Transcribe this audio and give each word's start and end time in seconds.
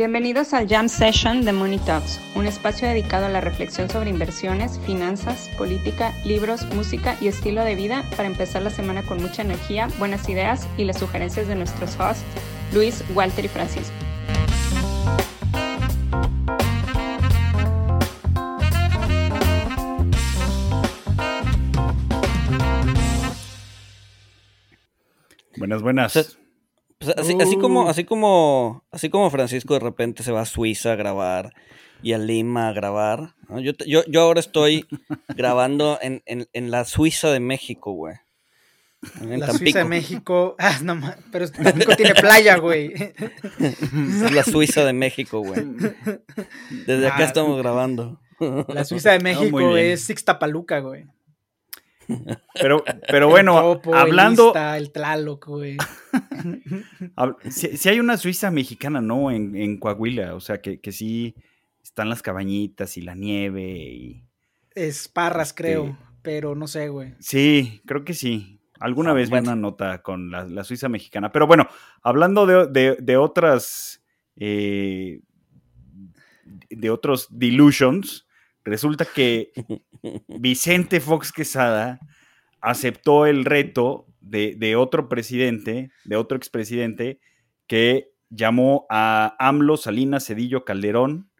Bienvenidos 0.00 0.54
al 0.54 0.66
Jam 0.66 0.88
Session 0.88 1.44
de 1.44 1.52
Money 1.52 1.78
Talks, 1.80 2.22
un 2.34 2.46
espacio 2.46 2.88
dedicado 2.88 3.26
a 3.26 3.28
la 3.28 3.42
reflexión 3.42 3.90
sobre 3.90 4.08
inversiones, 4.08 4.80
finanzas, 4.86 5.50
política, 5.58 6.14
libros, 6.24 6.64
música 6.74 7.18
y 7.20 7.28
estilo 7.28 7.62
de 7.64 7.74
vida 7.74 8.02
para 8.16 8.26
empezar 8.26 8.62
la 8.62 8.70
semana 8.70 9.02
con 9.02 9.20
mucha 9.20 9.42
energía, 9.42 9.88
buenas 9.98 10.26
ideas 10.30 10.66
y 10.78 10.84
las 10.84 10.98
sugerencias 10.98 11.48
de 11.48 11.54
nuestros 11.54 12.00
hosts, 12.00 12.24
Luis, 12.72 13.04
Walter 13.14 13.44
y 13.44 13.48
Francisco. 13.48 13.92
Buenas, 25.58 25.82
buenas. 25.82 26.39
Pues, 27.00 27.16
así, 27.16 27.34
así, 27.40 27.56
como, 27.56 27.88
así 27.88 28.04
como, 28.04 28.84
así 28.90 29.08
como 29.08 29.30
Francisco 29.30 29.72
de 29.72 29.80
repente 29.80 30.22
se 30.22 30.32
va 30.32 30.42
a 30.42 30.46
Suiza 30.46 30.92
a 30.92 30.96
grabar 30.96 31.54
y 32.02 32.12
a 32.12 32.18
Lima 32.18 32.68
a 32.68 32.72
grabar. 32.74 33.34
Yo, 33.62 33.72
yo, 33.86 34.02
yo, 34.06 34.20
ahora 34.20 34.40
estoy 34.40 34.86
grabando 35.34 35.98
en, 36.02 36.22
en, 36.26 36.46
en, 36.52 36.70
la 36.70 36.84
Suiza 36.84 37.30
de 37.30 37.40
México, 37.40 37.92
güey. 37.92 38.16
En 39.18 39.40
la 39.40 39.46
Tampico. 39.46 39.58
Suiza 39.58 39.78
de 39.78 39.84
México. 39.86 40.56
Ah, 40.58 40.78
no, 40.82 41.00
pero 41.32 41.50
Tampico 41.50 41.96
tiene 41.96 42.14
playa, 42.14 42.58
güey. 42.58 42.92
Es 43.58 44.32
la 44.32 44.44
Suiza 44.44 44.84
de 44.84 44.92
México, 44.92 45.40
güey. 45.40 45.64
Desde 46.86 47.06
acá 47.06 47.20
ah, 47.20 47.24
estamos 47.24 47.56
grabando. 47.56 48.20
La 48.68 48.84
Suiza 48.84 49.12
de 49.12 49.20
México 49.20 49.74
es 49.78 50.04
Sixtapaluca, 50.04 50.80
güey. 50.80 51.06
Pero, 52.54 52.84
pero 53.08 53.28
bueno, 53.28 53.80
hablando. 53.92 54.54
El, 54.54 54.90
Tlaloc, 54.92 55.46
güey. 55.46 55.76
si, 57.50 57.88
hay 57.88 58.00
una 58.00 58.16
Suiza 58.16 58.50
mexicana, 58.50 59.00
¿no? 59.00 59.30
En, 59.30 59.78
Coahuila, 59.78 60.34
o 60.34 60.40
sea, 60.40 60.60
que, 60.60 60.80
que, 60.80 60.92
sí 60.92 61.34
están 61.82 62.08
las 62.08 62.22
cabañitas 62.22 62.96
y 62.96 63.02
la 63.02 63.14
nieve 63.14 63.62
y. 63.62 64.24
Es 64.74 65.08
Parras, 65.08 65.48
este 65.48 65.62
creo, 65.62 65.98
pero 66.22 66.54
no 66.54 66.66
sé, 66.66 66.88
güey. 66.88 67.14
Sí, 67.18 67.82
creo 67.86 68.04
que 68.04 68.14
sí. 68.14 68.60
Alguna 68.78 69.10
ah, 69.10 69.14
vez 69.14 69.30
vi 69.30 69.38
una 69.38 69.56
nota 69.56 70.02
con 70.02 70.30
la, 70.30 70.64
Suiza 70.64 70.88
mexicana. 70.88 71.32
Pero 71.32 71.46
bueno, 71.46 71.68
hablando 72.02 72.46
de, 72.46 73.16
otras. 73.16 74.02
Eh, 74.36 75.20
de 76.70 76.90
otros 76.90 77.28
delusions 77.30 78.26
Resulta 78.64 79.04
que 79.04 79.52
Vicente 80.28 81.00
Fox 81.00 81.32
Quesada 81.32 82.00
aceptó 82.60 83.26
el 83.26 83.44
reto 83.44 84.06
de, 84.20 84.76
otro 84.76 85.08
presidente, 85.08 85.90
de 86.04 86.16
otro 86.16 86.36
expresidente, 86.36 87.20
que 87.66 88.12
llamó 88.28 88.86
a 88.90 89.34
AMLO, 89.38 89.76
Salinas, 89.76 90.26
Cedillo, 90.26 90.64
Calderón 90.64 91.30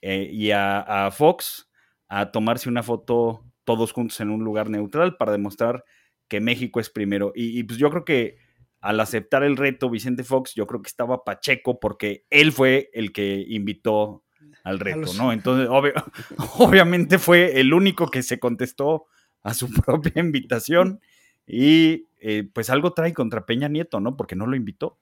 eh, 0.00 0.28
y 0.32 0.50
a, 0.52 1.10
Fox 1.12 1.68
a 2.08 2.30
tomarse 2.30 2.68
una 2.68 2.82
foto 2.82 3.44
todos 3.64 3.92
juntos 3.92 4.20
en 4.20 4.30
un 4.30 4.44
lugar 4.44 4.70
neutral 4.70 5.16
para 5.16 5.32
demostrar 5.32 5.84
que 6.28 6.40
México 6.40 6.80
es 6.80 6.88
primero. 6.88 7.32
Y, 7.34 7.58
y, 7.58 7.64
pues 7.64 7.78
yo 7.78 7.90
creo 7.90 8.04
que 8.04 8.38
al 8.80 9.00
aceptar 9.00 9.42
el 9.42 9.56
reto, 9.56 9.90
Vicente 9.90 10.22
Fox, 10.22 10.54
yo 10.54 10.66
creo 10.66 10.82
que 10.82 10.88
estaba 10.88 11.24
Pacheco 11.24 11.80
porque 11.80 12.24
él 12.30 12.52
fue 12.52 12.88
el 12.92 13.12
que 13.12 13.44
invitó 13.48 14.24
al 14.66 14.80
reto, 14.80 15.12
¿no? 15.14 15.32
Entonces, 15.32 15.68
obviamente 16.58 17.18
fue 17.18 17.60
el 17.60 17.72
único 17.72 18.08
que 18.08 18.22
se 18.22 18.40
contestó 18.40 19.06
a 19.42 19.54
su 19.54 19.70
propia 19.86 20.20
invitación 20.20 21.00
y 21.46 22.08
eh, 22.18 22.48
pues 22.52 22.68
algo 22.68 22.92
trae 22.92 23.12
contra 23.12 23.46
Peña 23.46 23.68
Nieto, 23.68 24.00
¿no? 24.00 24.16
Porque 24.16 24.34
no 24.34 24.46
lo 24.46 24.56
invitó. 24.56 24.98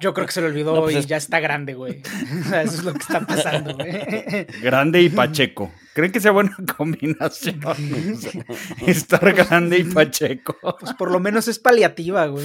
Yo 0.00 0.14
creo 0.14 0.26
que 0.26 0.32
se 0.32 0.40
lo 0.40 0.48
olvidó 0.48 0.82
pues 0.82 1.04
y 1.04 1.08
ya 1.08 1.16
está 1.16 1.40
grande, 1.40 1.74
güey. 1.74 2.02
eso 2.02 2.74
es 2.74 2.84
lo 2.84 2.92
que 2.92 2.98
está 2.98 3.20
pasando, 3.20 3.74
güey. 3.74 4.46
Grande 4.62 5.02
y 5.02 5.08
Pacheco. 5.08 5.72
¿Creen 5.94 6.12
que 6.12 6.20
sea 6.20 6.32
buena 6.32 6.54
combinación? 6.76 7.60
Estar 8.86 9.32
grande 9.32 9.78
y 9.78 9.84
Pacheco. 9.84 10.56
Pues 10.78 10.92
por 10.92 11.10
lo 11.10 11.20
menos 11.20 11.48
es 11.48 11.58
paliativa, 11.58 12.26
güey. 12.26 12.44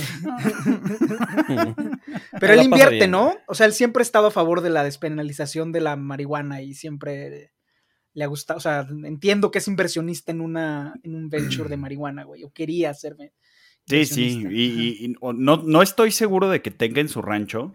Pero 2.40 2.54
él 2.54 2.64
invierte, 2.64 3.08
¿no? 3.10 3.36
O 3.48 3.56
sea, 3.56 3.66
él 3.66 3.74
siempre 3.74 4.02
ha 4.02 4.04
estado 4.04 4.28
a 4.28 4.32
favor 4.32 4.62
de 4.62 4.70
la 4.70 4.86
despenalización 4.86 5.74
de 5.74 5.82
la 5.82 5.98
marihuana 5.98 6.62
y 6.62 6.74
siempre 6.76 7.52
le 8.14 8.24
ha 8.24 8.28
gustado. 8.28 8.58
O 8.58 8.62
sea, 8.62 8.88
entiendo 9.04 9.52
que 9.52 9.60
es 9.60 9.68
inversionista 9.68 10.32
en, 10.32 10.40
una, 10.40 10.94
en 11.04 11.16
un 11.16 11.30
venture 11.30 11.70
de 11.70 11.78
marihuana, 11.78 12.24
güey. 12.24 12.44
O 12.46 12.52
quería 12.52 12.90
hacerme 12.90 13.34
Sí, 13.88 14.06
sí, 14.06 14.46
y, 14.50 15.16
no, 15.22 15.58
no, 15.58 15.82
estoy 15.82 16.12
seguro 16.12 16.50
de 16.50 16.62
que 16.62 16.72
tenga 16.72 17.02
en 17.02 17.10
su 17.10 17.22
rancho, 17.22 17.74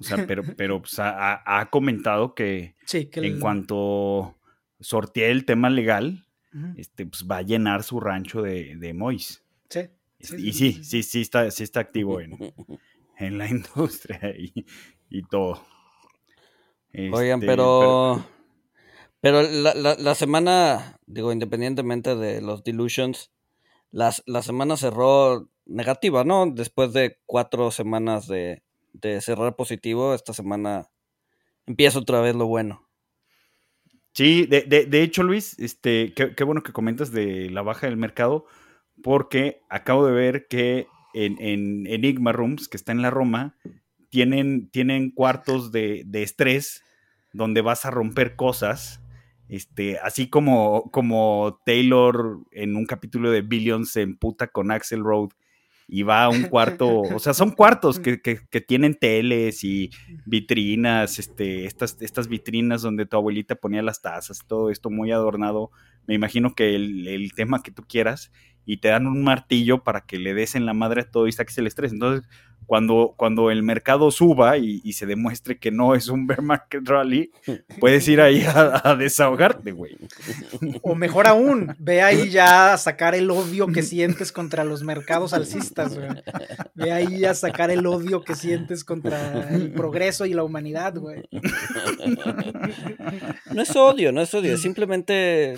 o 0.00 0.02
sea, 0.02 0.26
pero, 0.26 0.42
pero 0.56 0.80
pues, 0.80 0.94
ha, 0.98 1.68
comentado 1.70 2.34
que, 2.34 2.74
en 2.92 3.38
cuanto 3.38 4.36
sortee 4.80 5.30
el 5.30 5.44
tema 5.44 5.70
legal, 5.70 6.26
este, 6.76 7.06
pues 7.06 7.26
va 7.30 7.38
a 7.38 7.42
llenar 7.42 7.82
su 7.82 8.00
rancho 8.00 8.42
de, 8.42 8.76
de 8.76 8.94
Mois. 8.94 9.44
Sí. 9.68 9.80
Este, 10.18 10.40
y 10.40 10.52
sí, 10.52 10.84
sí, 10.84 11.02
sí 11.02 11.20
está, 11.20 11.50
sí 11.50 11.62
está 11.62 11.80
activo 11.80 12.20
en, 12.20 12.32
en 13.18 13.38
la 13.38 13.46
industria 13.50 14.34
y, 15.08 15.22
todo. 15.30 15.62
Oigan, 16.94 17.40
este, 17.40 17.46
pero, 17.46 18.24
pero, 19.20 19.42
la, 19.42 19.74
la, 19.74 19.96
la, 19.96 20.14
semana, 20.14 20.98
digo, 21.06 21.32
independientemente 21.32 22.16
de 22.16 22.40
los 22.40 22.64
delusions, 22.64 23.32
la 23.96 24.42
semana 24.42 24.76
cerró 24.76 25.48
negativa, 25.66 26.24
¿no? 26.24 26.46
Después 26.46 26.92
de 26.92 27.18
cuatro 27.26 27.70
semanas 27.70 28.26
de, 28.26 28.62
cerrar 29.20 29.56
positivo, 29.56 30.14
esta 30.14 30.32
semana 30.32 30.88
empieza 31.66 31.98
otra 31.98 32.20
vez 32.20 32.34
lo 32.34 32.46
bueno. 32.46 32.88
Sí, 34.12 34.46
de, 34.46 35.02
hecho, 35.02 35.22
Luis, 35.22 35.58
este, 35.58 36.14
qué, 36.14 36.44
bueno 36.44 36.62
que 36.62 36.72
comentas 36.72 37.12
de 37.12 37.50
la 37.50 37.60
baja 37.62 37.86
del 37.86 37.98
mercado, 37.98 38.46
porque 39.02 39.60
acabo 39.68 40.06
de 40.06 40.12
ver 40.12 40.46
que 40.48 40.86
en, 41.12 41.36
en 41.40 41.86
Enigma 41.86 42.32
Rooms, 42.32 42.68
que 42.68 42.78
está 42.78 42.92
en 42.92 43.02
la 43.02 43.10
Roma, 43.10 43.56
tienen, 44.08 44.70
tienen 44.70 45.10
cuartos 45.10 45.70
de, 45.70 46.02
de 46.06 46.22
estrés 46.22 46.82
donde 47.34 47.60
vas 47.60 47.84
a 47.84 47.90
romper 47.90 48.36
cosas 48.36 49.02
este, 49.48 49.98
así 49.98 50.28
como, 50.28 50.90
como 50.90 51.60
Taylor 51.64 52.38
en 52.52 52.76
un 52.76 52.86
capítulo 52.86 53.30
de 53.30 53.42
Billions 53.42 53.90
se 53.90 54.02
emputa 54.02 54.48
con 54.48 54.70
Axel 54.70 55.04
Road 55.04 55.30
y 55.88 56.02
va 56.02 56.24
a 56.24 56.28
un 56.28 56.44
cuarto, 56.44 57.02
o 57.02 57.18
sea, 57.20 57.32
son 57.32 57.52
cuartos 57.52 58.00
que, 58.00 58.18
tienen 58.66 58.94
teles 58.94 59.62
y 59.62 59.90
vitrinas, 60.24 61.20
este, 61.20 61.64
estas, 61.64 61.96
estas 62.00 62.26
vitrinas 62.26 62.82
donde 62.82 63.06
tu 63.06 63.16
abuelita 63.16 63.54
ponía 63.54 63.82
las 63.82 64.02
tazas, 64.02 64.40
todo 64.48 64.70
esto 64.70 64.90
muy 64.90 65.12
adornado. 65.12 65.70
Me 66.08 66.14
imagino 66.14 66.54
que 66.54 66.74
el 66.74 67.30
tema 67.36 67.62
que 67.62 67.70
tú 67.70 67.84
quieras 67.86 68.32
y 68.66 68.78
te 68.78 68.88
dan 68.88 69.06
un 69.06 69.22
martillo 69.22 69.82
para 69.82 70.02
que 70.02 70.18
le 70.18 70.34
des 70.34 70.56
en 70.56 70.66
la 70.66 70.74
madre 70.74 71.02
a 71.02 71.10
todo 71.10 71.28
y 71.28 71.32
saques 71.32 71.56
el 71.58 71.68
estrés. 71.68 71.92
Entonces, 71.92 72.28
cuando, 72.66 73.14
cuando 73.16 73.50
el 73.52 73.62
mercado 73.62 74.10
suba 74.10 74.58
y, 74.58 74.92
se 74.92 75.06
demuestre 75.06 75.58
que 75.58 75.70
no 75.70 75.94
es 75.94 76.08
un 76.08 76.26
bear 76.26 76.42
market 76.42 76.86
rally, 76.86 77.30
puedes 77.80 78.06
ir 78.08 78.20
ahí 78.20 78.44
a, 78.44 78.96
desahogarte, 78.98 79.72
güey. 79.72 79.96
O 80.82 80.94
mejor 80.94 81.26
aún, 81.26 81.76
ve 81.78 82.02
ahí 82.02 82.28
ya 82.28 82.72
a 82.72 82.78
sacar 82.78 83.14
el 83.14 83.30
odio 83.30 83.68
que 83.68 83.82
sientes 83.82 84.32
contra 84.32 84.64
los 84.64 84.82
mercados 84.82 85.32
alcistas, 85.32 85.96
güey. 85.96 86.08
Ve 86.74 86.92
ahí 86.92 87.24
a 87.24 87.34
sacar 87.34 87.70
el 87.70 87.86
odio 87.86 88.22
que 88.22 88.34
sientes 88.34 88.84
contra 88.84 89.48
el 89.50 89.70
progreso 89.70 90.26
y 90.26 90.34
la 90.34 90.42
humanidad, 90.42 90.96
güey. 90.96 91.22
No 93.52 93.62
es 93.62 93.74
odio, 93.76 94.12
no 94.12 94.20
es 94.20 94.34
odio, 94.34 94.58
simplemente 94.58 95.54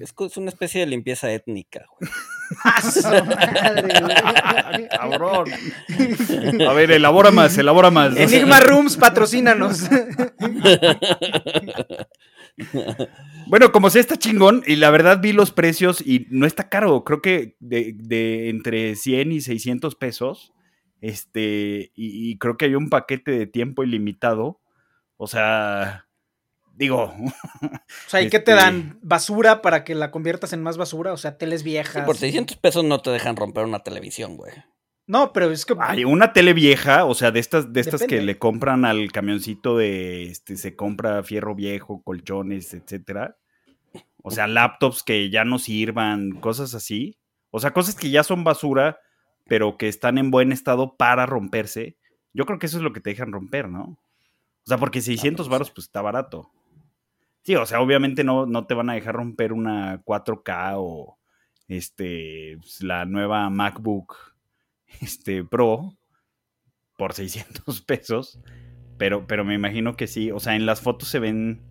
es 0.00 0.36
una 0.36 0.48
especie 0.48 0.80
de 0.80 0.86
limpieza 0.86 1.32
étnica, 1.32 1.86
güey. 1.98 2.10
Cabrón. 4.90 5.46
A 6.68 6.72
ver, 6.72 6.90
elabora 6.90 7.30
más, 7.30 7.56
elabora 7.58 7.90
más. 7.90 8.16
Enigma 8.16 8.60
Rooms, 8.60 8.96
patrocínanos. 8.96 9.88
Bueno, 13.48 13.72
como 13.72 13.90
sea, 13.90 14.00
está 14.00 14.16
chingón. 14.16 14.62
Y 14.64 14.76
la 14.76 14.90
verdad 14.90 15.20
vi 15.20 15.32
los 15.32 15.50
precios 15.50 16.00
y 16.00 16.28
no 16.30 16.46
está 16.46 16.68
caro. 16.68 17.02
Creo 17.02 17.20
que 17.20 17.56
de, 17.58 18.48
entre 18.48 18.94
100 18.94 19.32
y 19.32 19.40
600 19.40 19.96
pesos. 19.96 20.52
Este, 21.00 21.90
y 21.96 22.38
creo 22.38 22.56
que 22.56 22.66
hay 22.66 22.76
un 22.76 22.90
paquete 22.90 23.32
de 23.32 23.46
tiempo 23.46 23.82
ilimitado. 23.82 24.60
O 25.16 25.26
sea, 25.26 26.06
Digo. 26.76 27.14
O 27.62 28.08
sea, 28.08 28.20
¿y 28.20 28.24
qué 28.24 28.40
te 28.40 28.52
este 28.52 28.54
dan? 28.54 28.98
¿Basura 29.02 29.62
para 29.62 29.84
que 29.84 29.94
la 29.94 30.10
conviertas 30.10 30.52
en 30.52 30.62
más 30.62 30.76
basura? 30.76 31.12
O 31.12 31.16
sea, 31.16 31.38
teles 31.38 31.62
viejas. 31.62 32.04
por 32.04 32.16
600 32.16 32.56
pesos 32.56 32.84
no 32.84 33.00
te 33.00 33.10
dejan 33.10 33.36
romper 33.36 33.64
una 33.64 33.80
televisión, 33.80 34.36
güey. 34.36 34.52
No, 35.06 35.32
pero 35.32 35.50
es 35.50 35.64
que. 35.64 35.74
Hay 35.78 36.04
una 36.04 36.32
tele 36.32 36.52
vieja, 36.52 37.04
o 37.04 37.14
sea, 37.14 37.30
de 37.30 37.40
estas, 37.40 37.72
de 37.72 37.80
estas 37.80 38.02
que 38.02 38.22
le 38.22 38.38
compran 38.38 38.84
al 38.84 39.12
camioncito 39.12 39.76
de. 39.76 40.24
Este, 40.24 40.56
se 40.56 40.74
compra 40.74 41.22
fierro 41.22 41.54
viejo, 41.54 42.02
colchones, 42.02 42.74
etcétera. 42.74 43.36
O 44.22 44.30
sea, 44.30 44.46
laptops 44.46 45.02
que 45.02 45.28
ya 45.30 45.44
no 45.44 45.58
sirvan, 45.58 46.32
cosas 46.32 46.74
así. 46.74 47.18
O 47.50 47.60
sea, 47.60 47.72
cosas 47.72 47.94
que 47.94 48.10
ya 48.10 48.24
son 48.24 48.42
basura, 48.42 48.98
pero 49.46 49.76
que 49.76 49.88
están 49.88 50.16
en 50.18 50.30
buen 50.30 50.50
estado 50.50 50.96
para 50.96 51.26
romperse. 51.26 51.98
Yo 52.32 52.46
creo 52.46 52.58
que 52.58 52.66
eso 52.66 52.78
es 52.78 52.82
lo 52.82 52.92
que 52.92 53.00
te 53.00 53.10
dejan 53.10 53.32
romper, 53.32 53.68
¿no? 53.68 53.82
O 53.82 54.66
sea, 54.66 54.78
porque 54.78 55.02
600 55.02 55.48
varos 55.48 55.70
pues 55.70 55.86
está 55.86 56.00
barato. 56.00 56.50
Sí, 57.44 57.54
o 57.56 57.66
sea, 57.66 57.80
obviamente 57.80 58.24
no, 58.24 58.46
no 58.46 58.66
te 58.66 58.72
van 58.72 58.88
a 58.88 58.94
dejar 58.94 59.14
romper 59.16 59.52
una 59.52 60.02
4K 60.02 60.74
o 60.76 61.18
este 61.68 62.56
pues, 62.58 62.82
la 62.82 63.04
nueva 63.04 63.50
MacBook 63.50 64.16
este 65.00 65.44
Pro 65.44 65.96
por 66.96 67.12
600 67.12 67.80
pesos, 67.86 68.40
pero 68.96 69.26
pero 69.26 69.44
me 69.44 69.54
imagino 69.54 69.94
que 69.94 70.06
sí, 70.06 70.30
o 70.30 70.40
sea, 70.40 70.56
en 70.56 70.64
las 70.64 70.80
fotos 70.80 71.08
se 71.08 71.18
ven 71.18 71.62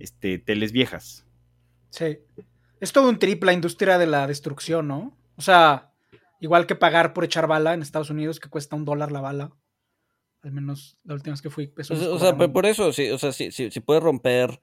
este 0.00 0.38
teles 0.38 0.72
viejas. 0.72 1.26
Sí. 1.90 2.18
Es 2.80 2.92
todo 2.92 3.08
un 3.08 3.18
trip 3.18 3.44
la 3.44 3.52
industria 3.52 3.98
de 3.98 4.06
la 4.06 4.26
destrucción, 4.26 4.88
¿no? 4.88 5.16
O 5.36 5.42
sea, 5.42 5.92
igual 6.40 6.66
que 6.66 6.74
pagar 6.74 7.12
por 7.12 7.24
echar 7.24 7.46
bala 7.46 7.74
en 7.74 7.82
Estados 7.82 8.10
Unidos 8.10 8.40
que 8.40 8.48
cuesta 8.48 8.74
un 8.74 8.84
dólar 8.84 9.12
la 9.12 9.20
bala. 9.20 9.52
Al 10.42 10.52
menos 10.52 10.98
la 11.04 11.14
última 11.14 11.34
vez 11.34 11.42
que 11.42 11.50
fui. 11.50 11.72
o 11.76 12.18
sea, 12.18 12.36
por 12.36 12.66
eso, 12.66 12.92
sí, 12.92 13.10
o 13.10 13.18
sea, 13.18 13.30
si, 13.30 13.52
si, 13.52 13.70
si 13.70 13.80
puedes 13.80 14.02
romper 14.02 14.60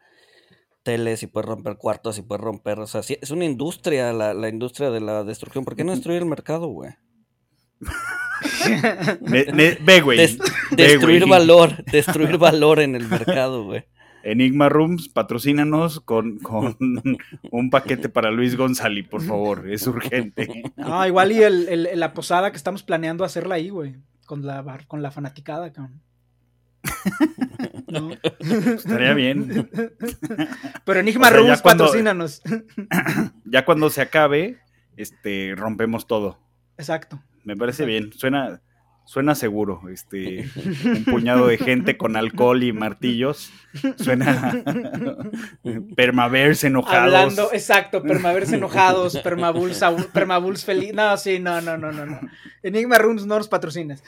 teles, 0.87 1.19
si 1.19 1.27
puedes 1.27 1.49
romper 1.49 1.75
cuartos, 1.75 2.15
si 2.15 2.21
puedes 2.21 2.41
romper, 2.41 2.79
o 2.79 2.87
sea, 2.87 3.03
sí, 3.03 3.17
es 3.21 3.29
una 3.29 3.43
industria, 3.43 4.13
la, 4.13 4.33
la 4.33 4.47
industria 4.47 4.89
de 4.89 5.01
la 5.01 5.25
destrucción. 5.25 5.65
¿Por 5.65 5.75
qué 5.75 5.83
no 5.83 5.91
destruir 5.91 6.19
el 6.19 6.25
mercado, 6.25 6.67
güey? 6.67 6.91
ve, 9.81 10.01
güey. 10.01 10.17
destruir 10.71 11.27
valor, 11.27 11.83
destruir 11.91 12.37
valor 12.37 12.79
en 12.79 12.95
el 12.95 13.05
mercado, 13.05 13.65
güey. 13.65 13.83
Enigma 14.23 14.69
Rooms, 14.69 15.09
patrocínanos 15.09 15.99
con, 15.99 16.39
con 16.39 16.77
un 17.51 17.69
paquete 17.69 18.07
para 18.07 18.31
Luis 18.31 18.55
González, 18.55 19.09
por 19.09 19.23
favor, 19.23 19.69
es 19.69 19.85
urgente. 19.87 20.63
Ah, 20.77 21.05
igual 21.05 21.33
y 21.33 21.43
el, 21.43 21.99
la 21.99 22.13
posada 22.13 22.51
que 22.51 22.57
estamos 22.57 22.83
planeando 22.83 23.25
hacerla 23.25 23.55
ahí, 23.55 23.67
güey, 23.67 23.97
con 24.25 24.45
la, 24.45 24.63
con 24.87 25.01
la 25.01 25.11
fanaticada, 25.11 25.73
cabrón. 25.73 26.01
¿No? 27.88 28.12
Estaría 28.39 29.13
bien. 29.13 29.69
Pero 30.85 31.00
Enigma 31.00 31.29
Rooms, 31.29 31.62
patrocínanos. 31.62 32.41
Ya 33.45 33.63
cuando 33.63 33.89
se 33.89 34.01
acabe, 34.01 34.59
este, 34.97 35.53
rompemos 35.56 36.06
todo. 36.06 36.39
Exacto. 36.77 37.24
Me 37.44 37.56
parece 37.56 37.85
bien. 37.85 38.12
Suena, 38.12 38.62
Suena 39.07 39.36
seguro, 39.36 39.83
este, 39.89 40.50
un 40.83 41.06
puñado 41.06 41.48
de 41.48 41.57
gente 41.57 41.95
con 41.95 42.18
alcohol 42.18 42.62
y 42.62 42.74
martillos. 42.74 43.54
Suena 43.95 44.62
permavers 45.95 46.65
enojados. 46.65 47.06
Hablando, 47.06 47.54
exacto, 47.54 48.04
permavers 48.04 48.51
enojados, 48.51 49.18
permabuls, 49.19 49.81
permabuls 50.12 50.65
feliz. 50.65 50.94
No, 50.94 51.15
sí, 51.15 51.39
no, 51.39 51.62
no, 51.62 51.77
no, 51.77 51.94
no, 51.94 52.06
no. 52.06 52.19
Enigma 52.63 52.98
Rooms 52.98 53.25
no 53.25 53.38
nos 53.38 53.48
patrocinas. 53.48 54.04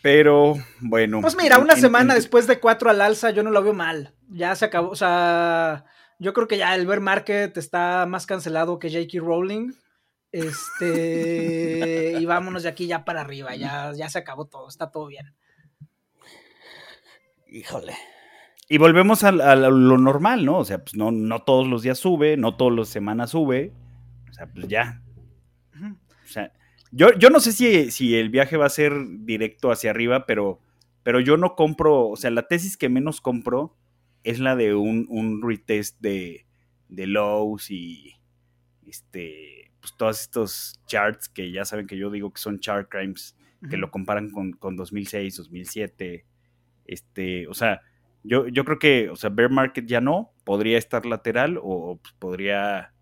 Pero 0.00 0.54
bueno. 0.80 1.20
Pues 1.20 1.36
mira, 1.36 1.58
una 1.58 1.76
semana 1.76 2.14
después 2.14 2.46
de 2.46 2.60
cuatro 2.60 2.88
al 2.88 3.02
alza, 3.02 3.28
yo 3.28 3.42
no 3.42 3.50
lo 3.50 3.62
veo 3.62 3.74
mal. 3.74 4.14
Ya 4.30 4.56
se 4.56 4.64
acabó, 4.64 4.88
o 4.88 4.96
sea 4.96 5.84
yo 6.18 6.32
creo 6.32 6.48
que 6.48 6.58
ya 6.58 6.74
el 6.74 6.86
bear 6.86 7.00
market 7.00 7.56
está 7.56 8.06
más 8.06 8.26
cancelado 8.26 8.78
que 8.78 8.90
J.K. 8.90 9.18
Rowling. 9.24 9.72
Este, 10.32 12.16
y 12.20 12.24
vámonos 12.26 12.64
de 12.64 12.68
aquí 12.68 12.86
ya 12.86 13.04
para 13.04 13.22
arriba, 13.22 13.54
ya, 13.54 13.92
ya 13.94 14.08
se 14.10 14.18
acabó 14.18 14.46
todo, 14.46 14.68
está 14.68 14.90
todo 14.90 15.06
bien. 15.06 15.34
Híjole. 17.48 17.94
Y 18.68 18.78
volvemos 18.78 19.22
a, 19.22 19.32
lo 19.32 19.98
normal, 19.98 20.44
¿no? 20.44 20.58
O 20.58 20.64
sea, 20.64 20.78
pues 20.78 20.96
no, 20.96 21.12
no 21.12 21.42
todos 21.42 21.68
los 21.68 21.82
días 21.82 21.98
sube, 21.98 22.36
no 22.36 22.56
todas 22.56 22.76
las 22.76 22.88
semanas 22.88 23.30
sube. 23.30 23.72
O 24.28 24.32
sea, 24.32 24.46
pues 24.52 24.66
ya. 24.66 25.00
O 25.78 26.28
sea, 26.28 26.52
yo, 26.90 27.12
yo 27.16 27.30
no 27.30 27.38
sé 27.38 27.52
si, 27.52 27.90
si, 27.92 28.16
el 28.16 28.28
viaje 28.28 28.56
va 28.56 28.66
a 28.66 28.70
ser 28.70 28.92
directo 29.20 29.70
hacia 29.70 29.90
arriba, 29.90 30.26
pero, 30.26 30.60
pero 31.04 31.20
yo 31.20 31.36
no 31.36 31.54
compro, 31.54 32.08
o 32.08 32.16
sea, 32.16 32.30
la 32.30 32.48
tesis 32.48 32.76
que 32.76 32.88
menos 32.88 33.20
compro 33.20 33.76
es 34.26 34.40
la 34.40 34.56
de 34.56 34.74
un, 34.74 35.06
un 35.08 35.40
retest 35.40 36.00
de, 36.00 36.46
de 36.88 37.06
lows 37.06 37.70
y 37.70 38.16
este, 38.84 39.70
pues 39.80 39.96
todos 39.96 40.20
estos 40.20 40.80
charts 40.86 41.28
que 41.28 41.52
ya 41.52 41.64
saben 41.64 41.86
que 41.86 41.96
yo 41.96 42.10
digo 42.10 42.32
que 42.32 42.40
son 42.40 42.58
chart 42.58 42.88
crimes, 42.90 43.36
que 43.70 43.76
lo 43.76 43.90
comparan 43.92 44.30
con, 44.30 44.52
con 44.52 44.74
2006, 44.74 45.36
2007, 45.36 46.26
este, 46.86 47.46
o 47.46 47.54
sea, 47.54 47.82
yo, 48.24 48.48
yo 48.48 48.64
creo 48.64 48.80
que, 48.80 49.10
o 49.10 49.16
sea, 49.16 49.30
bear 49.30 49.48
market 49.48 49.86
ya 49.86 50.00
no, 50.00 50.32
podría 50.42 50.76
estar 50.76 51.06
lateral 51.06 51.60
o 51.62 52.00
pues, 52.02 52.12
podría, 52.18 52.92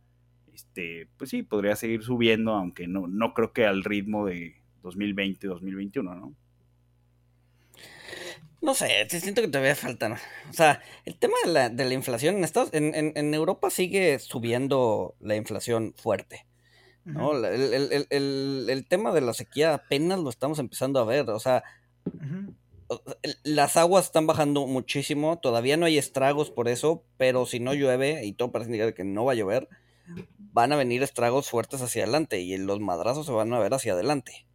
este, 0.53 1.09
pues 1.17 1.31
sí, 1.31 1.43
podría 1.43 1.75
seguir 1.75 2.03
subiendo, 2.03 2.53
aunque 2.53 2.87
no, 2.87 3.06
no 3.09 3.32
creo 3.32 3.55
que 3.55 3.65
al 3.65 3.82
ritmo 3.82 4.27
de 4.27 4.56
2020, 4.82 5.47
2021, 5.47 6.15
¿no? 6.15 6.35
No 8.65 8.75
sé, 8.75 9.06
siento 9.11 9.43
que 9.43 9.49
todavía 9.49 9.76
faltan. 9.76 10.15
O 10.49 10.53
sea, 10.53 10.81
el 11.05 11.19
tema 11.19 11.35
de 11.44 11.53
la, 11.53 11.69
de 11.69 11.85
la 11.85 11.93
inflación 11.93 12.37
en 12.37 12.44
Estados 12.44 12.71
en, 12.73 12.94
en, 12.94 13.12
en, 13.15 13.35
Europa 13.35 13.69
sigue 13.69 14.19
subiendo 14.19 15.15
la 15.21 15.37
inflación 15.37 15.93
fuerte. 15.99 16.47
¿no? 17.05 17.37
el, 17.37 17.44
el, 17.44 18.06
el, 18.09 18.67
el, 18.71 18.87
tema 18.87 19.12
de 19.12 19.21
la 19.21 19.35
sequía 19.35 19.75
apenas 19.75 20.19
lo 20.19 20.31
estamos 20.31 20.59
empezando 20.59 20.99
a 20.99 21.05
ver. 21.05 21.29
O 21.29 21.38
sea, 21.41 21.62
las 23.43 23.77
aguas 23.77 24.06
están 24.06 24.27
bajando 24.27 24.67
muchísimo. 24.67 25.38
Todavía 25.41 25.77
no 25.77 25.85
hay 25.85 25.99
estragos 25.99 26.50
por 26.50 26.69
eso, 26.69 27.05
pero 27.19 27.44
si 27.44 27.61
no 27.61 27.75
llueve, 27.75 28.25
y 28.25 28.32
todo 28.32 28.50
parece 28.50 28.70
indicar 28.70 28.94
que 28.94 29.05
no 29.05 29.27
va 29.27 29.32
a 29.32 29.37
llover, 29.37 29.69
van 30.38 30.73
a 30.73 30.77
venir 30.77 31.03
estragos 31.03 31.50
fuertes 31.50 31.82
hacia 31.82 32.05
adelante 32.05 32.41
y 32.41 32.56
los 32.56 32.81
madrazos 32.81 33.27
se 33.27 33.32
van 33.32 33.53
a 33.53 33.59
ver 33.59 33.75
hacia 33.75 33.93
adelante. 33.93 34.47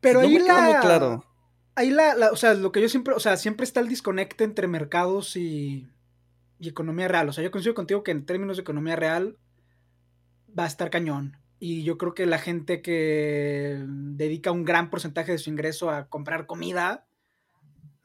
Pero 0.00 0.20
ahí 0.20 0.38
la... 0.38 0.60
muy 0.62 0.74
claro 0.76 1.27
ahí 1.78 1.90
la, 1.90 2.30
o 2.32 2.36
sea, 2.36 2.54
lo 2.54 2.72
que 2.72 2.80
yo 2.80 2.88
siempre, 2.88 3.14
o 3.14 3.20
sea, 3.20 3.36
siempre 3.36 3.64
está 3.64 3.80
el 3.80 3.88
disconecte 3.88 4.44
entre 4.44 4.66
mercados 4.66 5.36
y, 5.36 5.88
y 6.58 6.68
economía 6.68 7.08
real. 7.08 7.28
O 7.28 7.32
sea, 7.32 7.44
yo 7.44 7.50
coincido 7.50 7.74
contigo 7.74 8.02
que 8.02 8.10
en 8.10 8.26
términos 8.26 8.56
de 8.56 8.62
economía 8.62 8.96
real 8.96 9.38
va 10.58 10.64
a 10.64 10.68
estar 10.68 10.90
cañón. 10.90 11.36
Y 11.60 11.84
yo 11.84 11.98
creo 11.98 12.14
que 12.14 12.26
la 12.26 12.38
gente 12.38 12.82
que 12.82 13.84
dedica 13.88 14.52
un 14.52 14.64
gran 14.64 14.90
porcentaje 14.90 15.32
de 15.32 15.38
su 15.38 15.50
ingreso 15.50 15.90
a 15.90 16.08
comprar 16.08 16.46
comida 16.46 17.08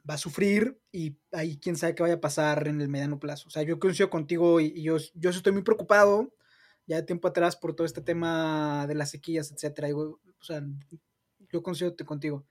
va 0.08 0.14
a 0.14 0.18
sufrir 0.18 0.80
y 0.92 1.18
ahí 1.32 1.58
quién 1.58 1.76
sabe 1.76 1.94
qué 1.94 2.02
vaya 2.02 2.16
a 2.16 2.20
pasar 2.20 2.68
en 2.68 2.80
el 2.80 2.88
mediano 2.88 3.18
plazo. 3.18 3.48
O 3.48 3.50
sea, 3.50 3.62
yo 3.62 3.78
coincido 3.78 4.10
contigo 4.10 4.60
y, 4.60 4.82
yo, 4.82 4.98
yo 5.14 5.30
estoy 5.30 5.52
muy 5.52 5.62
preocupado 5.62 6.32
ya 6.86 6.96
de 6.96 7.02
tiempo 7.02 7.28
atrás 7.28 7.56
por 7.56 7.74
todo 7.74 7.86
este 7.86 8.02
tema 8.02 8.86
de 8.86 8.94
las 8.94 9.10
sequías, 9.10 9.50
etcétera. 9.50 9.88
o 9.94 10.18
sea, 10.40 10.62
yo 11.50 11.62
coincido 11.62 11.94
contigo 12.04 12.44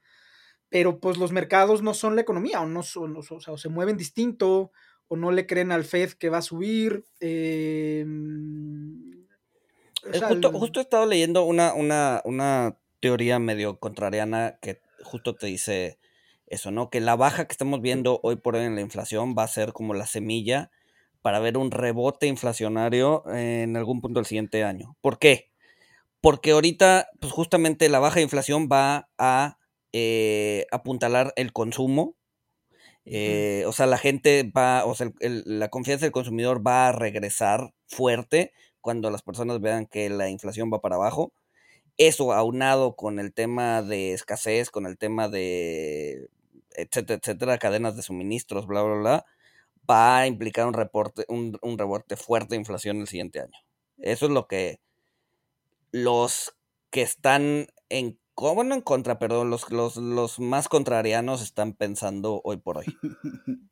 pero 0.74 1.00
pues 1.00 1.20
los 1.20 1.32
mercados 1.32 1.84
no 1.84 1.94
son 1.94 2.16
la 2.16 2.24
economía, 2.24 2.60
o, 2.60 2.66
no 2.66 2.82
son, 2.82 3.16
o, 3.16 3.22
sea, 3.22 3.54
o 3.54 3.60
se 3.60 3.70
mueven 3.70 3.96
distinto, 3.96 4.72
o 5.08 5.16
no 5.16 5.32
le 5.32 5.46
creen 5.46 5.72
al 5.72 5.84
Fed 5.84 6.14
que 6.14 6.30
va 6.30 6.40
a 6.40 6.42
subir. 6.42 7.06
Em, 7.20 9.28
justo, 10.52 10.80
he 10.80 10.82
estado 10.82 11.06
leyendo 11.06 11.44
una, 11.44 11.76
una, 11.76 12.24
una 12.26 12.76
teoría 13.00 13.38
medio 13.38 13.78
contrariana 13.78 14.58
que 14.64 14.82
justo 15.04 15.36
te 15.36 15.46
dice 15.46 16.00
eso, 16.48 16.72
¿no? 16.72 16.90
Que 16.90 17.02
la 17.02 17.16
baja 17.16 17.46
que 17.46 17.54
estamos 17.54 17.80
viendo 17.80 18.20
hoy 18.24 18.38
por 18.38 18.56
hoy 18.56 18.64
en 18.64 18.74
la 18.74 18.82
inflación 18.82 19.36
va 19.38 19.44
a 19.44 19.50
ser 19.50 19.74
como 19.74 19.94
la 19.94 20.08
semilla 20.08 20.72
para 21.22 21.38
ver 21.38 21.56
un 21.56 21.70
rebote 21.70 22.26
inflacionario 22.26 23.24
en 23.28 23.78
algún 23.78 24.02
punto 24.02 24.20
del 24.20 24.26
siguiente 24.26 24.64
año. 24.64 24.98
¿Por 25.02 25.20
qué? 25.20 25.52
Porque 26.20 26.50
ahorita, 26.50 27.10
pues 27.20 27.32
justamente 27.32 27.90
la 27.90 28.00
baja 28.00 28.16
de 28.16 28.24
inflación 28.24 28.70
va 28.72 29.08
a 29.20 29.60
eh, 29.94 30.66
apuntalar 30.72 31.34
el 31.36 31.54
consumo. 31.54 32.16
Eh, 33.06 33.66
o 33.68 33.74
sea, 33.74 33.86
la 33.86 33.98
gente 33.98 34.50
va, 34.56 34.86
o 34.86 34.96
sea, 34.96 35.12
la 35.20 35.70
confianza 35.70 36.06
del 36.06 36.12
consumidor 36.12 36.66
va 36.66 36.88
a 36.88 36.92
regresar 36.94 37.74
fuerte 37.88 38.54
cuando 38.82 39.10
las 39.12 39.24
personas 39.24 39.62
vean 39.62 39.86
que 39.86 40.10
la 40.10 40.30
inflación 40.30 40.72
va 40.74 40.82
para 40.82 40.96
abajo. 40.96 41.34
Eso 41.98 42.34
aunado 42.34 42.96
con 42.96 43.20
el 43.20 43.34
tema 43.34 43.82
de 43.84 44.14
escasez, 44.14 44.72
con 44.72 44.88
el 44.88 44.98
tema 44.98 45.30
de 45.30 46.30
etcétera, 46.76 47.20
etcétera, 47.22 47.58
cadenas 47.58 47.96
de 47.96 48.02
suministros, 48.02 48.68
bla, 48.68 48.82
bla, 48.84 48.96
bla, 48.96 49.26
va 49.90 50.20
a 50.20 50.28
implicar 50.28 50.68
un 50.68 50.74
reporte, 50.74 51.26
un, 51.28 51.58
un 51.62 51.78
rebote 51.78 52.16
fuerte 52.16 52.56
de 52.56 52.60
inflación 52.60 53.02
el 53.02 53.08
siguiente 53.08 53.42
año. 53.42 53.60
Eso 53.98 54.26
es 54.26 54.32
lo 54.32 54.48
que 54.48 54.80
los 55.92 56.56
que 56.90 57.04
están 57.04 57.68
en 57.90 58.20
¿Cómo 58.36 58.64
no 58.64 58.74
en 58.74 58.82
contra? 58.82 59.20
Perdón, 59.20 59.50
los, 59.50 59.72
los, 59.72 59.98
los 59.98 60.40
más 60.40 60.68
contrarianos 60.68 61.42
están 61.42 61.74
pensando 61.74 62.42
hoy 62.44 62.58
por 62.58 62.80
hoy. 62.80 62.86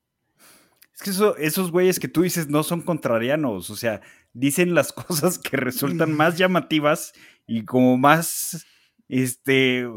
Es 0.93 1.05
que 1.05 1.09
eso, 1.11 1.35
esos 1.37 1.71
güeyes 1.71 1.99
que 1.99 2.07
tú 2.07 2.21
dices 2.21 2.49
no 2.49 2.61
son 2.61 2.81
contrarianos, 2.81 3.71
o 3.71 3.75
sea, 3.75 4.01
dicen 4.33 4.75
las 4.75 4.93
cosas 4.93 5.39
que 5.39 5.57
resultan 5.57 6.13
más 6.13 6.37
llamativas 6.37 7.13
y 7.47 7.65
como 7.65 7.97
más, 7.97 8.67
este, 9.07 9.87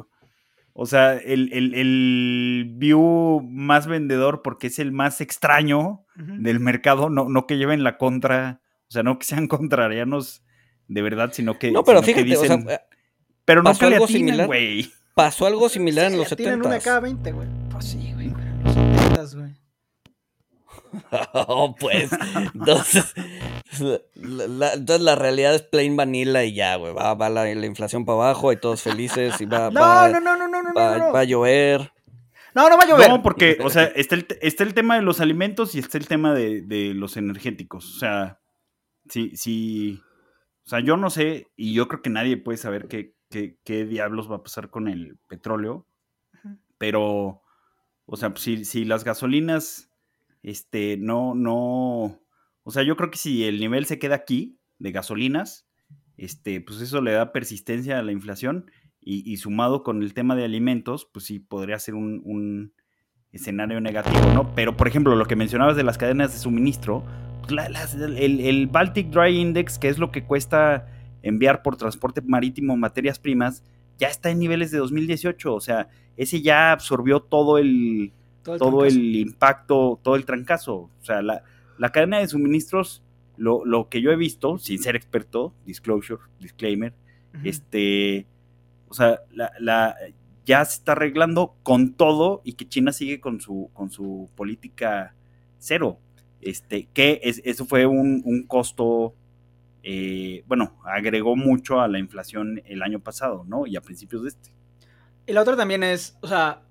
o 0.73 0.87
sea, 0.87 1.14
el, 1.14 1.52
el, 1.52 2.73
view 2.76 3.42
más 3.42 3.87
vendedor 3.87 4.40
porque 4.42 4.68
es 4.68 4.78
el 4.78 4.92
más 4.92 5.21
extraño 5.21 6.06
del 6.16 6.59
mercado, 6.61 7.11
no, 7.11 7.28
no 7.28 7.47
que 7.47 7.59
lleven 7.59 7.85
la 7.85 7.99
contra, 7.99 8.62
o 8.88 8.90
sea, 8.90 9.02
no 9.02 9.18
que 9.18 9.26
sean 9.26 9.47
contrarianos 9.49 10.42
de 10.88 11.02
verdad, 11.02 11.33
sino 11.35 11.59
que... 11.59 11.71
No, 11.71 11.85
pero 11.85 12.02
fíjate, 12.02 12.37
o 12.37 12.44
sea, 12.44 12.87
Pero 13.44 13.62
no 13.62 13.74
se 13.74 13.84
algo 13.84 14.06
similar, 14.06 14.46
güey. 14.46 14.90
Pasó 15.14 15.46
algo 15.46 15.68
similar 15.68 16.10
en 16.10 16.18
los 16.18 16.28
70. 16.28 16.50
Tienen 16.50 16.66
una 16.66 16.80
cada 16.80 17.00
20, 17.00 17.32
güey. 17.32 17.48
Pues 17.70 17.84
sí, 17.84 18.12
güey, 18.14 18.28
en 18.28 18.64
los 18.64 18.74
70, 18.74 19.38
güey. 19.38 19.54
oh, 21.32 21.74
pues. 21.78 22.10
Entonces 22.54 23.14
la, 24.14 24.74
entonces 24.74 25.00
la 25.00 25.14
realidad 25.14 25.54
es 25.54 25.62
plain 25.62 25.96
vanilla 25.96 26.44
y 26.44 26.54
ya, 26.54 26.76
güey. 26.76 26.92
Va, 26.92 27.14
va 27.14 27.30
la, 27.30 27.50
inflación 27.50 28.04
para 28.04 28.16
abajo 28.16 28.52
y 28.52 28.56
todos 28.56 28.82
felices 28.82 29.40
y 29.40 29.46
va, 29.46 29.70
no, 29.72 29.80
va, 29.80 30.08
no, 30.08 30.20
no, 30.20 30.36
no, 30.36 30.48
no, 30.48 30.74
va, 30.74 30.98
no, 30.98 31.12
va 31.12 31.20
a 31.20 31.24
llover. 31.24 31.92
No, 32.54 32.68
no 32.68 32.76
va 32.76 32.84
a 32.84 32.86
llover. 32.86 33.08
No, 33.08 33.22
porque, 33.22 33.58
o 33.62 33.70
sea, 33.70 33.84
está 33.84 34.14
el, 34.14 34.26
está 34.40 34.62
el 34.62 34.74
tema 34.74 34.96
de 34.96 35.02
los 35.02 35.20
alimentos 35.20 35.74
y 35.74 35.80
está 35.80 35.98
el 35.98 36.06
tema 36.06 36.34
de, 36.34 36.62
de 36.62 36.94
los 36.94 37.16
energéticos. 37.16 37.96
O 37.96 37.98
sea, 37.98 38.40
sí, 39.08 39.32
sí. 39.36 40.00
O 40.64 40.68
sea, 40.68 40.80
yo 40.80 40.96
no 40.96 41.10
sé, 41.10 41.48
y 41.56 41.74
yo 41.74 41.88
creo 41.88 42.00
que 42.00 42.10
nadie 42.10 42.36
puede 42.36 42.56
saber 42.56 42.86
qué, 42.88 43.14
qué, 43.34 43.58
qué 43.64 43.84
diablos 43.84 44.30
va 44.30 44.36
a 44.36 44.42
pasar 44.44 44.70
con 44.70 44.86
el 44.86 45.18
petróleo. 45.28 45.86
Pero, 46.78 47.42
o 48.06 48.16
sea, 48.16 48.32
si, 48.36 48.64
si 48.64 48.84
las 48.84 49.02
gasolinas, 49.04 49.90
este, 50.42 50.96
no, 50.98 51.34
no. 51.34 52.20
O 52.62 52.70
sea, 52.70 52.82
yo 52.82 52.96
creo 52.96 53.10
que 53.10 53.18
si 53.18 53.44
el 53.44 53.58
nivel 53.58 53.86
se 53.86 53.98
queda 53.98 54.14
aquí 54.14 54.58
de 54.78 54.92
gasolinas, 54.92 55.66
este, 56.16 56.60
pues 56.60 56.80
eso 56.80 57.00
le 57.00 57.12
da 57.12 57.32
persistencia 57.32 57.98
a 57.98 58.02
la 58.02 58.12
inflación 58.12 58.70
y, 59.00 59.36
sumado 59.36 59.82
con 59.82 60.02
el 60.02 60.14
tema 60.14 60.34
de 60.34 60.44
alimentos, 60.44 61.06
pues 61.12 61.26
sí 61.26 61.38
podría 61.38 61.78
ser 61.78 61.94
un, 61.94 62.72
escenario 63.32 63.80
negativo, 63.80 64.32
¿no? 64.32 64.54
Pero, 64.54 64.76
por 64.76 64.86
ejemplo, 64.86 65.16
lo 65.16 65.26
que 65.26 65.34
mencionabas 65.36 65.76
de 65.76 65.82
las 65.82 65.98
cadenas 65.98 66.32
de 66.32 66.38
suministro, 66.38 67.04
pues 67.42 67.94
el, 67.94 68.68
Baltic 68.68 69.08
Dry 69.08 69.40
Index, 69.40 69.78
que 69.78 69.88
es 69.88 69.98
lo 69.98 70.12
que 70.12 70.24
cuesta 70.24 70.93
enviar 71.24 71.62
por 71.62 71.76
transporte 71.76 72.20
marítimo 72.20 72.76
materias 72.76 73.18
primas, 73.18 73.62
ya 73.98 74.08
está 74.08 74.30
en 74.30 74.38
niveles 74.38 74.70
de 74.70 74.78
2018, 74.78 75.54
o 75.54 75.60
sea, 75.60 75.88
ese 76.16 76.42
ya 76.42 76.72
absorbió 76.72 77.20
todo 77.20 77.58
el, 77.58 78.12
todo 78.42 78.84
el, 78.84 79.16
impacto, 79.16 79.98
todo 80.02 80.16
el 80.16 80.24
trancazo, 80.24 80.74
o 80.74 81.04
sea, 81.04 81.22
la, 81.22 81.42
la 81.78 81.90
cadena 81.90 82.18
de 82.18 82.28
suministros, 82.28 83.02
lo, 83.36 83.64
lo, 83.64 83.88
que 83.88 84.00
yo 84.00 84.12
he 84.12 84.16
visto, 84.16 84.58
sin 84.58 84.78
ser 84.80 84.96
experto, 84.96 85.54
disclosure, 85.66 86.22
disclaimer, 86.38 86.94
este, 87.42 88.26
o 88.88 88.94
sea, 88.94 89.20
la, 89.32 89.50
la, 89.58 89.96
ya 90.44 90.64
se 90.64 90.78
está 90.78 90.92
arreglando 90.92 91.56
con 91.62 91.94
todo 91.94 92.42
y 92.44 92.52
que 92.52 92.68
China 92.68 92.92
sigue 92.92 93.20
con 93.20 93.40
su, 93.40 93.70
con 93.72 93.90
su 93.90 94.28
política 94.36 95.14
cero. 95.58 95.98
Este, 96.40 96.88
que 96.92 97.20
es, 97.24 97.40
eso 97.44 97.64
fue 97.64 97.86
un, 97.86 98.22
un 98.24 98.42
costo, 98.46 99.14
eh, 99.86 100.42
bueno, 100.46 100.80
agregó 100.86 101.36
mucho 101.36 101.80
a 101.80 101.88
la 101.88 101.98
inflación 101.98 102.62
el 102.64 102.82
año 102.82 103.00
pasado, 103.00 103.44
¿no? 103.46 103.66
Y 103.66 103.76
a 103.76 103.82
principios 103.82 104.22
de 104.22 104.28
este. 104.30 104.54
Y 105.26 105.32
la 105.34 105.42
otra 105.42 105.56
también 105.56 105.82
es, 105.82 106.16
o 106.22 106.26
sea, 106.26 106.62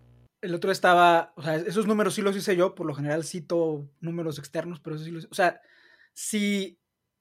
el 0.41 0.55
otro 0.55 0.71
estaba, 0.71 1.31
o 1.35 1.43
sea, 1.43 1.55
esos 1.57 1.85
números 1.85 2.15
sí 2.15 2.23
los 2.23 2.35
hice 2.35 2.55
yo, 2.55 2.73
por 2.73 2.87
lo 2.87 2.95
general 2.95 3.23
cito 3.23 3.87
números 3.99 4.39
externos, 4.39 4.79
pero 4.79 4.95
eso 4.95 5.05
sí 5.05 5.11
los, 5.11 5.25
o 5.25 5.35
sea, 5.35 5.61
si 6.13 6.79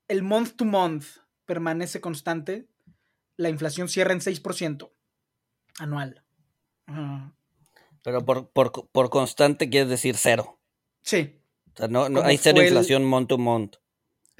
el 0.08 0.22
month 0.22 0.56
to 0.56 0.64
month 0.64 1.04
permanece 1.44 2.00
constante, 2.00 2.66
la 3.36 3.50
inflación 3.50 3.88
cierra 3.88 4.14
en 4.14 4.20
6% 4.20 4.90
anual. 5.78 6.24
Pero 8.02 8.24
por, 8.24 8.48
por, 8.50 9.10
constante 9.10 9.68
quieres 9.68 9.90
decir 9.90 10.16
cero. 10.16 10.58
Sí. 11.02 11.38
O 11.74 11.76
sea, 11.76 11.88
no, 11.88 12.08
no 12.08 12.22
hay 12.22 12.38
cero 12.38 12.62
inflación 12.62 13.04
month 13.04 13.28
to 13.28 13.38
month. 13.38 13.76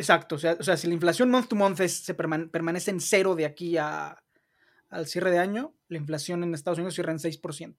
Exacto. 0.02 0.34
O 0.34 0.38
sea, 0.38 0.56
o 0.58 0.62
sea, 0.64 0.76
si 0.76 0.88
la 0.88 0.94
inflación 0.94 1.30
month 1.30 1.48
to 1.48 1.54
month 1.54 1.78
se 1.86 2.14
permanece 2.14 2.90
en 2.90 3.00
cero 3.00 3.36
de 3.36 3.44
aquí 3.44 3.76
al 3.78 5.06
cierre 5.06 5.30
de 5.30 5.38
año, 5.38 5.74
la 5.86 5.98
inflación 5.98 6.42
en 6.42 6.54
Estados 6.54 6.78
Unidos 6.78 6.94
cierra 6.94 7.12
en 7.12 7.18
6%. 7.18 7.76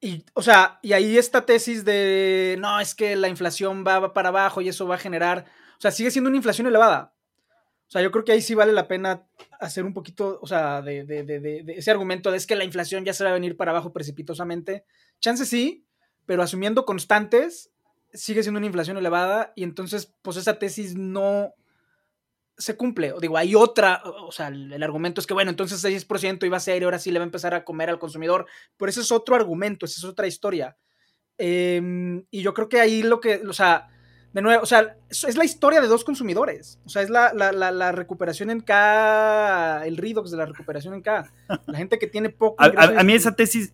Y, 0.00 0.24
o 0.34 0.42
sea, 0.42 0.78
y 0.80 0.92
ahí 0.92 1.18
esta 1.18 1.44
tesis 1.44 1.84
de, 1.84 2.56
no, 2.60 2.78
es 2.78 2.94
que 2.94 3.16
la 3.16 3.28
inflación 3.28 3.84
va 3.84 4.14
para 4.14 4.28
abajo 4.28 4.60
y 4.60 4.68
eso 4.68 4.86
va 4.86 4.94
a 4.94 4.98
generar, 4.98 5.46
o 5.76 5.80
sea, 5.80 5.90
sigue 5.90 6.12
siendo 6.12 6.28
una 6.28 6.36
inflación 6.36 6.68
elevada. 6.68 7.14
O 7.88 7.90
sea, 7.90 8.00
yo 8.00 8.12
creo 8.12 8.24
que 8.24 8.30
ahí 8.30 8.40
sí 8.40 8.54
vale 8.54 8.72
la 8.72 8.86
pena 8.86 9.26
hacer 9.58 9.84
un 9.84 9.94
poquito, 9.94 10.38
o 10.40 10.46
sea, 10.46 10.82
de, 10.82 11.64
ese 11.76 11.90
argumento 11.90 12.30
de 12.30 12.36
es 12.36 12.46
que 12.46 12.54
la 12.54 12.62
inflación 12.62 13.04
ya 13.04 13.12
se 13.12 13.24
va 13.24 13.30
a 13.30 13.32
venir 13.32 13.56
para 13.56 13.72
abajo 13.72 13.92
precipitosamente. 13.92 14.84
Chance 15.18 15.46
sí, 15.46 15.84
pero 16.26 16.44
asumiendo 16.44 16.84
constantes, 16.84 17.72
sigue 18.12 18.42
siendo 18.42 18.58
una 18.58 18.66
inflación 18.66 18.96
elevada 18.96 19.52
y 19.56 19.64
entonces, 19.64 20.14
pues 20.22 20.36
esa 20.36 20.58
tesis 20.58 20.94
no 20.96 21.54
se 22.56 22.76
cumple. 22.76 23.12
O 23.12 23.20
digo, 23.20 23.36
hay 23.36 23.54
otra, 23.54 24.02
o 24.04 24.32
sea, 24.32 24.48
el, 24.48 24.82
argumento 24.82 25.20
es 25.20 25.26
que, 25.26 25.34
bueno, 25.34 25.50
entonces 25.50 25.82
6% 25.84 26.44
iba 26.44 26.56
a 26.56 26.60
ser 26.60 26.82
y 26.82 26.84
ahora 26.84 26.98
sí 26.98 27.10
le 27.10 27.18
va 27.18 27.24
a 27.24 27.26
empezar 27.26 27.54
a 27.54 27.64
comer 27.64 27.90
al 27.90 27.98
consumidor, 27.98 28.46
pero 28.76 28.90
ese 28.90 29.00
es 29.00 29.12
otro 29.12 29.36
argumento, 29.36 29.86
esa 29.86 29.98
es 29.98 30.04
otra 30.04 30.26
historia. 30.26 30.76
Em, 31.38 32.24
y 32.30 32.42
yo 32.42 32.52
creo 32.52 32.68
que 32.68 32.80
ahí 32.80 33.02
lo 33.02 33.20
que, 33.20 33.42
o 33.48 33.52
sea, 33.52 33.88
de 34.32 34.42
nuevo, 34.42 34.62
o 34.62 34.66
sea, 34.66 34.96
es 35.08 35.36
la 35.36 35.44
historia 35.44 35.80
de 35.80 35.86
dos 35.86 36.04
consumidores. 36.04 36.80
O 36.84 36.88
sea, 36.88 37.02
es 37.02 37.10
la, 37.10 37.32
la, 37.32 37.92
recuperación 37.92 38.50
en 38.50 38.60
K, 38.60 39.86
el 39.86 39.96
redox 39.96 40.30
de 40.30 40.36
la 40.36 40.46
recuperación 40.46 40.94
en 40.94 41.00
K. 41.00 41.32
La 41.66 41.78
gente 41.78 41.98
que 41.98 42.06
tiene 42.06 42.28
poco. 42.28 42.62
A, 42.62 43.02
mí 43.04 43.14
esa 43.14 43.34
tesis, 43.34 43.72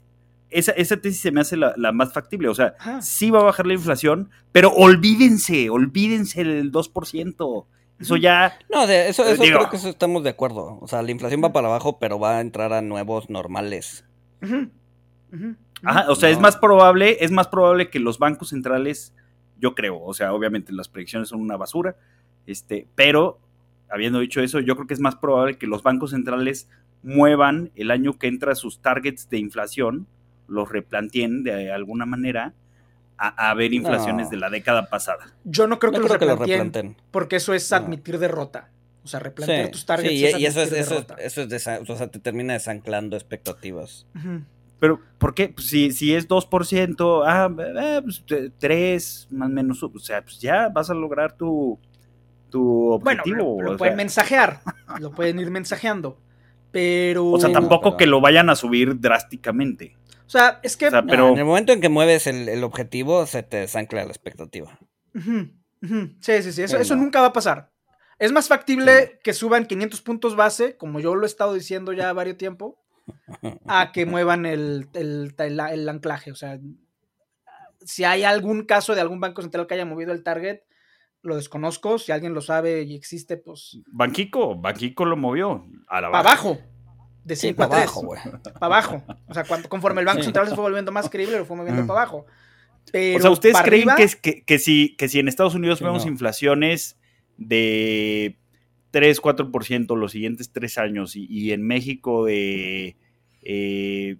esa, 0.54 0.72
esa, 0.72 0.96
tesis 0.96 1.20
se 1.20 1.32
me 1.32 1.40
hace 1.40 1.56
la, 1.56 1.74
más 1.92 2.12
factible. 2.12 2.48
O 2.48 2.54
sea, 2.54 2.74
sí 3.00 3.30
va 3.30 3.40
a 3.40 3.44
bajar 3.44 3.66
la 3.66 3.74
inflación, 3.74 4.30
pero 4.52 4.70
olvídense, 4.70 5.70
olvídense 5.70 6.44
del 6.44 6.72
2%. 6.72 7.66
Eso 8.00 8.16
ya. 8.16 8.58
No, 8.72 8.86
de 8.86 9.08
eso, 9.08 9.24
eso 9.24 9.42
creo 9.42 9.70
que 9.70 9.76
eso 9.76 9.88
estamos 9.88 10.24
de 10.24 10.30
acuerdo. 10.30 10.78
O 10.80 10.88
sea, 10.88 11.02
la 11.02 11.10
inflación 11.10 11.42
va 11.42 11.52
para 11.52 11.68
abajo, 11.68 11.98
pero 11.98 12.18
va 12.18 12.38
a 12.38 12.40
entrar 12.40 12.72
a 12.72 12.82
nuevos 12.82 13.30
normales. 13.30 14.04
Ajá, 15.82 16.10
o 16.10 16.14
sea, 16.14 16.30
es 16.30 16.40
más 16.40 16.56
probable, 16.56 17.18
es 17.20 17.30
más 17.30 17.48
probable 17.48 17.90
que 17.90 17.98
los 17.98 18.18
bancos 18.18 18.50
centrales 18.50 19.14
yo 19.58 19.74
creo, 19.74 20.00
o 20.00 20.14
sea, 20.14 20.32
obviamente 20.32 20.72
las 20.72 20.88
predicciones 20.88 21.28
son 21.28 21.40
una 21.40 21.56
basura, 21.56 21.96
este, 22.46 22.86
pero 22.94 23.38
habiendo 23.88 24.18
dicho 24.20 24.40
eso, 24.40 24.60
yo 24.60 24.74
creo 24.74 24.86
que 24.86 24.94
es 24.94 25.00
más 25.00 25.16
probable 25.16 25.56
que 25.56 25.66
los 25.66 25.82
bancos 25.82 26.10
centrales 26.10 26.68
muevan 27.02 27.70
el 27.74 27.90
año 27.90 28.18
que 28.18 28.26
entra 28.26 28.54
sus 28.54 28.80
targets 28.80 29.28
de 29.28 29.38
inflación, 29.38 30.06
los 30.48 30.68
replanteen 30.68 31.42
de 31.42 31.72
alguna 31.72 32.06
manera 32.06 32.54
a, 33.16 33.54
ver 33.54 33.72
inflaciones 33.72 34.28
de 34.30 34.36
la 34.36 34.50
década 34.50 34.90
pasada. 34.90 35.32
Yo 35.44 35.66
no 35.66 35.78
creo 35.78 35.92
que, 35.92 36.00
los, 36.00 36.10
replanteen, 36.10 36.96
porque 37.10 37.36
eso 37.36 37.54
es 37.54 37.72
admitir 37.72 38.18
derrota. 38.18 38.70
O 39.04 39.06
sea, 39.06 39.20
replantear 39.20 39.70
tus 39.70 39.84
targets. 39.84 40.08
Sí, 40.10 40.40
y, 40.40 40.46
eso 40.46 40.62
es, 40.62 40.72
eso, 40.72 41.06
eso 41.18 41.42
es 41.42 41.68
o 41.88 41.96
sea, 41.96 42.08
te 42.08 42.18
termina 42.18 42.54
desanclando 42.54 43.16
expectativas. 43.16 44.06
Pero, 44.80 45.00
¿por 45.18 45.34
qué? 45.34 45.48
Pues 45.48 45.66
si, 45.68 45.92
si 45.92 46.14
es 46.14 46.28
2%, 46.28 47.22
ah, 47.26 47.50
eh, 47.58 48.00
pues 48.02 48.24
3, 48.58 49.28
más 49.30 49.48
o 49.48 49.52
menos, 49.52 49.82
o 49.82 49.98
sea, 49.98 50.22
pues 50.22 50.40
ya 50.40 50.68
vas 50.68 50.90
a 50.90 50.94
lograr 50.94 51.36
tu, 51.36 51.78
tu 52.50 52.90
objetivo. 52.90 53.54
Bueno, 53.54 53.72
lo, 53.72 53.76
pueden 53.76 53.96
mensajear, 53.96 54.60
lo 55.00 55.10
pueden 55.10 55.38
ir 55.38 55.50
mensajeando, 55.50 56.18
pero... 56.70 57.30
O 57.30 57.40
sea, 57.40 57.52
tampoco 57.52 57.96
que 57.96 58.06
lo 58.06 58.20
vayan 58.20 58.48
a 58.48 58.56
subir 58.56 59.00
drásticamente. 59.00 59.96
O 60.26 60.30
sea, 60.30 60.60
es 60.62 60.76
que... 60.76 60.90
pero... 60.90 61.28
en 61.28 61.38
el 61.38 61.44
momento 61.44 61.72
en 61.72 61.80
que 61.80 61.88
mueves 61.88 62.26
el, 62.26 62.64
objetivo, 62.64 63.26
se 63.26 63.42
te 63.42 63.58
desancla 63.58 64.04
la 64.04 64.10
expectativa. 64.10 64.78
Sí, 65.14 66.42
sí, 66.42 66.52
sí, 66.52 66.62
eso, 66.62 66.78
eso 66.78 66.96
nunca 66.96 67.20
va 67.20 67.28
a 67.28 67.32
pasar. 67.32 67.74
Es 68.18 68.32
más 68.32 68.48
factible 68.48 69.18
que 69.22 69.32
suban 69.32 69.66
500 69.66 70.00
puntos 70.02 70.36
base, 70.36 70.76
como 70.76 71.00
yo 71.00 71.14
lo 71.14 71.24
he 71.24 71.26
estado 71.26 71.54
diciendo 71.54 71.92
ya 71.92 72.12
varios 72.12 72.36
tiempo, 72.36 72.78
a 73.66 73.92
que 73.92 74.06
muevan 74.06 74.46
el, 74.46 74.88
el, 74.94 75.88
anclaje. 75.88 76.30
O 76.30 76.36
sea, 76.36 76.58
si 77.84 78.04
hay 78.04 78.24
algún 78.24 78.64
caso 78.64 78.94
de 78.94 79.00
algún 79.00 79.20
banco 79.20 79.42
central 79.42 79.66
que 79.66 79.74
haya 79.74 79.84
movido 79.84 80.12
el 80.12 80.22
target, 80.22 80.60
lo 81.22 81.36
desconozco. 81.36 81.98
Si 81.98 82.12
alguien 82.12 82.34
lo 82.34 82.40
sabe 82.40 82.82
y 82.82 82.94
existe, 82.94 83.36
pues. 83.36 83.78
Banquico, 83.86 84.56
Banquico 84.56 85.04
lo 85.04 85.16
movió. 85.16 85.66
A 85.88 86.00
la 86.00 86.10
Para 86.10 86.30
abajo. 86.30 86.58
De 87.24 87.36
5 87.36 87.62
a 87.62 87.70
3. 87.70 87.82
Abajo, 87.82 88.14
para 88.60 88.66
abajo. 88.66 89.02
O 89.28 89.34
sea, 89.34 89.44
cuando, 89.44 89.68
conforme 89.68 90.00
el 90.00 90.06
Banco 90.06 90.22
Central 90.22 90.48
se 90.48 90.54
fue 90.54 90.62
volviendo 90.62 90.92
más 90.92 91.08
creíble, 91.08 91.38
lo 91.38 91.46
fue 91.46 91.56
moviendo 91.56 91.82
mm. 91.82 91.86
para 91.86 92.02
abajo. 92.02 92.26
Pero 92.92 93.18
o 93.18 93.20
sea, 93.20 93.30
¿ustedes 93.30 93.56
creen 93.62 93.88
que, 93.96 94.44
que, 94.44 94.58
si, 94.58 94.94
que 94.96 95.08
si 95.08 95.18
en 95.18 95.28
Estados 95.28 95.54
Unidos 95.54 95.80
vemos 95.80 96.06
inflaciones 96.06 96.98
de 97.36 98.38
3, 98.90 99.20
4% 99.20 99.96
los 99.96 100.12
siguientes 100.12 100.52
tres 100.52 100.78
años 100.78 101.16
y, 101.16 101.52
en 101.52 101.66
México 101.66 102.26
de 102.26 102.96
5% 103.42 103.48
eh, 103.48 104.18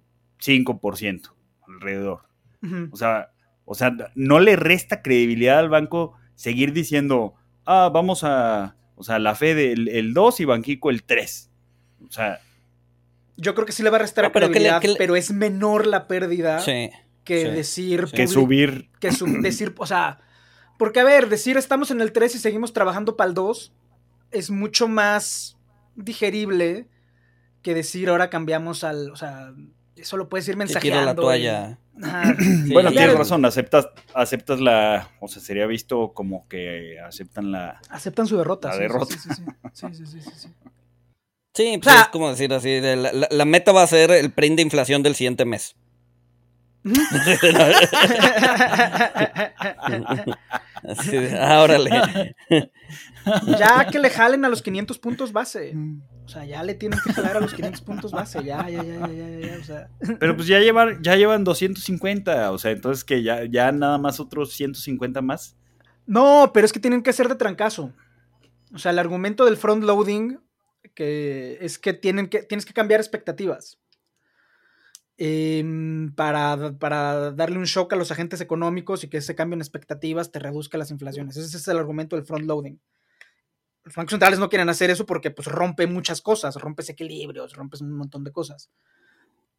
alrededor. 1.67 2.21
O 2.91 2.97
sea, 2.97 3.31
o 3.63 3.75
sea, 3.75 3.95
no 4.15 4.39
le 4.39 4.55
resta 4.55 5.01
credibilidad 5.01 5.59
al 5.59 5.69
banco 5.69 6.13
seguir 6.35 6.73
diciendo, 6.73 7.35
ah, 7.65 7.89
vamos 7.93 8.23
a, 8.23 8.75
o 8.95 9.03
sea, 9.03 9.19
la 9.19 9.35
fe 9.35 9.55
del 9.55 9.87
el 9.87 10.13
2 10.13 10.41
y 10.41 10.45
Banquico 10.45 10.89
el 10.89 11.03
3. 11.03 11.51
O 12.07 12.11
sea... 12.11 12.39
Yo 13.37 13.53
creo 13.53 13.65
que 13.65 13.71
sí 13.71 13.83
le 13.83 13.89
va 13.89 13.97
a 13.97 14.01
restar 14.01 14.31
credibilidad, 14.31 14.81
pero 14.97 15.15
es 15.15 15.31
menor 15.31 15.87
la 15.87 16.07
pérdida 16.07 16.63
que 16.63 17.51
decir... 17.51 18.05
Que 18.13 18.27
subir. 18.27 18.89
Que 18.99 19.09
decir, 19.41 19.73
o 19.77 19.85
sea, 19.85 20.19
porque 20.77 20.99
a 20.99 21.03
ver, 21.03 21.27
decir 21.29 21.57
estamos 21.57 21.91
en 21.91 22.01
el 22.01 22.11
3 22.11 22.35
y 22.35 22.39
seguimos 22.39 22.73
trabajando 22.73 23.17
para 23.17 23.29
el 23.29 23.33
2 23.33 23.73
es 24.31 24.51
mucho 24.51 24.87
más 24.87 25.57
digerible 25.95 26.87
que 27.61 27.73
decir 27.73 28.09
ahora 28.09 28.29
cambiamos 28.29 28.83
al, 28.83 29.09
o 29.11 29.15
sea, 29.15 29.53
eso 29.95 30.17
lo 30.17 30.29
puedes 30.29 30.47
ir 30.47 30.57
mensajeando. 30.57 31.05
la 31.05 31.15
toalla. 31.15 31.79
bueno, 32.71 32.91
tienes 32.91 33.17
razón, 33.17 33.45
aceptas, 33.45 33.87
aceptas 34.13 34.59
la, 34.59 35.09
o 35.19 35.27
sea, 35.27 35.41
sería 35.41 35.65
visto 35.65 36.13
como 36.13 36.47
que 36.47 36.99
aceptan 36.99 37.51
la... 37.51 37.81
Aceptan 37.89 38.27
su 38.27 38.37
derrota. 38.37 38.69
La 38.69 38.77
derrota. 38.77 39.15
Sí, 39.15 39.29
sí, 39.93 40.05
sí. 40.05 40.21
sí, 40.21 40.31
sí, 40.35 40.49
pues 41.55 41.95
es 41.95 42.07
como 42.11 42.29
decir 42.29 42.53
así, 42.53 42.79
la, 42.81 43.45
meta 43.45 43.71
va 43.71 43.83
a 43.83 43.87
ser 43.87 44.11
el 44.11 44.31
print 44.31 44.57
de 44.57 44.61
inflación 44.63 45.03
del 45.03 45.15
siguiente 45.15 45.45
mes. 45.45 45.75
órale. 51.39 52.35
Ya 53.57 53.87
que 53.87 53.97
le 53.97 54.11
jalen 54.11 54.45
a 54.45 54.49
los 54.49 54.61
500 54.61 54.99
puntos 54.99 55.33
base. 55.33 55.73
O 56.25 56.27
sea, 56.27 56.45
ya 56.45 56.61
le 56.61 56.75
tienen 56.75 56.99
que 57.03 57.11
jalar 57.11 57.37
a 57.37 57.39
los 57.39 57.55
500 57.55 57.81
puntos 57.81 58.11
base, 58.11 58.43
ya, 58.43 58.69
ya, 58.69 58.83
ya, 58.83 59.07
ya, 59.07 59.39
ya, 59.39 59.57
o 59.59 59.63
sea. 59.63 59.89
Pero 60.19 60.35
pues 60.35 60.47
ya 60.47 60.59
llevan, 60.59 61.01
ya 61.01 61.15
llevan 61.15 61.43
250, 61.43 62.51
o 62.51 62.57
sea, 62.59 62.69
entonces 62.69 63.03
que 63.03 63.23
ya, 63.23 63.45
ya 63.45 63.71
nada 63.71 63.97
más 63.97 64.19
otros 64.19 64.53
150 64.53 65.23
más. 65.23 65.55
No, 66.05 66.51
pero 66.53 66.65
es 66.65 66.73
que 66.73 66.79
tienen 66.79 67.01
que 67.01 67.13
ser 67.13 67.27
de 67.27 67.35
trancazo. 67.35 67.93
O 68.73 68.77
sea, 68.77 68.91
el 68.91 68.99
argumento 68.99 69.45
del 69.45 69.57
front 69.57 69.83
loading 69.83 70.37
que 70.93 71.57
es 71.61 71.79
que, 71.79 71.93
tienen 71.93 72.27
que 72.27 72.43
tienes 72.43 72.65
que 72.65 72.73
cambiar 72.73 72.99
expectativas. 72.99 73.79
Em, 75.17 76.13
para, 76.13 76.77
para, 76.77 77.31
darle 77.31 77.57
un 77.57 77.63
shock 77.63 77.93
a 77.93 77.95
los 77.95 78.11
agentes 78.11 78.41
económicos 78.41 79.05
y 79.05 79.09
que 79.09 79.21
se 79.21 79.33
cambien 79.33 79.61
expectativas 79.61 80.31
te 80.31 80.39
reduzca 80.39 80.77
las 80.77 80.91
inflaciones. 80.91 81.37
Ese 81.37 81.55
es 81.55 81.67
el 81.69 81.77
argumento 81.77 82.17
del 82.17 82.25
front 82.25 82.45
loading 82.45 82.79
los 83.85 83.93
bancos 83.93 84.11
centrales 84.11 84.39
no 84.39 84.49
quieren 84.49 84.67
hacer 84.67 84.89
eso 84.89 85.05
porque 85.05 85.29
pues 85.29 85.47
rompe 85.47 85.85
muchas 85.85 86.21
cosas, 86.21 86.55
rompes 86.55 86.89
equilibrios, 86.89 87.53
rompes 87.53 87.81
un 87.81 87.93
montón 87.93 88.23
de 88.23 88.31
cosas. 88.31 88.71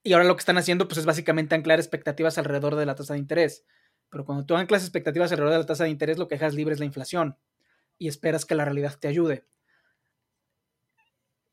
Y 0.02 0.12
ahora 0.12 0.24
lo 0.24 0.34
que 0.34 0.40
están 0.40 0.58
haciendo 0.58 0.88
pues 0.88 0.98
es 0.98 1.06
básicamente 1.06 1.54
anclar 1.54 1.78
expectativas 1.78 2.36
alrededor 2.36 2.74
de 2.74 2.86
la 2.86 2.96
tasa 2.96 3.14
de 3.14 3.20
interés. 3.20 3.64
Pero 4.10 4.24
cuando 4.24 4.44
tú 4.44 4.56
anclas 4.56 4.82
expectativas 4.82 5.30
alrededor 5.30 5.52
de 5.52 5.58
la 5.60 5.66
tasa 5.66 5.84
de 5.84 5.90
interés, 5.90 6.18
lo 6.18 6.26
que 6.26 6.34
dejas 6.34 6.54
libre 6.54 6.74
es 6.74 6.80
la 6.80 6.86
inflación 6.86 7.38
y 7.98 8.08
esperas 8.08 8.44
que 8.44 8.56
la 8.56 8.64
realidad 8.64 8.98
te 8.98 9.06
ayude. 9.06 9.46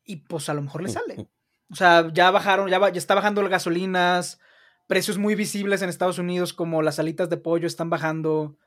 Y 0.04 0.18
pues 0.18 0.50
a 0.50 0.54
lo 0.54 0.62
mejor 0.62 0.84
le 0.84 0.90
sale. 0.90 1.28
O 1.70 1.76
sea, 1.76 2.12
ya 2.14 2.30
bajaron, 2.32 2.70
ya, 2.70 2.80
ya 2.80 2.98
está 2.98 3.16
bajando 3.16 3.42
las 3.42 3.52
gasolinas, 3.52 4.40
precios 4.88 5.18
muy 5.18 5.36
visibles 5.36 5.82
en 5.82 5.90
Estados 5.90 6.20
Unidos 6.20 6.54
como 6.54 6.82
las 6.82 7.00
alitas 7.00 7.30
de 7.30 7.38
pollo 7.38 7.68
están 7.68 7.90
bajando, 7.90 8.58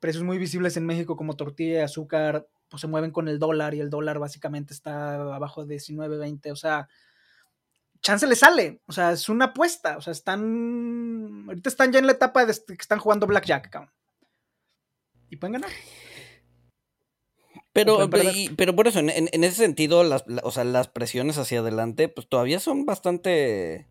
precios 0.00 0.24
muy 0.24 0.38
visibles 0.38 0.76
en 0.76 0.86
México 0.86 1.16
como 1.16 1.36
tortilla 1.36 1.78
de 1.78 1.84
azúcar 1.84 2.48
pues 2.68 2.80
se 2.80 2.86
mueven 2.86 3.10
con 3.10 3.28
el 3.28 3.38
dólar 3.38 3.74
y 3.74 3.80
el 3.80 3.90
dólar 3.90 4.18
básicamente 4.18 4.74
está 4.74 5.14
abajo 5.34 5.64
de 5.64 5.74
19, 5.74 6.18
20, 6.18 6.52
o 6.52 6.56
sea, 6.56 6.88
chance 8.00 8.26
le 8.26 8.36
sale, 8.36 8.80
o 8.86 8.92
sea, 8.92 9.12
es 9.12 9.28
una 9.28 9.46
apuesta, 9.46 9.96
o 9.96 10.00
sea, 10.00 10.12
están, 10.12 11.44
ahorita 11.48 11.68
están 11.68 11.92
ya 11.92 11.98
en 11.98 12.06
la 12.06 12.12
etapa 12.12 12.44
de 12.44 12.52
que 12.52 12.74
están 12.74 12.98
jugando 12.98 13.26
blackjack, 13.26 13.70
cabrón. 13.70 13.92
Y 15.28 15.36
pueden 15.36 15.54
ganar. 15.54 15.70
Pero, 17.76 18.08
pero, 18.56 18.74
por 18.74 18.88
eso, 18.88 19.00
en, 19.00 19.10
ese 19.10 19.54
sentido, 19.54 20.02
las, 20.02 20.24
o 20.42 20.50
sea, 20.50 20.64
las 20.64 20.88
presiones 20.88 21.36
hacia 21.36 21.60
adelante, 21.60 22.08
pues 22.08 22.26
todavía 22.26 22.58
son 22.58 22.86
bastante. 22.86 23.86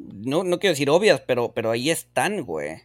No, 0.00 0.42
no 0.42 0.58
quiero 0.58 0.72
decir 0.72 0.90
obvias, 0.90 1.20
pero, 1.20 1.52
pero 1.54 1.70
ahí 1.70 1.90
están, 1.90 2.42
güey. 2.42 2.82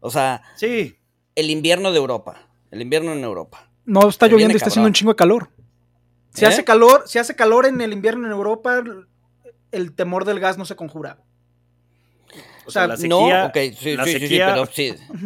O 0.00 0.10
sea. 0.10 0.42
Sí. 0.54 0.98
El 1.34 1.48
invierno 1.48 1.92
de 1.92 1.96
Europa. 1.96 2.46
El 2.70 2.82
invierno 2.82 3.14
en 3.14 3.24
Europa. 3.24 3.70
No 3.86 4.06
está 4.06 4.26
lloviendo 4.26 4.52
y 4.52 4.56
está 4.56 4.68
haciendo 4.68 4.88
un 4.88 4.92
chingo 4.92 5.12
de 5.12 5.16
calor. 5.16 5.48
Si 6.34 6.44
hace 6.44 6.60
¿Eh? 6.60 6.64
calor, 6.64 7.04
si 7.06 7.18
hace 7.18 7.34
calor 7.34 7.64
en 7.64 7.80
el 7.80 7.94
invierno 7.94 8.26
en 8.26 8.32
Europa, 8.32 8.84
el 9.72 9.94
temor 9.94 10.26
del 10.26 10.40
gas 10.40 10.58
no 10.58 10.66
se 10.66 10.76
conjura. 10.76 11.22
O 12.66 12.70
sea, 12.70 12.86
la 12.86 12.98
sequía, 12.98 13.08
no, 13.08 13.46
ok, 13.46 13.56
sí, 13.78 13.96
sí, 14.04 14.28
sí, 14.28 14.38
pero 14.38 14.66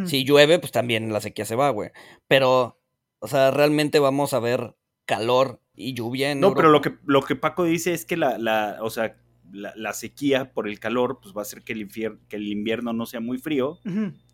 si 0.07 0.25
llueve, 0.25 0.61
pues 0.61 0.70
también 0.70 1.12
la 1.12 1.20
sequía 1.20 1.44
se 1.44 1.57
va, 1.57 1.70
güey. 1.70 1.90
Pero, 2.29 2.79
o 3.25 3.27
sea, 3.27 3.51
realmente 3.51 4.01
vamos 4.01 4.35
a 4.35 4.39
ver 4.39 4.77
calor 5.07 5.59
y 5.75 5.95
lluvia 5.95 6.31
en 6.31 6.41
No, 6.41 6.55
pero 6.55 6.69
lo 6.69 6.83
que, 6.83 6.99
lo 7.07 7.23
que 7.23 7.37
Paco 7.37 7.65
dice 7.65 7.95
es 7.95 8.05
que 8.05 8.19
la, 8.19 8.37
la 8.37 8.77
o 8.83 8.91
sea, 8.91 9.17
la, 9.51 9.95
sequía 9.95 10.53
por 10.53 10.69
el 10.69 10.79
calor, 10.79 11.21
pues 11.23 11.35
va 11.35 11.41
a 11.41 11.43
hacer 11.43 11.63
que 11.63 11.73
el, 11.73 11.89
que 11.89 12.37
el 12.37 12.49
invierno 12.49 12.93
no 12.93 13.07
sea 13.07 13.21
muy 13.21 13.39
frío. 13.39 13.79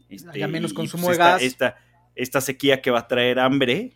Este, 0.09 0.44
menos 0.48 0.72
pues 0.72 0.90
consumo 0.90 1.09
de 1.09 1.18
gas. 1.18 1.40
Esta, 1.40 1.76
esta 2.16 2.40
sequía 2.40 2.83
que 2.83 2.90
va 2.90 2.98
a 2.98 3.07
traer 3.07 3.38
hambre, 3.38 3.92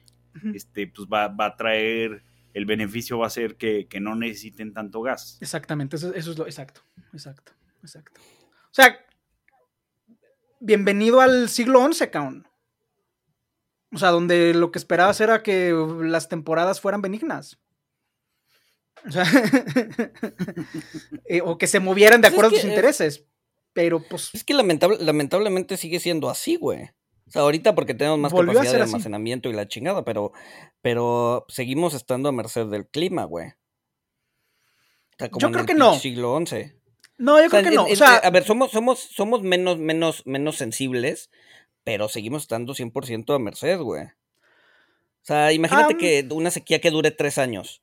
este, 0.55 0.87
pues 0.87 1.09
va, 1.13 1.35
a 1.37 1.57
traer, 1.57 2.23
el 2.53 2.65
beneficio 2.65 3.19
va 3.19 3.27
a 3.27 3.31
ser 3.31 3.57
que, 3.57 3.89
no 4.01 4.15
necesiten 4.15 4.73
tanto 4.73 5.03
gas. 5.03 5.39
Exactamente, 5.41 5.97
eso, 5.97 6.15
es 6.15 6.39
lo, 6.39 6.47
exacto, 6.47 6.83
exacto, 7.13 7.51
exacto. 7.83 8.21
O 8.67 8.75
sea, 8.75 8.97
bienvenido 10.61 11.21
al 11.21 11.49
siglo 11.49 11.85
XI, 11.93 12.07
cabrón. 12.11 12.47
O 13.95 13.99
sea, 13.99 14.11
donde 14.11 14.55
lo 14.55 14.73
que 14.73 14.79
esperabas 14.79 15.21
era 15.21 15.43
que 15.43 15.73
las 16.03 16.29
temporadas 16.29 16.81
fueran 16.81 17.03
benignas. 17.03 17.59
O 19.07 19.13
sea, 19.13 19.25
eh, 21.27 21.43
o 21.43 21.59
que 21.59 21.67
se 21.67 21.81
movieran 21.81 22.21
de 22.21 22.29
pues 22.29 22.33
acuerdo 22.33 22.57
a 22.57 22.61
tus 22.61 22.69
intereses. 22.69 23.25
Pero 23.73 24.03
pues. 24.03 24.31
Es 24.33 24.45
que 24.45 24.55
lamentablemente 24.55 25.77
sigue 25.77 26.01
siendo 26.01 26.31
así, 26.31 26.57
güey. 26.57 26.91
O 27.27 27.31
sea, 27.31 27.43
ahorita 27.43 27.75
porque 27.75 27.95
tenemos 27.95 28.19
más 28.19 28.33
capacidad 28.33 28.73
de 28.73 28.83
almacenamiento 28.83 29.49
y 29.49 29.53
la 29.53 29.67
chingada, 29.67 30.05
pero, 30.05 30.33
pero 30.83 31.45
seguimos 31.49 31.95
estando 31.95 32.29
a 32.29 32.33
merced 32.33 32.67
del 32.67 32.87
clima, 32.87 33.25
güey. 33.25 33.55
yo 35.39 35.51
creo 35.51 35.67
que 35.67 35.75
no. 35.75 35.99
Siglo 35.99 36.39
XI. 36.45 36.73
No, 37.17 37.43
yo 37.43 37.49
creo 37.49 37.63
que 37.63 37.71
no. 37.71 37.85
o 37.85 37.97
sea, 37.97 38.17
a 38.17 38.31
ver, 38.31 38.45
somos, 38.45 38.73
somos, 38.73 38.99
somos 38.99 39.43
menos, 39.43 39.79
menos, 39.79 40.27
menos 40.27 40.57
sensibles, 40.57 41.31
pero 41.85 42.09
seguimos 42.09 42.42
estando 42.42 42.75
100% 42.75 43.35
a 43.35 43.38
merced, 43.38 43.79
güey. 43.79 44.05
O 44.05 45.27
sea, 45.27 45.53
imagínate 45.53 45.97
que 45.97 46.27
una 46.33 46.51
sequía 46.51 46.81
que 46.81 46.90
dure 46.90 47.11
tres 47.11 47.38
años. 47.38 47.83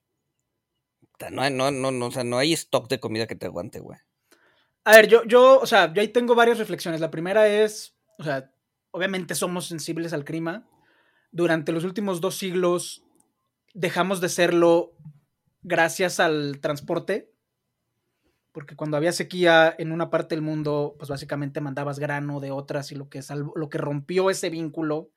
No, 1.31 1.49
no, 1.49 1.71
no, 1.71 1.91
no, 1.91 2.05
o 2.07 2.11
sea, 2.11 2.23
no 2.23 2.37
hay 2.37 2.53
stock 2.53 2.89
de 2.89 2.99
comida 2.99 3.27
que 3.27 3.35
te 3.35 3.45
aguante, 3.45 3.79
güey. 3.79 3.99
A 4.83 4.95
ver, 4.95 5.07
yo, 5.07 5.23
yo, 5.25 5.59
o 5.59 5.67
sea, 5.67 5.93
yo 5.93 6.01
ahí 6.01 6.07
tengo 6.07 6.33
varias 6.33 6.57
reflexiones. 6.57 6.99
La 6.99 7.11
primera 7.11 7.47
es, 7.47 7.95
o 8.17 8.23
sea, 8.23 8.51
obviamente 8.89 9.35
somos 9.35 9.67
sensibles 9.67 10.13
al 10.13 10.25
clima. 10.25 10.67
Durante 11.31 11.71
los 11.71 11.83
últimos 11.83 12.21
dos 12.21 12.37
siglos 12.37 13.03
dejamos 13.73 14.19
de 14.21 14.29
serlo 14.29 14.93
gracias 15.61 16.19
al 16.19 16.59
transporte, 16.59 17.30
porque 18.51 18.75
cuando 18.75 18.97
había 18.97 19.11
sequía 19.11 19.73
en 19.77 19.91
una 19.91 20.09
parte 20.09 20.35
del 20.35 20.41
mundo, 20.41 20.95
pues 20.97 21.09
básicamente 21.09 21.61
mandabas 21.61 21.99
grano 21.99 22.39
de 22.39 22.51
otras 22.51 22.91
y 22.91 22.95
lo 22.95 23.09
que, 23.09 23.21
lo 23.55 23.69
que 23.69 23.77
rompió 23.77 24.29
ese 24.29 24.49
vínculo, 24.49 25.11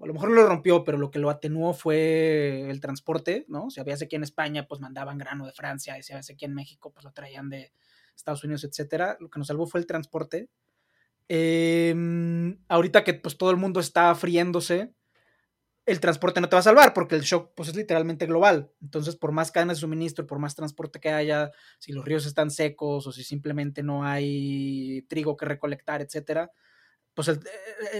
a 0.00 0.06
lo 0.06 0.14
mejor 0.14 0.30
lo 0.30 0.46
rompió, 0.46 0.84
pero 0.84 0.98
lo 0.98 1.10
que 1.10 1.18
lo 1.18 1.30
atenuó 1.30 1.72
fue 1.72 2.68
el 2.68 2.80
transporte, 2.80 3.44
¿no? 3.48 3.70
Si 3.70 3.80
había 3.80 3.96
sequía 3.96 4.16
en 4.16 4.24
España, 4.24 4.66
pues 4.66 4.80
mandaban 4.80 5.18
grano 5.18 5.46
de 5.46 5.52
Francia, 5.52 5.98
y 5.98 6.02
si 6.02 6.12
había 6.12 6.22
sequía 6.22 6.48
en 6.48 6.54
México, 6.54 6.92
pues 6.92 7.04
lo 7.04 7.12
traían 7.12 7.48
de 7.48 7.72
Estados 8.14 8.44
Unidos, 8.44 8.64
etcétera. 8.64 9.16
Lo 9.20 9.30
que 9.30 9.38
nos 9.38 9.46
salvó 9.46 9.66
fue 9.66 9.80
el 9.80 9.86
transporte. 9.86 10.48
Em, 11.28 12.58
ahorita 12.68 13.02
que 13.04 13.14
pues 13.14 13.38
todo 13.38 13.50
el 13.50 13.56
mundo 13.56 13.80
está 13.80 14.14
friéndose, 14.14 14.92
el 15.86 16.00
transporte 16.00 16.40
no 16.40 16.48
te 16.48 16.56
va 16.56 16.60
a 16.60 16.64
salvar 16.64 16.94
porque 16.94 17.14
el 17.14 17.22
shock 17.22 17.52
pues 17.54 17.68
es 17.68 17.76
literalmente 17.76 18.26
global. 18.26 18.70
Entonces, 18.80 19.16
por 19.16 19.32
más 19.32 19.52
cadenas 19.52 19.76
de 19.76 19.82
suministro, 19.82 20.26
por 20.26 20.38
más 20.38 20.54
transporte 20.54 21.00
que 21.00 21.10
haya, 21.10 21.50
si 21.78 21.92
los 21.92 22.04
ríos 22.04 22.26
están 22.26 22.50
secos 22.50 23.06
o 23.06 23.12
si 23.12 23.22
simplemente 23.22 23.82
no 23.82 24.04
hay 24.04 25.02
trigo 25.08 25.36
que 25.36 25.46
recolectar, 25.46 26.00
etcétera, 26.00 26.50
pues 27.14 27.28
el, 27.28 27.40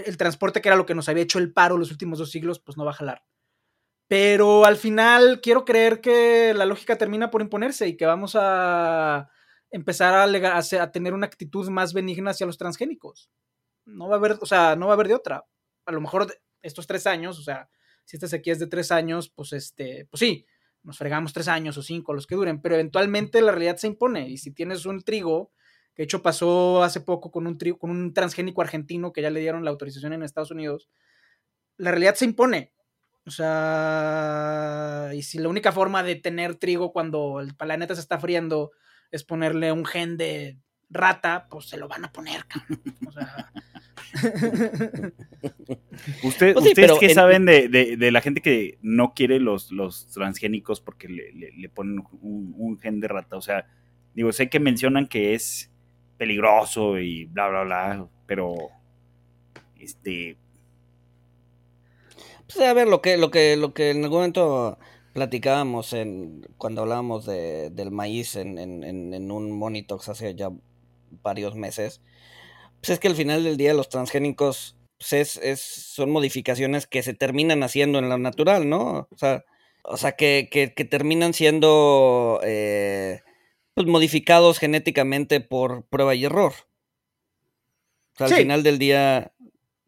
el, 0.05 0.17
transporte 0.17 0.61
que 0.61 0.69
era 0.69 0.75
lo 0.75 0.85
que 0.85 0.95
nos 0.95 1.07
había 1.09 1.23
hecho 1.23 1.39
el 1.39 1.53
paro 1.53 1.77
los 1.77 1.91
últimos 1.91 2.19
dos 2.19 2.31
siglos, 2.31 2.59
pues 2.59 2.77
no 2.77 2.85
va 2.85 2.91
a 2.91 2.95
jalar. 2.95 3.23
Pero 4.07 4.65
al 4.65 4.77
final 4.77 5.41
quiero 5.41 5.65
creer 5.65 6.01
que 6.01 6.53
la 6.53 6.65
lógica 6.65 6.97
termina 6.97 7.31
por 7.31 7.41
imponerse 7.41 7.87
y 7.87 7.97
que 7.97 8.05
vamos 8.05 8.35
a 8.35 9.29
empezar 9.71 10.13
a, 10.13 10.57
a, 10.57 10.91
tener 10.91 11.13
una 11.13 11.25
actitud 11.25 11.69
más 11.69 11.93
benigna 11.93 12.31
hacia 12.31 12.45
los 12.45 12.57
transgénicos. 12.57 13.29
No 13.85 14.07
va 14.07 14.15
a 14.15 14.17
haber, 14.19 14.37
o 14.41 14.45
sea, 14.45 14.75
no 14.75 14.87
va 14.87 14.93
a 14.93 14.95
haber 14.95 15.07
de 15.07 15.15
otra. 15.15 15.45
A 15.85 15.91
lo 15.91 16.01
mejor 16.01 16.27
estos 16.65 16.87
tres 16.87 17.07
años, 17.07 17.39
o 17.39 17.43
sea, 17.43 17.69
si 18.05 18.17
esta 18.17 18.27
sequía 18.27 18.53
es 18.53 18.59
de 18.59 18.67
tres 18.67 18.91
años, 18.91 19.29
pues 19.29 19.53
este, 19.53 20.07
pues 20.09 20.19
sí, 20.19 20.45
nos 20.83 20.97
fregamos 20.97 21.33
tres 21.33 21.47
años 21.47 21.77
o 21.77 21.83
cinco, 21.83 22.13
los 22.13 22.27
que 22.27 22.35
duren, 22.35 22.61
pero 22.61 22.75
eventualmente 22.75 23.41
la 23.41 23.51
realidad 23.51 23.77
se 23.77 23.87
impone. 23.87 24.29
Y 24.29 24.37
si 24.37 24.51
tienes 24.51 24.85
un 24.85 25.01
trigo, 25.01 25.51
que 25.93 26.03
de 26.03 26.05
hecho 26.05 26.21
pasó 26.21 26.83
hace 26.83 27.01
poco 27.01 27.31
con 27.31 27.47
un 27.47 27.57
trigo, 27.57 27.79
con 27.79 27.89
un 27.89 28.13
transgénico 28.13 28.61
argentino 28.61 29.11
que 29.11 29.21
ya 29.21 29.29
le 29.29 29.39
dieron 29.39 29.63
la 29.63 29.71
autorización 29.71 30.13
en 30.13 30.23
Estados 30.23 30.51
Unidos, 30.51 30.89
la 31.77 31.91
realidad 31.91 32.15
se 32.15 32.25
impone. 32.25 32.73
O 33.25 33.31
sea, 33.31 35.09
y 35.15 35.23
si 35.23 35.39
la 35.39 35.49
única 35.49 35.71
forma 35.71 36.03
de 36.03 36.15
tener 36.15 36.55
trigo 36.55 36.93
cuando 36.93 37.39
el 37.39 37.55
planeta 37.55 37.95
se 37.95 38.01
está 38.01 38.19
friendo 38.19 38.71
es 39.09 39.23
ponerle 39.23 39.71
un 39.71 39.85
gen 39.85 40.17
de 40.17 40.59
rata, 40.89 41.47
pues 41.49 41.67
se 41.67 41.77
lo 41.77 41.87
van 41.87 42.05
a 42.05 42.11
poner, 42.11 42.45
O 43.07 43.11
sea. 43.11 43.51
Usted, 46.23 46.53
pues 46.53 46.65
¿Ustedes 46.65 46.91
qué 46.99 47.13
saben 47.13 47.45
de, 47.45 48.09
la 48.11 48.21
gente 48.21 48.41
que 48.41 48.77
no 48.81 49.13
quiere 49.13 49.39
los, 49.39 49.71
los 49.71 50.07
transgénicos 50.07 50.81
porque 50.81 51.07
le, 51.07 51.69
ponen 51.69 52.03
un, 52.21 52.79
gen 52.79 52.99
de 52.99 53.07
rata? 53.07 53.37
O 53.37 53.41
sea, 53.41 53.67
digo, 54.13 54.31
sé 54.31 54.49
que 54.49 54.59
mencionan 54.59 55.07
que 55.07 55.33
es 55.33 55.71
peligroso 56.17 56.99
y 56.99 57.25
bla, 57.25 57.47
bla, 57.49 57.63
bla, 57.63 58.07
pero 58.25 58.55
este... 59.79 60.37
Pues 62.47 62.59
a 62.59 62.73
ver, 62.73 62.87
lo 62.87 63.01
que, 63.01 63.17
lo 63.17 63.31
que, 63.31 63.57
lo 63.57 63.73
que 63.73 63.89
en 63.89 64.03
algún 64.03 64.19
momento 64.19 64.77
platicábamos 65.15 65.93
en, 65.93 66.45
cuando 66.57 66.81
hablábamos 66.81 67.25
de, 67.25 67.69
del 67.69 67.89
maíz 67.89 68.35
en, 68.35 68.57
en, 68.59 69.31
un 69.31 69.51
Monitox 69.51 70.09
hace 70.09 70.35
ya 70.35 70.51
varios 71.23 71.55
meses, 71.55 72.01
pues 72.85 72.93
es 72.97 72.99
que 72.99 73.07
al 73.07 73.15
final 73.15 73.43
del 73.43 73.57
día 73.57 73.73
los 73.73 73.89
transgénicos 73.89 74.77
pues 74.99 75.37
es, 75.37 75.59
son 75.59 76.11
modificaciones 76.11 76.85
que 76.85 77.01
se 77.01 77.15
terminan 77.15 77.63
haciendo 77.63 77.97
en 77.97 78.09
lo 78.09 78.19
natural, 78.19 78.69
¿no? 78.69 79.07
O 79.09 79.17
sea, 79.17 79.43
o 79.83 79.97
sea 79.97 80.11
que, 80.11 80.49
que, 80.51 80.85
terminan 80.85 81.33
siendo 81.33 82.39
eh, 82.43 83.23
pues 83.73 83.87
modificados 83.87 84.59
genéticamente 84.59 85.41
por 85.41 85.87
prueba 85.87 86.13
y 86.13 86.25
error. 86.25 86.53
O 88.13 88.17
sea, 88.19 88.27
al 88.27 88.33
final 88.35 88.61
del 88.61 88.77
día, 88.77 89.33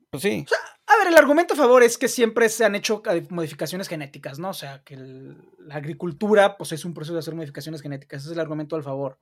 pues 0.10 0.24
sí. 0.24 0.48
A 0.88 0.98
ver, 0.98 1.10
el 1.10 1.18
argumento 1.18 1.54
a 1.54 1.58
favor 1.58 1.84
es 1.84 2.00
que 2.00 2.08
siempre 2.08 2.50
se 2.50 2.66
han 2.66 2.74
hecho 2.74 3.04
modificaciones 3.30 3.88
genéticas, 3.88 4.40
¿no? 4.40 4.50
O 4.50 4.56
sea, 4.56 4.82
que 4.84 4.98
la 4.98 5.76
agricultura, 5.76 6.58
pues 6.58 6.72
es 6.72 6.84
un 6.84 6.96
proceso 6.96 7.14
de 7.14 7.20
hacer 7.20 7.36
modificaciones 7.36 7.84
genéticas. 7.84 8.22
Ese 8.22 8.30
es 8.30 8.34
el 8.34 8.40
argumento 8.40 8.76
al 8.76 8.82
favor. 8.82 9.20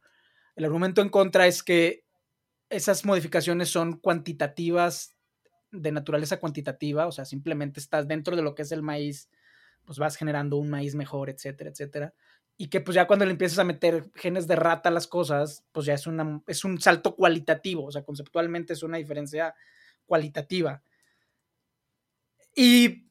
El 0.55 0.63
argumento 0.63 1.01
en 1.01 1.09
contra 1.09 1.45
es 1.45 1.61
que 1.61 2.04
esas 2.69 3.05
modificaciones 3.05 3.69
son 3.69 3.97
cuantitativas, 3.97 5.15
de 5.71 5.91
naturaleza 5.91 6.39
cuantitativa, 6.39 7.07
o 7.07 7.11
sea, 7.11 7.25
simplemente 7.25 7.79
estás 7.79 8.07
dentro 8.07 8.35
de 8.35 8.41
lo 8.41 8.55
que 8.55 8.61
es 8.63 8.71
el 8.71 8.81
maíz, 8.81 9.29
pues 9.83 9.99
vas 9.99 10.15
generando 10.15 10.57
un 10.57 10.69
maíz 10.69 10.95
mejor, 10.95 11.29
etcétera, 11.29 11.69
etcétera. 11.69 12.13
Y 12.57 12.69
que 12.69 12.79
pues 12.79 12.95
ya 12.95 13.07
cuando 13.07 13.25
le 13.25 13.31
empiezas 13.31 13.59
a 13.59 13.65
meter 13.65 14.09
genes 14.15 14.47
de 14.47 14.55
rata 14.55 14.89
a 14.89 14.91
las 14.91 15.07
cosas, 15.07 15.65
pues 15.71 15.85
ya 15.85 15.93
es, 15.93 16.07
una, 16.07 16.41
es 16.47 16.63
un 16.63 16.79
salto 16.79 17.15
cualitativo, 17.15 17.85
o 17.85 17.91
sea, 17.91 18.03
conceptualmente 18.03 18.73
es 18.73 18.83
una 18.83 18.97
diferencia 18.97 19.53
cualitativa. 20.05 20.81
Y, 22.55 23.09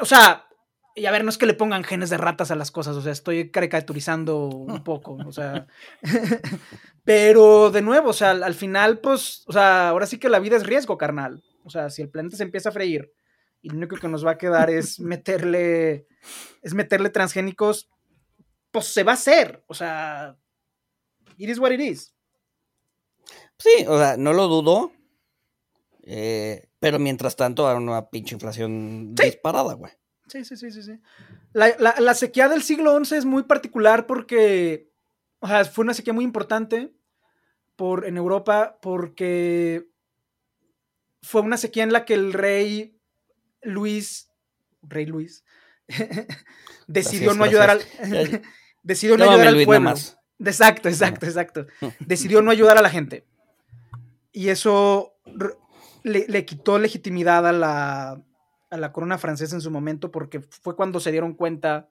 o 0.00 0.04
sea, 0.04 0.48
y 0.94 1.06
a 1.06 1.10
ver, 1.10 1.24
no 1.24 1.30
es 1.30 1.38
que 1.38 1.46
le 1.46 1.54
pongan 1.54 1.84
genes 1.84 2.10
de 2.10 2.18
ratas 2.18 2.50
a 2.50 2.56
las 2.56 2.70
cosas, 2.70 2.96
o 2.96 3.02
sea, 3.02 3.12
estoy 3.12 3.50
caricaturizando 3.50 4.46
un 4.46 4.82
poco, 4.82 5.16
o 5.26 5.32
sea, 5.32 5.66
pero 7.04 7.70
de 7.70 7.82
nuevo, 7.82 8.10
o 8.10 8.12
sea, 8.12 8.30
al, 8.30 8.54
final, 8.54 8.98
pues, 8.98 9.44
o 9.46 9.52
sea, 9.52 9.88
ahora 9.90 10.06
sí 10.06 10.18
que 10.18 10.28
la 10.28 10.40
vida 10.40 10.56
es 10.56 10.66
riesgo, 10.66 10.98
carnal. 10.98 11.42
O 11.64 11.70
sea, 11.70 11.90
si 11.90 12.02
el 12.02 12.10
planeta 12.10 12.36
se 12.36 12.42
empieza 12.42 12.70
a 12.70 12.72
freír 12.72 13.12
y 13.62 13.68
lo 13.68 13.76
único 13.76 13.96
que 13.96 14.08
nos 14.08 14.26
va 14.26 14.32
a 14.32 14.38
quedar 14.38 14.70
es 14.70 14.98
meterle, 15.00 16.06
es 16.62 16.74
meterle 16.74 17.10
transgénicos, 17.10 17.88
pues 18.70 18.86
se 18.86 19.04
va 19.04 19.12
a 19.12 19.14
hacer, 19.14 19.62
o 19.66 19.74
sea, 19.74 20.36
it 21.36 21.48
is 21.48 21.58
what 21.58 21.70
it 21.70 21.80
is. 21.80 22.14
Sí, 23.58 23.84
o 23.86 23.98
sea, 23.98 24.16
no 24.16 24.32
lo 24.32 24.48
dudo, 24.48 24.92
eh, 26.02 26.68
pero 26.78 26.98
mientras 26.98 27.36
tanto, 27.36 27.68
hay 27.68 27.76
una 27.76 28.08
pinche 28.08 28.34
inflación 28.34 29.14
disparada, 29.14 29.74
güey. 29.74 29.92
Sí, 30.30 30.44
sí, 30.44 30.56
sí, 30.56 30.70
sí, 30.70 30.82
sí. 30.82 31.00
La, 31.52 32.14
sequía 32.14 32.48
del 32.48 32.62
siglo 32.62 32.96
XI 33.04 33.16
es 33.16 33.24
muy 33.24 33.42
particular 33.42 34.06
porque, 34.06 34.88
o 35.40 35.48
sea, 35.48 35.64
fue 35.64 35.82
una 35.82 35.94
sequía 35.94 36.12
muy 36.12 36.24
importante 36.24 36.92
por, 37.74 38.06
en 38.06 38.16
Europa 38.16 38.78
porque 38.80 39.88
fue 41.20 41.40
una 41.40 41.56
sequía 41.56 41.82
en 41.82 41.92
la 41.92 42.04
que 42.04 42.14
el 42.14 42.32
rey 42.32 42.96
Luis, 43.62 44.30
rey 44.82 45.06
Luis, 45.06 45.44
decidió 46.86 47.34
no 47.34 47.42
ayudar 47.42 47.70
al... 47.70 47.82
decidió 48.84 49.16
no, 49.16 49.24
ayudar 49.24 49.48
al 49.48 49.64
pueblo. 49.64 49.94
Exacto, 50.38 50.88
exacto, 50.88 51.26
exacto. 51.26 51.66
Decidió 51.98 52.40
no 52.40 52.52
ayudar 52.52 52.78
a 52.78 52.82
la 52.82 52.90
gente. 52.90 53.26
Y 54.32 54.50
eso 54.50 55.16
le, 56.04 56.44
quitó 56.44 56.78
legitimidad 56.78 57.48
a 57.48 57.52
la, 57.52 58.22
a 58.70 58.76
la 58.76 58.92
corona 58.92 59.18
francesa 59.18 59.54
en 59.54 59.60
su 59.60 59.70
momento 59.70 60.10
porque 60.10 60.40
fue 60.40 60.76
cuando 60.76 61.00
se 61.00 61.12
dieron 61.12 61.34
cuenta 61.34 61.88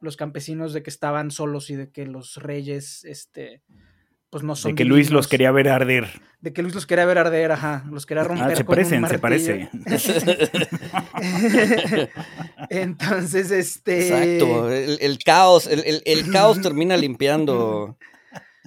los 0.00 0.16
campesinos 0.16 0.72
de 0.72 0.82
que 0.82 0.90
estaban 0.90 1.30
solos 1.30 1.70
y 1.70 1.76
de 1.76 1.90
que 1.90 2.06
los 2.06 2.36
reyes, 2.36 3.04
este, 3.04 3.62
pues 4.30 4.42
no 4.42 4.56
son. 4.56 4.72
De 4.72 4.74
que 4.74 4.84
Luis 4.84 5.10
los 5.10 5.28
quería 5.28 5.52
ver 5.52 5.68
arder. 5.68 6.08
De 6.40 6.52
que 6.52 6.62
Luis 6.62 6.74
los 6.74 6.86
quería 6.86 7.04
ver 7.04 7.18
arder, 7.18 7.52
ajá. 7.52 7.84
Los 7.88 8.04
quería 8.04 8.24
romper. 8.24 8.52
Ah, 8.52 8.56
se 8.56 8.64
parecen, 8.64 9.06
se 9.06 9.18
parece. 9.20 9.70
Entonces, 12.70 13.52
este. 13.52 14.08
Exacto. 14.08 14.72
El, 14.72 15.18
caos, 15.22 15.68
el, 15.68 16.02
el, 16.04 16.32
caos 16.32 16.60
termina 16.60 16.96
limpiando. 16.96 17.96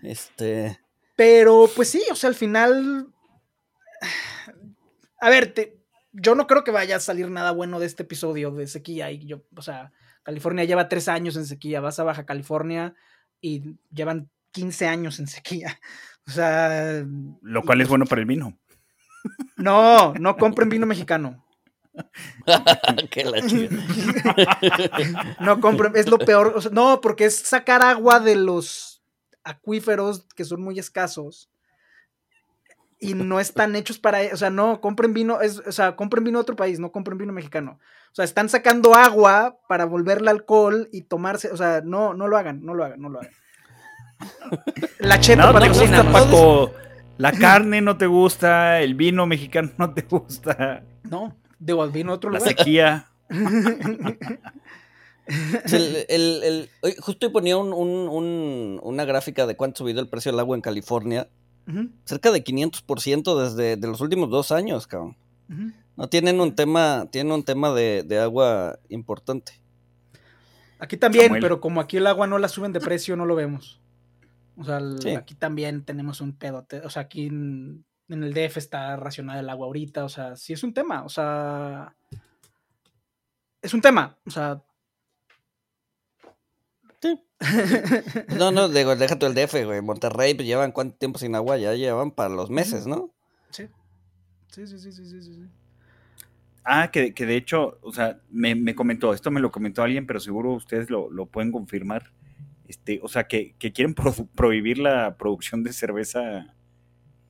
Este. 0.03 0.77
Pero, 1.15 1.67
pues 1.75 1.89
sí, 1.89 2.03
o 2.11 2.15
sea, 2.15 2.27
al 2.27 2.35
final 2.35 3.07
a 5.19 5.29
ver, 5.29 5.53
yo 6.17 6.35
no 6.35 6.47
creo 6.47 6.63
que 6.63 6.71
vaya 6.71 6.95
a 6.95 7.01
salir 7.01 7.29
nada 7.29 7.51
bueno 7.51 7.79
de 7.79 7.85
este 7.85 8.03
episodio 8.03 8.51
de 8.51 8.67
sequía. 8.67 9.11
Y 9.11 9.25
yo, 9.25 9.41
o 9.55 9.61
sea, 9.61 9.91
California 10.23 10.63
lleva 10.63 10.89
tres 10.89 11.07
años 11.07 11.35
en 11.35 11.45
sequía, 11.45 11.81
vas 11.81 11.99
a 11.99 12.03
Baja 12.03 12.25
California 12.25 12.95
y 13.41 13.77
llevan 13.93 14.29
15 14.51 14.87
años 14.87 15.19
en 15.19 15.27
sequía. 15.27 15.79
O 16.27 16.31
sea. 16.31 17.05
Lo 17.41 17.61
cual 17.63 17.81
es 17.81 17.87
bueno 17.87 18.05
para 18.05 18.21
el 18.21 18.27
vino. 18.27 18.57
No, 19.57 20.13
no 20.13 20.37
compren 20.37 20.69
vino 20.69 20.85
mexicano. 20.85 21.43
no 25.39 25.61
compren, 25.61 25.93
es 25.95 26.09
lo 26.09 26.17
peor. 26.17 26.73
no, 26.73 26.99
porque 27.01 27.25
es 27.25 27.35
sacar 27.35 27.83
agua 27.83 28.19
de 28.19 28.35
los 28.35 29.03
acuíferos 29.43 30.25
que 30.35 30.45
son 30.45 30.61
muy 30.61 30.79
escasos 30.79 31.49
y 32.99 33.13
no 33.13 33.39
están 33.39 33.75
hechos 33.75 33.99
para, 33.99 34.19
o 34.33 34.37
sea, 34.37 34.49
no, 34.49 34.79
compren 34.81 35.13
vino, 35.13 35.41
es, 35.41 35.59
o 35.59 35.71
sea, 35.71 35.95
compren 35.95 36.23
vino 36.23 36.39
de 36.39 36.43
otro 36.43 36.55
país, 36.55 36.79
no 36.79 36.91
compren 36.91 37.17
vino 37.17 37.33
mexicano. 37.33 37.79
O 38.11 38.15
sea, 38.15 38.25
están 38.25 38.47
sacando 38.49 38.95
agua 38.95 39.57
para 39.67 39.85
volverle 39.85 40.29
alcohol 40.29 40.87
y 40.91 41.01
tomarse, 41.03 41.51
o 41.51 41.57
sea, 41.57 41.81
no, 41.83 42.13
no 42.13 42.27
lo 42.27 42.37
hagan, 42.37 42.63
no 42.63 42.73
lo 42.73 42.85
hagan, 42.85 43.01
no 43.01 43.09
lo 43.09 43.19
hagan. 43.19 43.31
La 44.99 45.19
cheta 45.19 45.51
no 45.51 45.59
te 45.59 45.67
gusta, 45.67 46.11
Paco. 46.11 46.71
La 47.17 47.31
carne 47.31 47.81
no 47.81 47.97
te 47.97 48.07
gusta, 48.07 48.81
el 48.81 48.95
vino 48.95 49.25
mexicano 49.25 49.71
no 49.77 49.93
te 49.93 50.01
gusta. 50.01 50.83
No, 51.03 51.35
digo, 51.59 51.83
el 51.83 51.91
vino 51.91 52.13
otro 52.13 52.29
lugar. 52.29 52.41
La 52.41 52.47
sequía. 52.47 53.07
el, 56.07 56.69
justo 56.99 57.31
ponía 57.31 57.57
un, 57.57 58.79
una 58.81 59.05
gráfica 59.05 59.45
de 59.45 59.55
cuánto 59.55 59.77
ha 59.77 59.79
subido 59.79 60.01
el 60.01 60.09
precio 60.09 60.31
del 60.31 60.39
agua 60.39 60.55
en 60.55 60.61
California 60.61 61.27
Cerca 62.05 62.31
de 62.31 62.43
500% 62.43 63.41
desde 63.43 63.75
de 63.75 63.87
los 63.87 64.01
últimos 64.01 64.29
dos 64.29 64.51
años, 64.51 64.87
cabrón. 64.87 65.15
No 65.95 66.09
tienen 66.09 66.39
un 66.39 66.55
tema, 66.55 67.07
tienen 67.11 67.31
un 67.31 67.43
tema 67.43 67.73
de, 67.73 68.19
agua 68.19 68.79
importante. 68.89 69.59
Aquí 70.79 70.97
también, 70.97 71.37
pero 71.39 71.61
como 71.61 71.79
aquí 71.79 71.97
el 71.97 72.07
agua 72.07 72.27
no 72.27 72.37
la 72.37 72.49
suben 72.49 72.73
de 72.73 72.81
precio, 72.81 73.15
no 73.15 73.25
lo 73.25 73.35
vemos. 73.35 73.79
O 74.57 74.63
sea, 74.63 74.79
aquí 75.17 75.35
también 75.35 75.83
tenemos 75.83 76.21
un 76.21 76.33
pedo. 76.33 76.65
O 76.83 76.89
sea, 76.89 77.03
aquí 77.03 77.27
en, 77.27 77.85
el 78.09 78.33
DF 78.33 78.57
está 78.57 78.95
racionada 78.97 79.39
el 79.39 79.49
agua 79.49 79.67
ahorita. 79.67 80.05
O 80.05 80.09
sea, 80.09 80.35
sí 80.35 80.53
es 80.53 80.63
un 80.63 80.73
tema. 80.73 81.03
O 81.03 81.09
sea, 81.09 81.95
es 83.61 83.73
un 83.73 83.81
tema. 83.81 84.17
O 84.25 84.29
sea, 84.29 84.61
no, 88.37 88.51
no, 88.51 88.69
digo, 88.69 88.95
deja 88.95 89.17
el 89.19 89.35
DF, 89.35 89.65
güey. 89.65 89.81
Monterrey, 89.81 90.33
pues 90.33 90.47
llevan 90.47 90.71
cuánto 90.71 90.97
tiempo 90.97 91.19
sin 91.19 91.35
agua, 91.35 91.57
ya 91.57 91.73
llevan 91.73 92.11
para 92.11 92.29
los 92.29 92.49
meses, 92.49 92.87
¿no? 92.87 93.11
Sí. 93.49 93.67
Sí, 94.51 94.67
sí, 94.67 94.79
sí, 94.79 94.91
sí, 94.91 95.05
sí, 95.05 95.21
sí. 95.21 95.49
Ah, 96.63 96.89
que, 96.91 97.13
que 97.13 97.27
de 97.27 97.35
hecho, 97.35 97.77
o 97.81 97.93
sea, 97.93 98.19
me, 98.31 98.73
comentó, 98.73 99.13
esto 99.13 99.29
me 99.29 99.39
lo 99.39 99.51
comentó 99.51 99.83
alguien, 99.83 100.07
pero 100.07 100.19
seguro 100.19 100.53
ustedes 100.53 100.89
lo, 100.89 101.25
pueden 101.27 101.51
confirmar. 101.51 102.11
Este, 102.67 102.99
o 103.03 103.07
sea, 103.07 103.27
que, 103.27 103.53
quieren 103.59 103.93
prohibir 104.35 104.79
la 104.79 105.15
producción 105.17 105.63
de 105.63 105.73
cerveza 105.73 106.55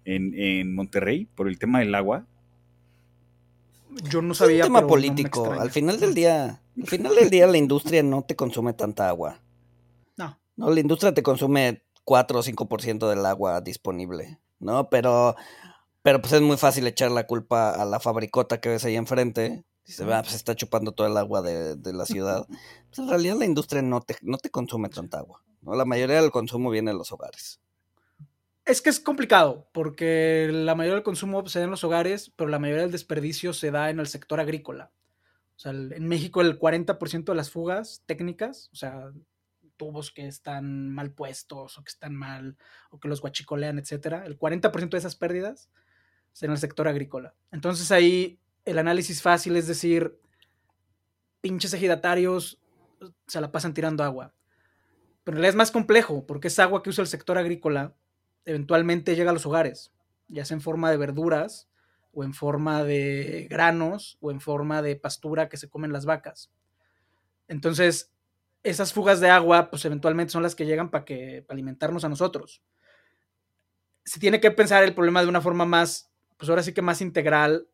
en, 0.05 0.33
en, 0.35 0.73
Monterrey 0.73 1.27
por 1.35 1.49
el 1.49 1.59
tema 1.59 1.79
del 1.79 1.93
agua. 1.95 2.25
Yo 4.09 4.21
no 4.21 4.33
sabía. 4.33 4.63
Es 4.63 4.69
un 4.69 4.75
tema 4.75 4.87
político. 4.87 5.51
al 5.51 5.71
final 5.71 5.99
del 5.99 6.13
día, 6.13 6.61
al 6.77 6.87
final 6.87 7.15
del 7.15 7.29
día 7.29 7.47
la 7.47 7.57
industria 7.57 8.03
no 8.03 8.21
te 8.21 8.35
consume 8.35 8.73
tanta 8.73 9.09
agua. 9.09 9.41
No, 10.55 10.69
la 10.69 10.79
industria 10.79 11.13
te 11.13 11.23
consume 11.23 11.83
4 12.05 12.39
o 12.39 12.43
5% 12.43 13.09
del 13.09 13.25
agua 13.25 13.61
disponible, 13.61 14.39
¿no? 14.59 14.89
Pero, 14.89 15.35
pero 16.01 16.21
pues 16.21 16.33
es 16.33 16.41
muy 16.41 16.57
fácil 16.57 16.87
echar 16.87 17.11
la 17.11 17.27
culpa 17.27 17.71
a 17.71 17.85
la 17.85 17.99
fabricota 17.99 18.61
que 18.61 18.69
ves 18.69 18.85
ahí 18.85 18.95
enfrente. 18.95 19.65
Dice, 19.85 20.03
ah, 20.11 20.21
pues 20.23 20.35
está 20.35 20.55
chupando 20.55 20.93
todo 20.93 21.07
el 21.07 21.17
agua 21.17 21.41
de, 21.41 21.93
la 21.93 22.05
ciudad. 22.05 22.45
Pues 22.87 22.99
en 22.99 23.09
realidad 23.09 23.35
la 23.37 23.45
industria 23.45 23.81
no 23.81 23.99
te, 23.99 24.15
no 24.21 24.37
te 24.37 24.49
consume 24.49 24.87
tanta 24.87 25.17
agua, 25.17 25.43
¿no? 25.61 25.75
La 25.75 25.83
mayoría 25.83 26.21
del 26.21 26.31
consumo 26.31 26.69
viene 26.69 26.91
de 26.91 26.97
los 26.97 27.11
hogares. 27.11 27.59
Es 28.63 28.81
que 28.81 28.89
es 28.89 29.01
complicado, 29.01 29.67
porque 29.73 30.49
la 30.49 30.75
mayoría 30.75 30.95
del 30.95 31.03
consumo 31.03 31.45
se 31.47 31.59
da 31.59 31.65
en 31.65 31.71
los 31.71 31.83
hogares, 31.83 32.31
pero 32.37 32.49
la 32.49 32.57
mayoría 32.57 32.83
del 32.83 32.91
desperdicio 32.93 33.51
se 33.51 33.69
da 33.69 33.89
en 33.89 33.99
el 33.99 34.07
sector 34.07 34.39
agrícola. 34.39 34.91
O 35.57 35.59
sea, 35.59 35.71
en 35.71 36.07
México 36.07 36.41
el 36.41 36.57
40% 36.57 37.25
de 37.25 37.35
las 37.35 37.51
fugas 37.51 38.01
técnicas, 38.05 38.69
o 38.71 38.75
sea, 38.75 39.11
tubos 39.77 40.11
que 40.11 40.27
están 40.27 40.89
mal 40.89 41.11
puestos 41.11 41.77
o 41.77 41.83
que 41.83 41.89
están 41.89 42.15
mal 42.15 42.57
o 42.89 42.99
que 42.99 43.07
los 43.07 43.21
guachicolean, 43.21 43.79
etcétera, 43.79 44.25
el 44.25 44.37
40% 44.37 44.89
de 44.89 44.97
esas 44.97 45.15
pérdidas 45.15 45.69
es 46.33 46.43
en 46.43 46.51
el 46.51 46.57
sector 46.57 46.87
agrícola. 46.87 47.33
Entonces 47.51 47.91
ahí 47.91 48.39
el 48.65 48.79
análisis 48.79 49.21
fácil 49.21 49.55
es 49.55 49.67
decir, 49.67 50.19
pinches 51.41 51.73
ejidatarios 51.73 52.59
se 53.27 53.41
la 53.41 53.51
pasan 53.51 53.73
tirando 53.73 54.03
agua. 54.03 54.33
Pero 55.23 55.37
en 55.37 55.41
realidad 55.41 55.53
es 55.53 55.57
más 55.57 55.71
complejo, 55.71 56.25
porque 56.25 56.47
es 56.49 56.59
agua 56.59 56.83
que 56.83 56.89
usa 56.89 57.01
el 57.01 57.07
sector 57.07 57.37
agrícola, 57.37 57.95
eventualmente 58.45 59.15
llega 59.15 59.31
a 59.31 59.33
los 59.33 59.45
hogares, 59.45 59.91
ya 60.27 60.45
sea 60.45 60.55
en 60.55 60.61
forma 60.61 60.91
de 60.91 60.97
verduras, 60.97 61.67
o 62.13 62.23
en 62.23 62.33
forma 62.33 62.83
de 62.83 63.47
granos, 63.49 64.17
o 64.21 64.31
en 64.31 64.39
forma 64.39 64.81
de 64.81 64.95
pastura 64.95 65.49
que 65.49 65.57
se 65.57 65.69
comen 65.69 65.91
las 65.91 66.05
vacas. 66.05 66.51
Entonces, 67.47 68.11
esas 68.65 68.93
fugas 68.93 69.19
de 69.19 69.29
agua, 69.29 69.69
pues 69.69 69.85
eventualmente 69.85 70.31
son 70.31 70.41
las 70.41 70.55
que 70.55 70.65
llegan 70.65 70.89
para 70.89 71.05
alimentarnos 71.49 72.03
a 72.03 72.09
nosotros. 72.09 72.63
Se 74.03 74.19
tiene 74.19 74.41
que 74.41 74.51
pensar 74.51 74.83
el 74.83 74.95
problema 74.95 75.21
de 75.21 75.29
una 75.29 75.39
forma 75.39 75.65
más, 75.65 76.11
pues 76.35 76.49
ahora 76.49 76.63
sí 76.63 76.73
que 76.73 76.81
más 76.81 76.99
integral 76.99 77.69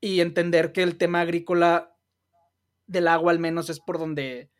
y 0.00 0.20
entender 0.20 0.72
que 0.72 0.84
el 0.84 0.96
tema 0.96 1.20
agrícola 1.20 1.96
del 2.86 3.08
agua 3.08 3.32
al 3.32 3.40
menos 3.40 3.68
es 3.68 3.80
por 3.80 3.98
donde 3.98 4.50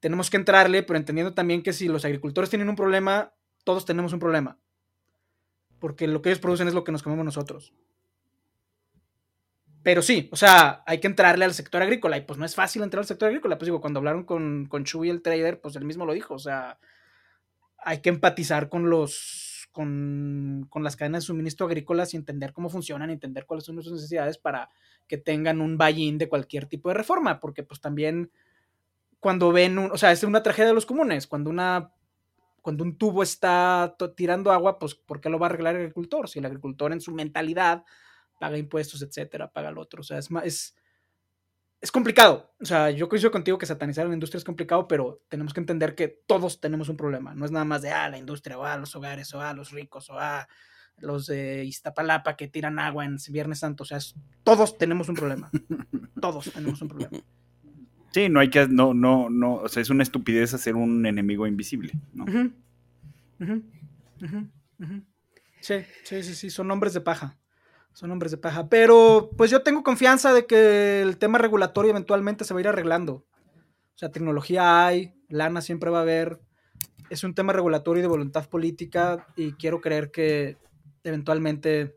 tenemos 0.00 0.30
que 0.30 0.36
entrarle, 0.36 0.82
pero 0.82 0.98
entendiendo 0.98 1.32
también 1.32 1.62
que 1.62 1.72
si 1.72 1.86
los 1.86 2.04
agricultores 2.04 2.50
tienen 2.50 2.68
un 2.68 2.76
problema, 2.76 3.34
todos 3.62 3.84
tenemos 3.84 4.12
un 4.12 4.18
problema. 4.18 4.58
Porque 5.78 6.08
lo 6.08 6.22
que 6.22 6.30
ellos 6.30 6.40
producen 6.40 6.66
es 6.66 6.74
lo 6.74 6.82
que 6.82 6.92
nos 6.92 7.04
comemos 7.04 7.24
nosotros. 7.24 7.72
Pero 9.82 10.02
sí, 10.02 10.28
o 10.32 10.36
sea, 10.36 10.82
hay 10.86 10.98
que 10.98 11.06
entrarle 11.06 11.44
al 11.44 11.54
sector 11.54 11.82
agrícola 11.82 12.16
y 12.16 12.22
pues 12.22 12.38
no 12.38 12.44
es 12.44 12.54
fácil 12.54 12.82
entrar 12.82 13.00
al 13.00 13.06
sector 13.06 13.28
agrícola. 13.28 13.58
Pues 13.58 13.66
digo, 13.66 13.80
cuando 13.80 13.98
hablaron 13.98 14.24
con, 14.24 14.66
con 14.66 14.84
Chuy, 14.84 15.10
el 15.10 15.22
trader, 15.22 15.60
pues 15.60 15.76
él 15.76 15.84
mismo 15.84 16.04
lo 16.04 16.12
dijo, 16.12 16.34
o 16.34 16.38
sea, 16.38 16.78
hay 17.78 18.00
que 18.00 18.08
empatizar 18.08 18.68
con 18.68 18.90
los, 18.90 19.68
con, 19.72 20.66
con 20.68 20.82
las 20.82 20.96
cadenas 20.96 21.22
de 21.22 21.26
suministro 21.28 21.66
agrícolas 21.66 22.12
y 22.12 22.16
entender 22.16 22.52
cómo 22.52 22.68
funcionan, 22.68 23.10
entender 23.10 23.46
cuáles 23.46 23.64
son 23.64 23.80
sus 23.82 23.92
necesidades 23.92 24.36
para 24.36 24.68
que 25.06 25.16
tengan 25.16 25.60
un 25.60 25.78
buy-in 25.78 26.18
de 26.18 26.28
cualquier 26.28 26.66
tipo 26.66 26.88
de 26.88 26.94
reforma, 26.94 27.40
porque 27.40 27.62
pues 27.62 27.80
también 27.80 28.30
cuando 29.20 29.52
ven, 29.52 29.78
o 29.78 29.96
sea, 29.96 30.12
es 30.12 30.22
una 30.22 30.42
tragedia 30.42 30.68
de 30.68 30.74
los 30.74 30.86
comunes, 30.86 31.26
cuando 31.26 31.50
una 31.50 31.92
cuando 32.60 32.84
un 32.84 32.98
tubo 32.98 33.22
está 33.22 33.96
tirando 34.14 34.52
agua, 34.52 34.78
pues 34.78 34.94
¿por 34.94 35.20
qué 35.20 35.30
lo 35.30 35.38
va 35.38 35.46
a 35.46 35.50
arreglar 35.50 35.74
el 35.76 35.82
agricultor? 35.82 36.28
Si 36.28 36.38
el 36.38 36.44
agricultor 36.44 36.92
en 36.92 37.00
su 37.00 37.12
mentalidad 37.12 37.84
paga 38.38 38.58
impuestos, 38.58 39.02
etcétera, 39.02 39.50
paga 39.50 39.68
el 39.70 39.78
otro. 39.78 40.00
O 40.00 40.04
sea, 40.04 40.18
es, 40.18 40.28
es, 40.44 40.74
es 41.80 41.92
complicado. 41.92 42.52
O 42.60 42.64
sea, 42.64 42.90
yo 42.90 43.08
coincido 43.08 43.30
contigo 43.30 43.58
que 43.58 43.66
satanizar 43.66 44.06
la 44.06 44.14
industria 44.14 44.38
es 44.38 44.44
complicado, 44.44 44.88
pero 44.88 45.22
tenemos 45.28 45.52
que 45.52 45.60
entender 45.60 45.94
que 45.94 46.08
todos 46.26 46.60
tenemos 46.60 46.88
un 46.88 46.96
problema. 46.96 47.34
No 47.34 47.44
es 47.44 47.50
nada 47.50 47.64
más 47.64 47.82
de, 47.82 47.90
ah, 47.90 48.08
la 48.08 48.18
industria, 48.18 48.58
o 48.58 48.64
ah, 48.64 48.76
los 48.76 48.94
hogares, 48.96 49.32
o 49.34 49.40
ah, 49.40 49.52
los 49.54 49.70
ricos, 49.70 50.10
o 50.10 50.18
ah, 50.18 50.48
los 50.98 51.26
de 51.26 51.64
Iztapalapa 51.64 52.36
que 52.36 52.48
tiran 52.48 52.78
agua 52.78 53.04
en 53.04 53.16
Viernes 53.30 53.60
Santo. 53.60 53.84
O 53.84 53.86
sea, 53.86 53.98
todos 54.42 54.78
tenemos 54.78 55.08
un 55.08 55.14
problema. 55.14 55.50
todos 56.20 56.50
tenemos 56.52 56.82
un 56.82 56.88
problema. 56.88 57.18
Sí, 58.10 58.28
no 58.28 58.40
hay 58.40 58.50
que, 58.50 58.66
no, 58.66 58.94
no, 58.94 59.28
no, 59.28 59.56
o 59.56 59.68
sea, 59.68 59.82
es 59.82 59.90
una 59.90 60.02
estupidez 60.02 60.54
hacer 60.54 60.74
un 60.76 61.04
enemigo 61.04 61.46
invisible, 61.46 61.92
¿no? 62.14 62.24
sí, 65.60 65.74
sí, 66.02 66.22
sí, 66.22 66.34
sí, 66.34 66.50
son 66.50 66.70
hombres 66.70 66.94
de 66.94 67.02
paja. 67.02 67.36
Son 67.92 68.10
hombres 68.10 68.30
de 68.30 68.38
paja. 68.38 68.68
Pero 68.68 69.30
pues 69.36 69.50
yo 69.50 69.62
tengo 69.62 69.82
confianza 69.82 70.32
de 70.32 70.46
que 70.46 71.02
el 71.02 71.18
tema 71.18 71.38
regulatorio 71.38 71.90
eventualmente 71.90 72.44
se 72.44 72.54
va 72.54 72.60
a 72.60 72.62
ir 72.62 72.68
arreglando. 72.68 73.12
O 73.14 73.98
sea, 73.98 74.10
tecnología 74.10 74.86
hay, 74.86 75.14
lana 75.28 75.60
siempre 75.60 75.90
va 75.90 75.98
a 75.98 76.02
haber. 76.02 76.40
Es 77.10 77.24
un 77.24 77.34
tema 77.34 77.52
regulatorio 77.52 78.02
de 78.02 78.08
voluntad 78.08 78.48
política 78.48 79.26
y 79.36 79.52
quiero 79.52 79.80
creer 79.80 80.10
que 80.10 80.56
eventualmente 81.02 81.96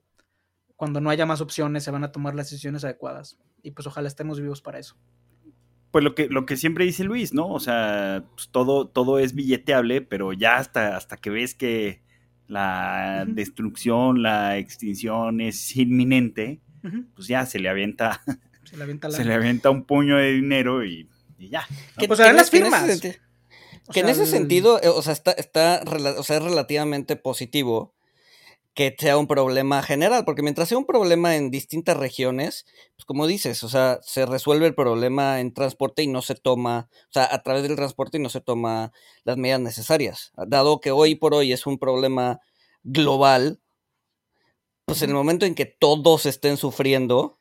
cuando 0.75 0.99
no 0.99 1.11
haya 1.11 1.27
más 1.27 1.41
opciones 1.41 1.83
se 1.83 1.91
van 1.91 2.03
a 2.03 2.11
tomar 2.11 2.33
las 2.33 2.49
decisiones 2.49 2.83
adecuadas. 2.83 3.37
Y 3.61 3.71
pues 3.71 3.85
ojalá 3.85 4.07
estemos 4.07 4.39
vivos 4.39 4.61
para 4.61 4.79
eso. 4.79 4.95
Pues 5.91 6.03
lo 6.03 6.15
que, 6.15 6.27
lo 6.27 6.45
que 6.45 6.57
siempre 6.57 6.85
dice 6.85 7.03
Luis, 7.03 7.33
¿no? 7.33 7.49
O 7.49 7.59
sea, 7.59 8.23
pues 8.35 8.49
todo, 8.49 8.87
todo 8.87 9.19
es 9.19 9.35
billeteable, 9.35 10.01
pero 10.01 10.33
ya 10.33 10.55
hasta, 10.55 10.95
hasta 10.95 11.17
que 11.17 11.29
ves 11.29 11.53
que 11.53 12.01
la 12.51 13.23
destrucción, 13.25 14.21
la 14.21 14.57
extinción 14.57 15.39
es 15.39 15.73
inminente, 15.77 16.59
pues 17.15 17.27
ya 17.27 17.45
se 17.45 17.59
le 17.59 17.69
avienta, 17.69 18.21
se 18.63 18.75
le 19.23 19.33
avienta, 19.33 19.69
un 19.69 19.85
puño 19.85 20.17
de 20.17 20.33
dinero 20.33 20.85
y, 20.85 21.09
ya. 21.39 21.65
Que, 21.97 22.07
pues 22.07 22.19
las 22.19 22.49
firmas. 22.49 22.99
Que 23.93 23.99
en 24.01 24.09
ese, 24.09 24.25
sentido, 24.25 24.81
eh, 24.83 24.89
o 24.89 25.01
sea, 25.01 25.13
está, 25.13 25.31
está 25.31 25.81
o 26.17 26.23
sea, 26.23 26.37
es 26.37 26.43
relativamente 26.43 27.15
positivo 27.15 27.93
que 28.73 28.95
sea 28.97 29.17
un 29.17 29.27
problema 29.27 29.83
general, 29.83 30.23
porque 30.23 30.43
mientras 30.43 30.69
sea 30.69 30.77
un 30.77 30.85
problema 30.85 31.35
en 31.35 31.51
distintas 31.51 31.97
regiones, 31.97 32.65
pues 32.95 33.05
como 33.05 33.27
dices, 33.27 33.63
o 33.63 33.69
sea, 33.69 33.99
se 34.01 34.25
resuelve 34.25 34.65
el 34.65 34.75
problema 34.75 35.41
en 35.41 35.53
transporte 35.53 36.03
y 36.03 36.07
no 36.07 36.21
se 36.21 36.35
toma, 36.35 36.89
o 36.91 37.11
sea, 37.11 37.27
a 37.31 37.43
través 37.43 37.63
del 37.63 37.75
transporte 37.75 38.17
y 38.17 38.21
no 38.21 38.29
se 38.29 38.39
toma 38.39 38.93
las 39.23 39.37
medidas 39.37 39.59
necesarias. 39.59 40.31
Dado 40.47 40.79
que 40.79 40.91
hoy 40.91 41.15
por 41.15 41.33
hoy 41.33 41.51
es 41.51 41.67
un 41.67 41.79
problema 41.79 42.39
global, 42.83 43.59
pues 44.85 45.01
en 45.01 45.09
el 45.09 45.15
momento 45.15 45.45
en 45.45 45.55
que 45.55 45.65
todos 45.65 46.25
estén 46.25 46.55
sufriendo, 46.55 47.39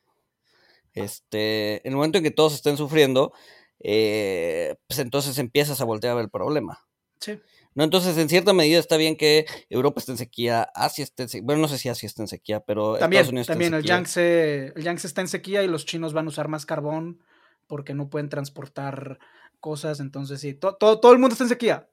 este, 0.93 1.85
en 1.87 1.93
el 1.93 1.95
momento 1.95 2.17
en 2.17 2.25
que 2.25 2.31
todos 2.31 2.53
estén 2.53 2.75
sufriendo, 2.75 3.31
eh, 3.79 4.75
pues 4.87 4.99
entonces 4.99 5.37
empiezas 5.37 5.79
a 5.79 5.85
voltear 5.85 6.11
a 6.11 6.15
ver 6.15 6.25
el 6.25 6.29
problema. 6.29 6.85
Sí. 7.21 7.39
¿No? 7.73 7.83
Entonces, 7.83 8.17
en 8.17 8.29
cierta 8.29 8.53
medida 8.53 8.79
está 8.79 8.97
bien 8.97 9.15
que 9.15 9.45
Europa 9.69 9.99
esté 9.99 10.11
en 10.11 10.17
sequía, 10.17 10.63
Asia 10.75 11.03
esté 11.03 11.23
en 11.23 11.29
sequía, 11.29 11.45
bueno, 11.45 11.61
no 11.61 11.67
sé 11.67 11.77
si 11.77 11.89
Asia 11.89 12.07
está 12.07 12.23
en 12.23 12.27
sequía, 12.27 12.59
pero 12.61 12.97
también, 12.97 13.21
Estados 13.21 13.31
Unidos 13.31 13.47
también 13.47 13.73
el 13.73 13.83
Yangtze, 13.83 14.73
el 14.75 14.83
Yangtze 14.83 15.07
está 15.07 15.21
en 15.21 15.27
sequía 15.27 15.63
y 15.63 15.67
los 15.67 15.85
chinos 15.85 16.13
van 16.13 16.25
a 16.25 16.29
usar 16.29 16.47
más 16.47 16.65
carbón 16.65 17.23
porque 17.67 17.93
no 17.93 18.09
pueden 18.09 18.29
transportar 18.29 19.19
cosas, 19.59 19.99
entonces 19.99 20.41
sí, 20.41 20.53
todo, 20.53 20.75
todo, 20.77 21.13
el 21.13 21.19
mundo 21.19 21.33
está 21.33 21.45
en 21.45 21.49
sequía. 21.49 21.89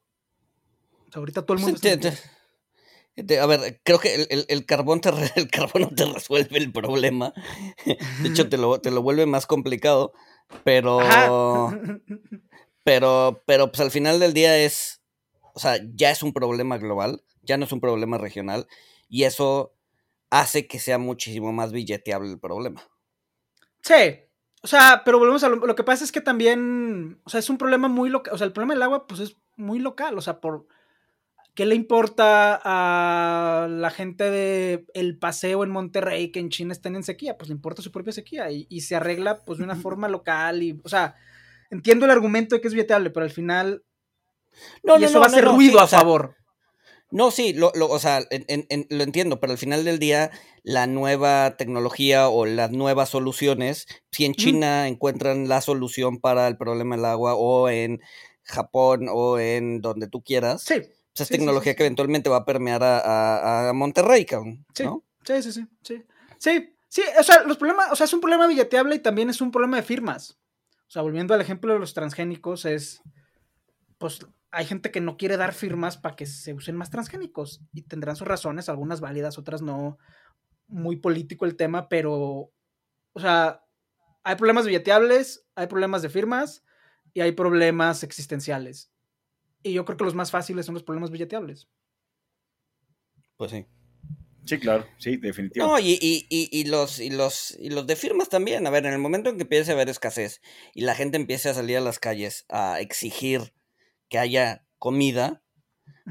ahorita 1.14 1.42
todo 1.42 1.56
el 1.56 1.62
mundo 1.62 1.76
está 1.76 1.92
en 1.92 2.02
sequía. 2.02 3.42
A 3.42 3.46
ver, 3.46 3.80
creo 3.82 3.98
que 3.98 4.28
el, 4.30 4.64
carbón 4.64 5.00
te, 5.00 5.08
el 5.34 5.48
no 5.80 5.88
te 5.90 6.04
resuelve 6.04 6.58
el 6.58 6.70
problema. 6.70 7.32
De 7.84 8.28
hecho, 8.28 8.48
te 8.48 8.56
lo, 8.56 8.80
te 8.80 8.92
lo 8.92 9.02
vuelve 9.02 9.26
más 9.26 9.46
complicado. 9.46 10.12
Pero. 10.64 11.00
Pero, 12.84 13.42
pero 13.44 13.70
pues 13.70 13.80
al 13.80 13.90
final 13.90 14.18
del 14.18 14.32
día 14.32 14.56
es 14.56 14.97
o 15.58 15.60
sea, 15.60 15.80
ya 15.92 16.12
es 16.12 16.22
un 16.22 16.32
problema 16.32 16.78
global, 16.78 17.24
ya 17.42 17.56
no 17.56 17.64
es 17.64 17.72
un 17.72 17.80
problema 17.80 18.16
regional, 18.16 18.68
y 19.08 19.24
eso 19.24 19.74
hace 20.30 20.68
que 20.68 20.78
sea 20.78 20.98
muchísimo 20.98 21.52
más 21.52 21.72
billeteable 21.72 22.30
el 22.30 22.38
problema. 22.38 22.80
Sí, 23.82 24.20
o 24.62 24.68
sea, 24.68 25.02
pero 25.04 25.18
volvemos 25.18 25.42
a 25.42 25.48
lo, 25.48 25.74
que 25.74 25.82
pasa 25.82 26.04
es 26.04 26.12
que 26.12 26.20
también, 26.20 27.20
o 27.24 27.30
sea, 27.30 27.40
es 27.40 27.50
un 27.50 27.58
problema 27.58 27.88
muy 27.88 28.08
local, 28.08 28.32
o 28.32 28.38
sea, 28.38 28.46
el 28.46 28.52
problema 28.52 28.74
del 28.74 28.84
agua 28.84 29.08
pues 29.08 29.18
es 29.18 29.36
muy 29.56 29.80
local, 29.80 30.16
o 30.16 30.20
sea, 30.20 30.40
por 30.40 30.68
¿qué 31.56 31.66
le 31.66 31.74
importa 31.74 32.60
a 32.62 33.66
la 33.66 33.90
gente 33.90 34.30
de 34.30 34.86
El 34.94 35.18
Paseo 35.18 35.64
en 35.64 35.70
Monterrey 35.70 36.30
que 36.30 36.38
en 36.38 36.50
China 36.50 36.70
estén 36.70 36.94
en 36.94 37.02
sequía? 37.02 37.36
Pues 37.36 37.48
le 37.48 37.56
importa 37.56 37.82
su 37.82 37.90
propia 37.90 38.12
sequía 38.12 38.48
y, 38.52 38.80
se 38.82 38.94
arregla 38.94 39.44
pues 39.44 39.58
de 39.58 39.64
una 39.64 39.74
forma 39.74 40.08
local 40.08 40.62
y, 40.62 40.80
o 40.84 40.88
sea, 40.88 41.16
entiendo 41.68 42.04
el 42.04 42.12
argumento 42.12 42.54
de 42.54 42.60
que 42.60 42.68
es 42.68 42.74
billeteable, 42.74 43.10
pero 43.10 43.24
al 43.24 43.32
final 43.32 43.82
no, 44.82 44.98
y 44.98 45.04
eso 45.04 45.18
va 45.18 45.26
a 45.26 45.28
hacer 45.28 45.44
ruido 45.44 45.80
a 45.80 45.86
favor. 45.86 46.36
No, 47.10 47.30
sí, 47.30 47.54
lo, 47.54 47.72
o 47.74 47.98
sea, 47.98 48.20
lo 48.20 49.02
entiendo, 49.02 49.40
pero 49.40 49.52
al 49.52 49.58
final 49.58 49.84
del 49.84 49.98
día, 49.98 50.30
la 50.62 50.86
nueva 50.86 51.56
tecnología 51.56 52.28
o 52.28 52.44
las 52.44 52.70
nuevas 52.70 53.08
soluciones, 53.08 53.86
si 54.12 54.26
en 54.26 54.34
China 54.34 54.88
encuentran 54.88 55.48
la 55.48 55.62
solución 55.62 56.18
para 56.18 56.46
el 56.48 56.58
problema 56.58 56.96
del 56.96 57.06
agua 57.06 57.34
o 57.34 57.70
en 57.70 58.00
Japón 58.42 59.06
o 59.10 59.38
en 59.38 59.80
donde 59.80 60.06
tú 60.06 60.22
quieras, 60.22 60.62
sí, 60.62 60.82
pues 61.18 61.22
es 61.22 61.28
tecnología 61.28 61.74
que 61.74 61.84
eventualmente 61.84 62.28
va 62.28 62.38
a 62.38 62.44
permear 62.44 62.82
a, 62.82 63.72
Monterrey, 63.74 64.26
¿no? 64.84 65.02
Sí, 65.24 65.42
sí, 65.42 65.52
sí, 65.52 65.66
sí. 65.82 66.04
Sí, 66.38 66.74
sí, 66.88 67.02
o 67.18 67.22
sea, 67.22 67.42
los 67.42 67.56
problemas, 67.56 67.90
o 67.90 67.96
sea, 67.96 68.04
es 68.04 68.12
un 68.12 68.20
problema 68.20 68.46
billeteable 68.46 68.94
y 68.94 69.00
también 69.00 69.30
es 69.30 69.40
un 69.40 69.50
problema 69.50 69.78
de 69.78 69.82
firmas. 69.82 70.38
O 70.86 70.90
sea, 70.90 71.02
volviendo 71.02 71.34
al 71.34 71.40
ejemplo 71.40 71.72
de 71.72 71.78
los 71.78 71.92
transgénicos, 71.92 72.64
es, 72.64 73.02
pues, 73.98 74.20
hay 74.50 74.64
gente 74.64 74.90
que 74.90 75.00
no 75.00 75.16
quiere 75.16 75.36
dar 75.36 75.52
firmas 75.52 75.96
para 75.96 76.16
que 76.16 76.26
se 76.26 76.54
usen 76.54 76.76
más 76.76 76.90
transgénicos 76.90 77.62
y 77.72 77.82
tendrán 77.82 78.16
sus 78.16 78.26
razones, 78.26 78.68
algunas 78.68 79.00
válidas, 79.00 79.38
otras 79.38 79.62
no. 79.62 79.98
Muy 80.66 80.96
político 80.96 81.46
el 81.46 81.56
tema, 81.56 81.88
pero, 81.88 82.52
o 83.12 83.20
sea, 83.20 83.64
hay 84.22 84.36
problemas 84.36 84.66
billeteables, 84.66 85.46
hay 85.54 85.66
problemas 85.66 86.02
de 86.02 86.10
firmas 86.10 86.62
y 87.14 87.20
hay 87.20 87.32
problemas 87.32 88.02
existenciales. 88.02 88.92
Y 89.62 89.72
yo 89.72 89.84
creo 89.84 89.96
que 89.96 90.04
los 90.04 90.14
más 90.14 90.30
fáciles 90.30 90.66
son 90.66 90.74
los 90.74 90.82
problemas 90.82 91.10
billeteables. 91.10 91.68
Pues 93.36 93.50
sí. 93.50 93.66
Sí, 94.44 94.58
claro, 94.58 94.86
sí, 94.98 95.16
definitivamente. 95.16 95.58
No, 95.58 95.78
y, 95.78 95.98
y, 96.00 96.26
y, 96.30 96.64
los, 96.64 97.00
y, 97.00 97.10
los, 97.10 97.54
y 97.58 97.68
los 97.68 97.86
de 97.86 97.96
firmas 97.96 98.30
también. 98.30 98.66
A 98.66 98.70
ver, 98.70 98.86
en 98.86 98.94
el 98.94 98.98
momento 98.98 99.28
en 99.28 99.36
que 99.36 99.42
empiece 99.42 99.72
a 99.72 99.74
haber 99.74 99.90
escasez 99.90 100.40
y 100.74 100.82
la 100.82 100.94
gente 100.94 101.18
empiece 101.18 101.50
a 101.50 101.54
salir 101.54 101.76
a 101.76 101.82
las 101.82 101.98
calles 101.98 102.46
a 102.48 102.80
exigir 102.80 103.52
que 104.08 104.18
haya 104.18 104.66
comida, 104.78 105.42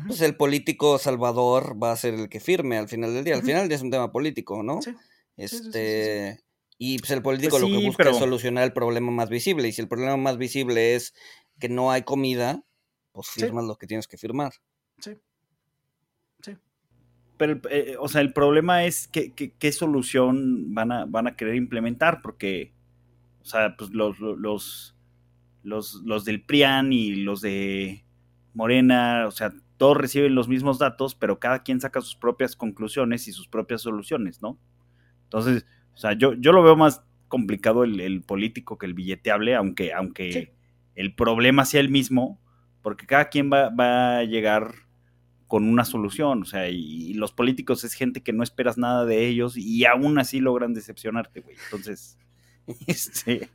pues 0.06 0.22
el 0.22 0.36
político 0.36 0.98
salvador 0.98 1.82
va 1.82 1.92
a 1.92 1.98
ser 1.98 2.14
el 2.14 2.30
que 2.30 2.40
firme 2.40 2.78
al 2.78 2.88
final 2.88 3.14
del 3.14 3.24
día. 3.24 3.36
Al 3.36 3.44
final 3.44 3.72
es 3.72 3.82
un 3.82 3.92
tema 3.92 4.12
político, 4.12 4.62
¿no? 4.64 4.82
Sí. 4.82 4.96
Este. 5.38 6.44
y 6.80 6.98
pues 6.98 7.12
el 7.12 7.22
político 7.22 7.60
pues 7.60 7.62
lo 7.62 7.68
que 7.80 7.86
busca 7.86 8.10
es 8.10 8.18
solucionar 8.18 8.64
el 8.64 8.74
problema 8.74 9.12
más 9.12 9.30
visible. 9.30 9.68
Y 9.68 9.72
si 9.72 9.82
el 9.82 9.88
problema 9.88 10.18
más 10.18 10.38
visible 10.38 10.96
es 10.96 11.14
que 11.60 11.70
no 11.70 11.92
hay 11.92 12.04
comida, 12.04 12.64
pues 13.12 13.28
firmas 13.30 13.66
lo 13.66 13.78
que 13.78 13.88
tienes 13.88 14.08
que 14.08 14.18
firmar. 14.18 14.54
Sí. 15.00 15.18
Sí. 16.42 16.58
Pero, 17.38 17.60
eh, 17.70 17.96
o 18.00 18.08
sea, 18.08 18.22
el 18.22 18.34
problema 18.34 18.86
es 18.86 19.08
que, 19.08 19.32
qué 19.34 19.72
solución 19.72 20.74
van 20.74 20.92
a, 20.92 21.06
van 21.06 21.28
a 21.28 21.36
querer 21.36 21.56
implementar, 21.56 22.22
porque, 22.22 22.74
o 23.42 23.46
sea, 23.46 23.76
pues 23.78 23.92
los, 23.92 24.20
los, 24.20 24.97
los, 25.68 26.02
los 26.06 26.24
del 26.24 26.42
PRIAN 26.42 26.94
y 26.94 27.16
los 27.16 27.42
de 27.42 28.06
Morena, 28.54 29.26
o 29.28 29.32
sea, 29.32 29.52
todos 29.76 29.98
reciben 29.98 30.34
los 30.34 30.48
mismos 30.48 30.80
datos, 30.80 31.14
pero 31.14 31.40
cada 31.40 31.62
quien 31.64 31.82
saca 31.82 32.02
sus 32.02 32.16
propias 32.16 32.56
conclusiones 32.56 33.28
y 33.28 33.34
sus 33.34 33.48
propias 33.48 33.82
soluciones, 33.82 34.42
¿no? 34.42 34.58
Entonces, 35.24 35.66
o 35.94 35.98
sea, 35.98 36.14
yo, 36.14 36.34
yo 36.34 36.54
lo 36.54 36.64
veo 36.64 36.78
más 36.78 37.04
complicado 37.28 37.84
el, 37.84 38.22
político 38.22 38.78
que 38.78 38.86
el 38.86 38.94
billeteable, 38.94 39.56
aunque, 39.56 39.94
aunque 39.94 40.54
el 40.96 41.14
problema 41.14 41.66
sea 41.66 41.82
el 41.82 41.90
mismo, 41.90 42.40
porque 42.82 43.06
cada 43.06 43.28
quien 43.28 43.52
va, 43.52 44.20
a 44.20 44.24
llegar 44.24 44.74
con 45.48 45.66
una 45.66 45.84
solución, 45.84 46.44
o 46.44 46.46
sea, 46.46 46.70
y, 46.70 47.14
los 47.14 47.34
políticos 47.34 47.84
es 47.84 47.94
gente 47.94 48.24
que 48.24 48.32
no 48.32 48.42
esperas 48.42 48.78
nada 48.78 49.06
de 49.06 49.28
ellos 49.28 49.58
y 49.58 49.86
aún 49.86 50.18
así 50.18 50.40
logran 50.40 50.74
decepcionarte, 50.74 51.42
güey. 51.42 51.58
Entonces, 51.66 52.18
este, 52.88 53.50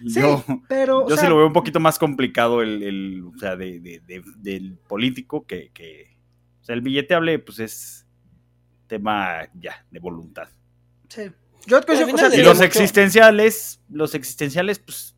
yo, 0.00 0.44
pero, 0.68 1.08
yo 1.08 1.16
sí 1.16 1.26
lo 1.26 1.36
veo 1.36 1.46
un 1.46 1.52
poquito 1.52 1.78
más 1.78 1.98
complicado 1.98 2.60
el, 2.62 3.24
o 3.24 3.38
sea, 3.38 3.56
del 3.56 4.78
político 4.88 5.46
que, 5.46 5.70
que, 5.72 6.16
o 6.60 6.64
sea, 6.64 6.74
el 6.74 6.80
billeteable, 6.80 7.38
pues 7.38 7.60
es 7.60 8.06
tema 8.88 9.48
ya 9.54 9.86
de 9.90 10.00
voluntad. 10.00 10.48
Sí. 11.08 11.30
Yo, 11.66 11.80
y 12.32 12.42
los 12.42 12.60
existenciales, 12.60 13.80
los 13.90 14.14
existenciales, 14.14 14.78
pues, 14.78 15.16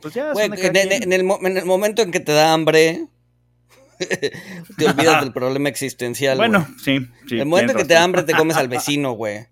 pues 0.00 0.14
ya. 0.14 0.32
en, 0.32 1.12
el, 1.12 1.24
momento 1.24 2.02
en 2.02 2.12
que 2.12 2.20
te 2.20 2.30
da 2.30 2.52
hambre, 2.52 3.08
te 4.78 4.86
olvidas 4.86 5.20
del 5.20 5.32
problema 5.32 5.68
existencial. 5.68 6.38
Bueno, 6.38 6.66
sí, 6.82 7.00
sí. 7.26 7.34
En 7.34 7.40
el 7.40 7.46
momento 7.46 7.72
en 7.72 7.78
que 7.78 7.84
te 7.84 7.94
da 7.94 8.04
hambre, 8.04 8.22
te 8.22 8.34
comes 8.34 8.56
al 8.56 8.68
vecino, 8.68 9.12
güey. 9.12 9.48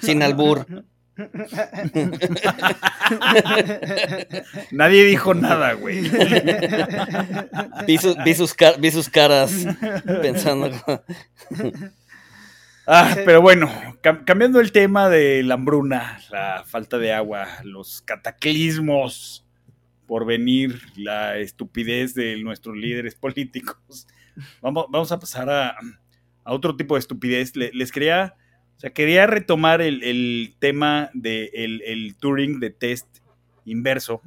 Sin 0.00 0.22
albur. 0.22 0.66
Nadie 4.70 5.04
dijo 5.04 5.32
nada, 5.32 5.72
güey. 5.72 6.02
Vi, 7.86 7.96
sus, 8.34 8.52
caras 9.08 9.66
pensando. 10.20 10.70
Ah, 12.86 13.16
pero 13.24 13.40
bueno, 13.40 13.70
cambiando 14.00 14.60
el 14.60 14.72
tema 14.72 15.08
de 15.08 15.42
la 15.42 15.54
hambruna, 15.54 16.20
la 16.30 16.64
falta 16.66 16.98
de 16.98 17.14
agua, 17.14 17.46
los 17.64 18.02
cataclismos 18.02 19.46
por 20.06 20.26
venir, 20.26 20.82
la 20.96 21.38
estupidez 21.38 22.12
de 22.14 22.36
nuestros 22.42 22.76
líderes 22.76 23.14
políticos, 23.14 24.06
vamos, 24.60 24.84
vamos 24.90 25.10
a 25.10 25.18
pasar 25.18 25.48
a, 25.50 25.78
otro 26.44 26.76
tipo 26.76 26.94
de 26.94 27.00
estupidez. 27.00 27.56
les 27.56 27.90
quería 27.90 28.36
o 28.76 28.80
sea, 28.80 28.90
quería 28.90 29.26
retomar 29.26 29.80
el, 29.80 30.54
tema 30.58 31.10
del 31.14 31.50
de 31.50 31.82
el 31.86 32.16
Turing 32.16 32.60
de 32.60 32.70
test 32.70 33.06
inverso, 33.64 34.20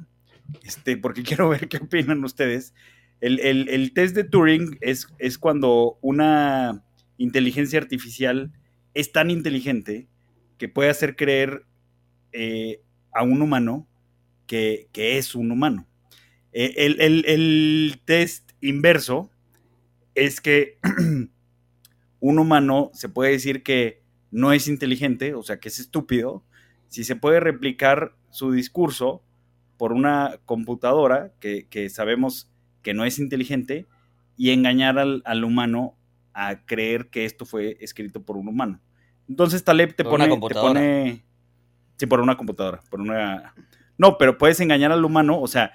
este, 0.64 0.96
porque 0.96 1.22
quiero 1.24 1.48
ver 1.48 1.68
qué 1.68 1.78
opinan 1.78 2.24
ustedes. 2.24 2.74
El, 3.20 3.92
test 3.94 4.16
de 4.16 4.24
Turing 4.24 4.78
es, 4.80 5.06
es, 5.18 5.38
cuando 5.38 5.98
una 6.00 6.82
inteligencia 7.18 7.78
artificial 7.78 8.50
es 8.94 9.12
tan 9.12 9.30
inteligente 9.30 10.08
que 10.58 10.68
puede 10.68 10.90
hacer 10.90 11.16
creer 11.16 11.64
eh, 12.32 12.80
a 13.12 13.22
un 13.22 13.42
humano 13.42 13.86
que, 14.46 14.88
es 14.94 15.34
un 15.34 15.52
humano. 15.52 15.86
Eh, 16.52 16.74
el, 16.76 18.00
test 18.04 18.50
inverso 18.60 19.30
es 20.16 20.40
que 20.40 20.78
un 22.20 22.38
humano 22.38 22.90
se 22.94 23.08
puede 23.08 23.32
decir 23.32 23.62
que 23.62 23.99
no 24.30 24.52
es 24.52 24.68
inteligente, 24.68 25.34
o 25.34 25.42
sea 25.42 25.58
que 25.58 25.68
es 25.68 25.78
estúpido, 25.78 26.44
si 26.88 27.04
se 27.04 27.16
puede 27.16 27.40
replicar 27.40 28.14
su 28.30 28.52
discurso 28.52 29.22
por 29.76 29.92
una 29.92 30.38
computadora 30.44 31.32
que, 31.40 31.88
sabemos 31.88 32.50
que 32.82 32.94
no 32.94 33.04
es 33.04 33.18
inteligente 33.18 33.86
y 34.36 34.50
engañar 34.50 34.98
al, 34.98 35.44
humano 35.44 35.96
a 36.32 36.64
creer 36.66 37.10
que 37.10 37.24
esto 37.24 37.44
fue 37.44 37.76
escrito 37.80 38.22
por 38.22 38.36
un 38.36 38.48
humano. 38.48 38.80
Entonces 39.28 39.64
Taleb 39.64 39.94
te 39.94 40.04
pone, 40.04 40.28
te 40.28 40.54
pone... 40.54 41.24
Sí, 41.96 42.06
por 42.06 42.20
una 42.20 42.36
computadora, 42.36 42.82
por 42.90 43.00
una... 43.00 43.54
No, 43.98 44.16
pero 44.18 44.38
puedes 44.38 44.60
engañar 44.60 44.92
al 44.92 45.04
humano, 45.04 45.40
o 45.40 45.46
sea, 45.46 45.72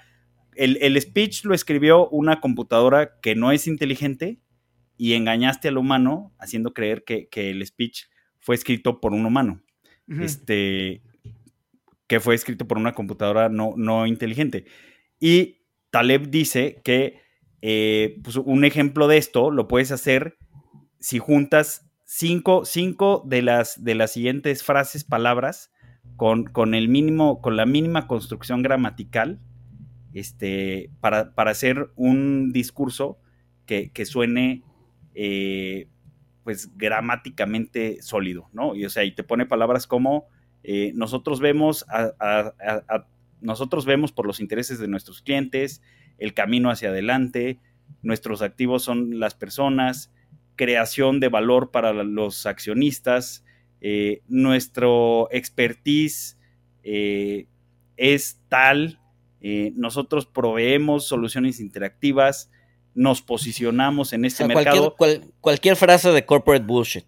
el, 0.54 1.00
speech 1.00 1.44
lo 1.44 1.54
escribió 1.54 2.08
una 2.08 2.40
computadora 2.40 3.18
que 3.20 3.34
no 3.34 3.52
es 3.52 3.66
inteligente 3.66 4.40
y 4.96 5.14
engañaste 5.14 5.68
al 5.68 5.78
humano 5.78 6.32
haciendo 6.38 6.72
creer 6.72 7.04
que, 7.04 7.28
que 7.28 7.50
el 7.50 7.64
speech 7.64 8.04
fue 8.46 8.54
escrito 8.54 9.00
por 9.00 9.12
un 9.12 9.26
humano. 9.26 9.60
Este, 10.08 11.02
que 12.06 12.20
fue 12.20 12.36
escrito 12.36 12.68
por 12.68 12.78
una 12.78 12.92
computadora 12.92 13.48
no, 13.48 13.74
no 13.76 14.06
inteligente. 14.06 14.66
Y 15.18 15.62
Taleb 15.90 16.30
dice 16.30 16.80
que 16.84 17.20
eh, 17.60 18.20
pues, 18.22 18.36
un 18.36 18.64
ejemplo 18.64 19.08
de 19.08 19.16
esto 19.16 19.50
lo 19.50 19.66
puedes 19.66 19.90
hacer 19.90 20.38
si 21.00 21.18
juntas 21.18 21.90
cinco, 22.04 22.62
de, 23.26 23.42
las, 23.42 23.82
de 23.82 23.96
las 23.96 24.12
siguientes 24.12 24.62
frases, 24.62 25.02
palabras, 25.02 25.72
con, 26.14 26.44
con, 26.44 26.76
el 26.76 26.88
mínimo, 26.88 27.40
con 27.40 27.56
la 27.56 27.66
mínima 27.66 28.06
construcción 28.06 28.62
gramatical, 28.62 29.40
este, 30.14 30.92
para, 31.00 31.32
hacer 31.36 31.90
un 31.96 32.52
discurso 32.52 33.18
que, 33.66 33.90
suene 34.04 34.62
eh, 35.14 35.88
pues 36.46 36.70
gramáticamente 36.76 38.00
sólido, 38.02 38.48
¿no? 38.52 38.76
Y 38.76 38.84
o 38.84 38.88
sea, 38.88 39.02
y 39.02 39.10
te 39.10 39.24
pone 39.24 39.46
palabras 39.46 39.88
como 39.88 40.28
eh, 40.62 40.92
nosotros 40.94 41.40
vemos 41.40 41.84
nosotros 43.40 43.84
vemos 43.84 44.12
por 44.12 44.28
los 44.28 44.38
intereses 44.38 44.78
de 44.78 44.86
nuestros 44.86 45.22
clientes, 45.22 45.82
el 46.18 46.34
camino 46.34 46.70
hacia 46.70 46.90
adelante, 46.90 47.58
nuestros 48.00 48.42
activos 48.42 48.84
son 48.84 49.18
las 49.18 49.34
personas, 49.34 50.12
creación 50.54 51.18
de 51.18 51.30
valor 51.30 51.72
para 51.72 51.92
los 51.92 52.46
accionistas, 52.46 53.44
eh, 53.80 54.22
nuestro 54.28 55.26
expertise 55.32 56.38
eh, 56.84 57.48
es 57.96 58.40
tal, 58.48 59.00
nosotros 59.74 60.26
proveemos 60.26 61.08
soluciones 61.08 61.58
interactivas, 61.58 62.52
nos 62.96 63.22
posicionamos 63.22 64.12
en 64.12 64.24
este 64.24 64.44
mercado. 64.46 64.96
Cualquier, 65.40 65.76
frase 65.76 66.10
de 66.10 66.24
corporate 66.24 66.64
bullshit. 66.64 67.06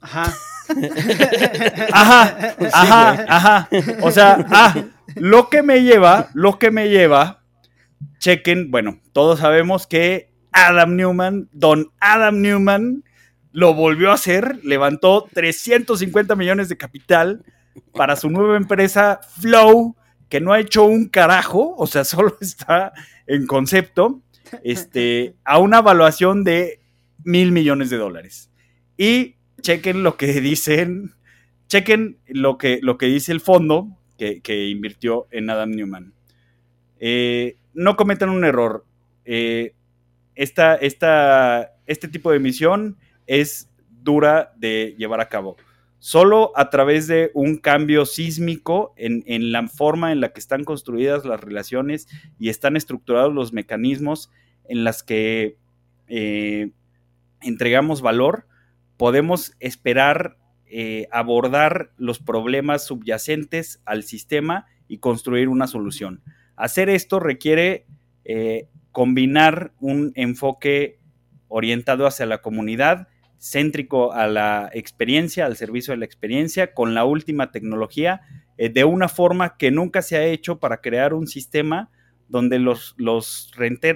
Ajá. 0.00 0.32
ajá, 1.92 2.54
ajá, 2.72 3.24
ajá. 3.28 3.68
O 4.02 4.10
sea, 4.10 4.46
ah, 4.50 4.84
lo 5.16 5.50
que 5.50 5.62
me 5.62 5.82
lleva, 5.82 6.30
lo 6.32 6.58
que 6.58 6.70
me 6.70 6.88
lleva, 6.88 7.42
chequen, 8.20 8.70
bueno, 8.70 9.00
todos 9.12 9.40
sabemos 9.40 9.86
que 9.86 10.30
Adam 10.52 10.96
Newman, 10.96 11.48
don 11.52 11.92
Adam 12.00 12.40
Newman, 12.40 13.02
lo 13.50 13.74
volvió 13.74 14.12
a 14.12 14.14
hacer, 14.14 14.60
levantó 14.62 15.26
350 15.32 16.36
millones 16.36 16.68
de 16.68 16.76
capital 16.76 17.44
para 17.92 18.14
su 18.14 18.30
nueva 18.30 18.56
empresa 18.56 19.20
Flow, 19.40 19.96
que 20.28 20.40
no 20.40 20.52
ha 20.52 20.60
hecho 20.60 20.84
un 20.84 21.08
carajo, 21.08 21.74
o 21.76 21.86
sea, 21.88 22.04
solo 22.04 22.36
está 22.40 22.92
en 23.26 23.46
concepto 23.46 24.22
este, 24.62 25.34
a 25.44 25.58
una 25.58 25.78
evaluación 25.78 26.44
de 26.44 26.80
mil 27.24 27.52
millones 27.52 27.90
de 27.90 27.96
dólares. 27.96 28.50
Y 28.96 29.36
chequen 29.60 30.02
lo 30.02 30.16
que 30.16 30.40
dicen, 30.40 31.14
chequen 31.68 32.18
lo 32.26 32.58
que, 32.58 32.78
lo 32.82 32.98
que 32.98 33.06
dice 33.06 33.32
el 33.32 33.40
fondo 33.40 33.88
que, 34.16 34.68
invirtió 34.68 35.26
en 35.30 35.50
Adam 35.50 35.70
Newman. 35.70 36.14
Eh, 36.98 37.56
no 37.74 37.96
cometan 37.96 38.30
un 38.30 38.44
error. 38.44 38.84
Eh, 39.24 39.74
esta, 40.34 40.76
este 40.76 42.08
tipo 42.08 42.30
de 42.30 42.36
emisión 42.36 42.96
es 43.26 43.70
dura 43.88 44.52
de 44.56 44.94
llevar 44.98 45.20
a 45.20 45.28
cabo. 45.28 45.56
Solo 46.06 46.52
a 46.54 46.70
través 46.70 47.08
de 47.08 47.32
un 47.34 47.56
cambio 47.56 48.06
sísmico 48.06 48.94
en, 48.96 49.50
la 49.50 49.66
forma 49.66 50.12
en 50.12 50.20
la 50.20 50.32
que 50.32 50.38
están 50.38 50.62
construidas 50.62 51.24
las 51.24 51.40
relaciones 51.40 52.06
y 52.38 52.48
están 52.48 52.76
estructurados 52.76 53.34
los 53.34 53.52
mecanismos 53.52 54.30
en 54.68 54.84
las 54.84 55.02
que 55.02 55.56
eh, 56.06 56.70
entregamos 57.40 58.02
valor, 58.02 58.46
podemos 58.96 59.56
esperar 59.58 60.38
eh, 60.66 61.08
abordar 61.10 61.90
los 61.96 62.20
problemas 62.20 62.86
subyacentes 62.86 63.82
al 63.84 64.04
sistema 64.04 64.66
y 64.86 64.98
construir 64.98 65.48
una 65.48 65.66
solución. 65.66 66.22
Hacer 66.54 66.88
esto 66.88 67.18
requiere 67.18 67.84
eh, 68.24 68.68
combinar 68.92 69.72
un 69.80 70.12
enfoque 70.14 71.00
orientado 71.48 72.06
hacia 72.06 72.26
la 72.26 72.42
comunidad, 72.42 73.08
céntrico 73.46 74.12
a 74.12 74.26
la 74.26 74.70
experiencia, 74.72 75.46
al 75.46 75.56
servicio 75.56 75.92
de 75.92 75.98
la 75.98 76.04
experiencia, 76.04 76.74
con 76.74 76.94
la 76.94 77.04
última 77.04 77.52
tecnología, 77.52 78.22
eh, 78.58 78.68
de 78.68 78.84
una 78.84 79.08
forma 79.08 79.56
que 79.56 79.70
nunca 79.70 80.02
se 80.02 80.16
ha 80.16 80.24
hecho 80.24 80.58
para 80.58 80.80
crear 80.80 81.14
un 81.14 81.26
sistema 81.26 81.90
donde 82.28 82.58
los, 82.58 82.94
los, 82.98 83.52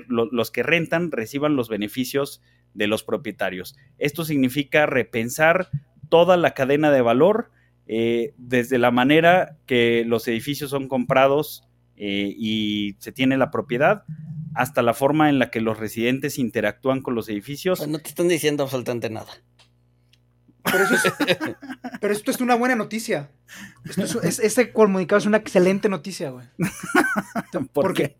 los 0.09 0.51
que 0.51 0.62
rentan 0.62 1.11
reciban 1.11 1.57
los 1.57 1.68
beneficios 1.68 2.42
de 2.74 2.86
los 2.86 3.03
propietarios. 3.03 3.76
Esto 3.98 4.24
significa 4.24 4.86
repensar 4.86 5.68
toda 6.09 6.36
la 6.36 6.53
cadena 6.55 6.92
de 6.92 7.03
valor, 7.03 7.51
eh, 7.88 8.34
desde 8.36 8.78
la 8.78 8.92
manera 8.92 9.57
que 9.66 10.05
los 10.07 10.28
edificios 10.28 10.70
son 10.70 10.86
comprados 10.86 11.68
eh, 11.96 12.32
y 12.36 12.94
se 12.98 13.11
tiene 13.11 13.36
la 13.36 13.51
propiedad, 13.51 14.05
hasta 14.55 14.82
la 14.82 14.94
forma 14.94 15.28
en 15.28 15.38
la 15.38 15.51
que 15.51 15.61
los 15.61 15.78
residentes 15.78 16.38
interactúan 16.38 17.03
con 17.03 17.14
los 17.14 17.28
edificios. 17.28 17.78
Pues 17.78 17.90
no 17.90 17.98
te 17.98 18.09
están 18.09 18.28
diciendo 18.28 18.64
absolutamente 18.64 19.11
nada. 19.11 19.30
Pero, 22.01 22.12
esto 22.12 22.30
es 22.30 22.40
una 22.40 22.55
buena 22.55 22.76
noticia. 22.76 23.30
este 24.22 24.72
comunicado 24.72 25.18
es 25.18 25.26
una 25.26 25.38
excelente 25.38 25.88
noticia, 25.88 26.30
güey. 26.30 26.46
¿Por 27.72 27.94
qué? 27.94 28.16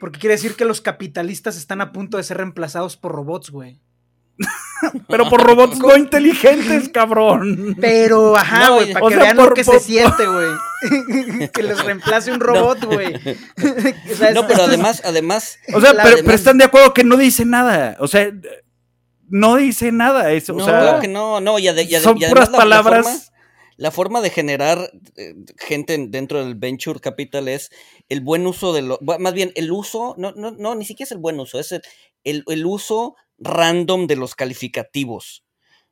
Porque 0.00 0.18
quiere 0.18 0.34
decir 0.34 0.54
que 0.54 0.64
los 0.64 0.80
capitalistas 0.80 1.56
están 1.56 1.80
a 1.80 1.92
punto 1.92 2.16
de 2.16 2.24
ser 2.24 2.38
reemplazados 2.38 2.96
por 2.96 3.12
robots, 3.12 3.50
güey. 3.50 3.80
Pero 5.08 5.28
por 5.30 5.42
robots 5.42 5.78
no 5.78 5.96
inteligentes, 5.96 6.88
cabrón. 6.88 7.76
Pero, 7.80 8.36
ajá, 8.36 8.70
güey, 8.70 8.92
para 8.92 9.08
que 9.08 9.16
vean 9.16 9.36
lo 9.36 9.54
que 9.54 9.64
se 9.64 9.78
siente, 9.80 10.26
güey. 10.26 10.48
que 11.52 11.62
les 11.62 11.84
reemplace 11.84 12.32
un 12.32 12.40
robot, 12.40 12.84
güey. 12.84 13.12
no, 14.34 14.46
pero 14.46 14.64
además, 14.64 15.02
además. 15.04 15.58
O 15.72 15.80
sea, 15.80 15.94
pero, 16.02 16.30
están 16.32 16.58
de 16.58 16.64
acuerdo 16.64 16.94
que 16.94 17.04
no 17.04 17.16
dice 17.16 17.44
nada. 17.44 17.96
O 18.00 18.08
sea, 18.08 18.30
no 19.28 19.56
dice 19.56 19.92
nada. 19.92 20.32
Eso, 20.32 20.52
no, 20.52 20.64
o 20.64 20.66
sea, 20.66 20.98
que 21.00 21.08
no, 21.08 21.40
no, 21.40 21.58
y, 21.58 21.66
son 22.00 22.18
puras 22.18 22.50
palabras. 22.50 23.30
La 23.76 23.90
forma, 23.90 24.20
de 24.20 24.30
generar 24.30 24.92
eh, 25.16 25.34
gente 25.58 25.96
dentro 26.08 26.44
del 26.44 26.54
venture 26.54 27.00
capital 27.00 27.48
es 27.48 27.70
el 28.08 28.20
buen 28.20 28.46
uso 28.46 28.72
de 28.72 28.82
lo. 28.82 28.98
Más 29.00 29.34
bien, 29.34 29.52
el 29.56 29.72
uso. 29.72 30.14
No, 30.16 30.32
no, 30.32 30.52
no, 30.52 30.74
ni 30.76 30.84
siquiera 30.84 31.08
es 31.08 31.12
el 31.12 31.18
buen 31.18 31.40
uso, 31.40 31.58
es 31.58 31.72
el, 31.72 32.44
el 32.46 32.66
uso 32.66 33.16
random 33.38 34.06
de 34.06 34.16
los 34.16 34.34
calificativos. 34.34 35.43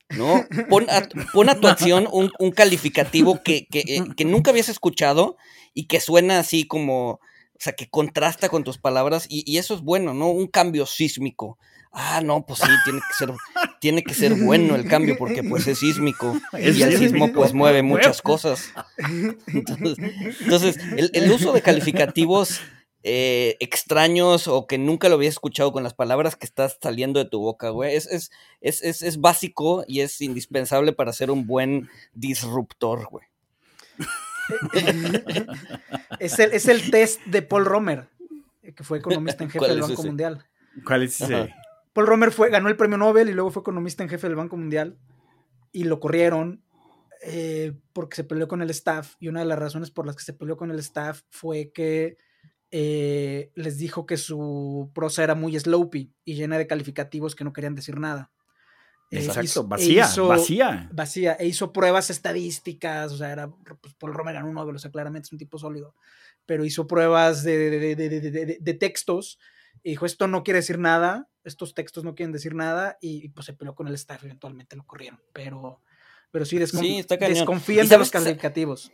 ¿No? 0.09 0.45
Pon 0.69 0.87
a, 0.89 1.55
tu 1.59 1.67
acción 1.67 2.07
un, 2.11 2.51
calificativo 2.51 3.41
que, 3.43 3.67
eh, 3.71 4.03
que, 4.17 4.25
nunca 4.25 4.51
habías 4.51 4.69
escuchado 4.69 5.37
y 5.73 5.87
que 5.87 5.99
suena 5.99 6.39
así 6.39 6.65
como, 6.67 7.09
o 7.11 7.19
sea, 7.59 7.73
que 7.73 7.89
contrasta 7.89 8.49
con 8.49 8.63
tus 8.63 8.77
palabras 8.77 9.25
y, 9.29 9.57
eso 9.57 9.73
es 9.73 9.81
bueno, 9.81 10.13
¿no? 10.13 10.29
Un 10.29 10.47
cambio 10.47 10.85
sísmico. 10.85 11.57
Ah, 11.95 12.21
no, 12.23 12.43
pues 12.43 12.59
sí, 12.59 12.69
tiene 12.85 12.99
que 12.99 13.13
ser, 13.15 13.33
tiene 13.79 14.03
que 14.03 14.13
ser 14.15 14.33
bueno 14.33 14.73
el 14.75 14.87
cambio 14.87 15.15
porque 15.15 15.43
pues 15.43 15.67
es 15.67 15.77
sísmico 15.77 16.35
y 16.53 16.81
el 16.81 16.97
sismo 16.97 17.31
pues 17.31 17.53
mueve 17.53 17.83
muchas 17.83 18.23
cosas. 18.23 18.73
Entonces, 19.47 20.79
el 21.13 21.31
uso 21.31 21.53
de 21.53 21.61
calificativos 21.61 22.61
eh, 23.05 23.57
extraños 23.59 24.47
o 24.47 24.65
que 24.65 24.77
nunca 24.77 25.09
lo 25.09 25.15
habías 25.15 25.33
escuchado 25.33 25.73
con 25.73 25.83
las 25.83 25.93
palabras 25.93 26.37
que 26.37 26.45
estás 26.45 26.79
saliendo 26.81 27.19
de 27.19 27.29
tu 27.29 27.39
boca, 27.39 27.69
güey. 27.69 27.95
Es, 27.95 28.07
es, 28.07 28.31
es, 28.61 29.01
es, 29.01 29.19
básico 29.19 29.83
y 29.87 29.99
es 29.99 30.21
indispensable 30.21 30.93
para 30.93 31.11
ser 31.11 31.29
un 31.29 31.45
buen 31.45 31.89
disruptor, 32.13 33.07
güey. 33.09 33.25
es, 36.19 36.39
el, 36.39 36.53
es 36.53 36.67
el 36.67 36.89
test 36.91 37.21
de 37.25 37.41
Paul 37.41 37.65
Romer, 37.65 38.07
que 38.75 38.83
fue 38.83 38.99
economista 38.99 39.43
en 39.43 39.49
jefe 39.51 39.67
del 39.67 39.81
Banco 39.81 40.03
Mundial. 40.03 40.45
¿Cuál 40.85 41.03
es 41.03 41.19
ese? 41.19 41.53
Paul 41.91 42.07
Romer 42.07 42.31
fue, 42.31 42.49
ganó 42.49 42.69
el 42.69 42.77
premio 42.77 42.97
Nobel 42.97 43.29
y 43.29 43.33
luego 43.33 43.51
fue 43.51 43.61
economista 43.61 44.01
en 44.03 44.09
jefe 44.09 44.27
del 44.27 44.37
Banco 44.37 44.55
Mundial 44.55 44.97
y 45.73 45.83
lo 45.83 45.99
corrieron 45.99 46.63
eh, 47.21 47.73
porque 47.91 48.15
se 48.15 48.23
peleó 48.23 48.47
con 48.47 48.61
el 48.61 48.69
staff 48.69 49.15
y 49.19 49.27
una 49.27 49.41
de 49.41 49.45
las 49.45 49.59
razones 49.59 49.91
por 49.91 50.05
las 50.05 50.15
que 50.15 50.23
se 50.23 50.33
peleó 50.33 50.55
con 50.55 50.71
el 50.71 50.79
staff 50.79 51.21
fue 51.29 51.71
que 51.73 52.17
eh, 52.75 53.51
les 53.53 53.77
dijo 53.77 54.07
que 54.07 54.17
su 54.17 54.89
prosa 54.95 55.23
era 55.23 55.35
muy 55.35 55.57
slopey 55.59 56.11
y 56.25 56.33
llena 56.33 56.57
de 56.57 56.65
calificativos 56.65 57.35
que 57.35 57.43
no 57.43 57.53
querían 57.53 57.75
decir 57.75 57.99
nada. 57.99 58.31
Eh, 59.11 59.23
Exacto, 59.23 59.61
e 59.61 59.67
vacía, 59.67 60.09
vacía. 60.27 60.89
Vacía, 60.91 61.33
e 61.33 61.45
hizo 61.45 61.71
pruebas 61.71 62.09
estadísticas, 62.09 63.11
o 63.11 63.17
sea, 63.17 63.31
era, 63.31 63.47
pues, 63.79 63.93
Paul 63.93 64.15
Romer 64.15 64.33
ganó 64.33 64.47
un 64.47 64.55
Nobel, 64.55 64.75
o 64.75 64.79
sea, 64.79 64.89
claramente 64.89 65.27
es 65.27 65.31
un 65.31 65.37
tipo 65.37 65.59
sólido, 65.59 65.93
pero 66.47 66.65
hizo 66.65 66.87
pruebas 66.87 67.43
de, 67.43 67.95
de, 67.95 68.73
textos 68.73 69.37
y 69.83 69.91
dijo, 69.91 70.07
esto 70.07 70.27
no 70.27 70.43
quiere 70.43 70.61
decir 70.61 70.79
nada, 70.79 71.29
estos 71.43 71.75
textos 71.75 72.03
no 72.03 72.15
quieren 72.15 72.31
decir 72.33 72.55
nada, 72.55 72.97
y, 73.01 73.29
pues 73.29 73.45
se 73.45 73.53
peleó 73.53 73.75
con 73.75 73.87
el 73.87 73.93
staff, 73.93 74.23
eventualmente 74.23 74.75
lo 74.75 74.87
corrieron, 74.87 75.21
pero, 75.31 75.83
pero 76.31 76.43
sí, 76.43 76.57
desconfíen 76.57 77.87
de 77.87 77.97
los 77.99 78.09
calificativos. 78.09 78.91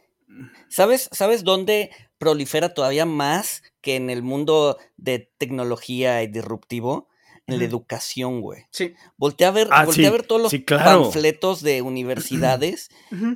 ¿Sabes, 0.67 1.09
¿Sabes 1.11 1.43
dónde 1.43 1.91
prolifera 2.17 2.73
todavía 2.73 3.05
más 3.05 3.63
que 3.81 3.95
en 3.95 4.09
el 4.09 4.23
mundo 4.23 4.77
de 4.97 5.31
tecnología 5.37 6.21
y 6.23 6.27
disruptivo? 6.27 7.07
En 7.47 7.57
la 7.57 7.65
educación, 7.65 8.41
güey. 8.41 8.65
Sí. 8.69 8.93
Voltea 9.17 9.47
a 9.47 9.51
ver, 9.51 9.69
ah, 9.71 9.81
a 9.81 10.11
ver 10.11 10.21
todos 10.21 10.39
los 10.39 10.53
panfletos 10.67 11.63
de 11.63 11.81
universidades 11.81 12.89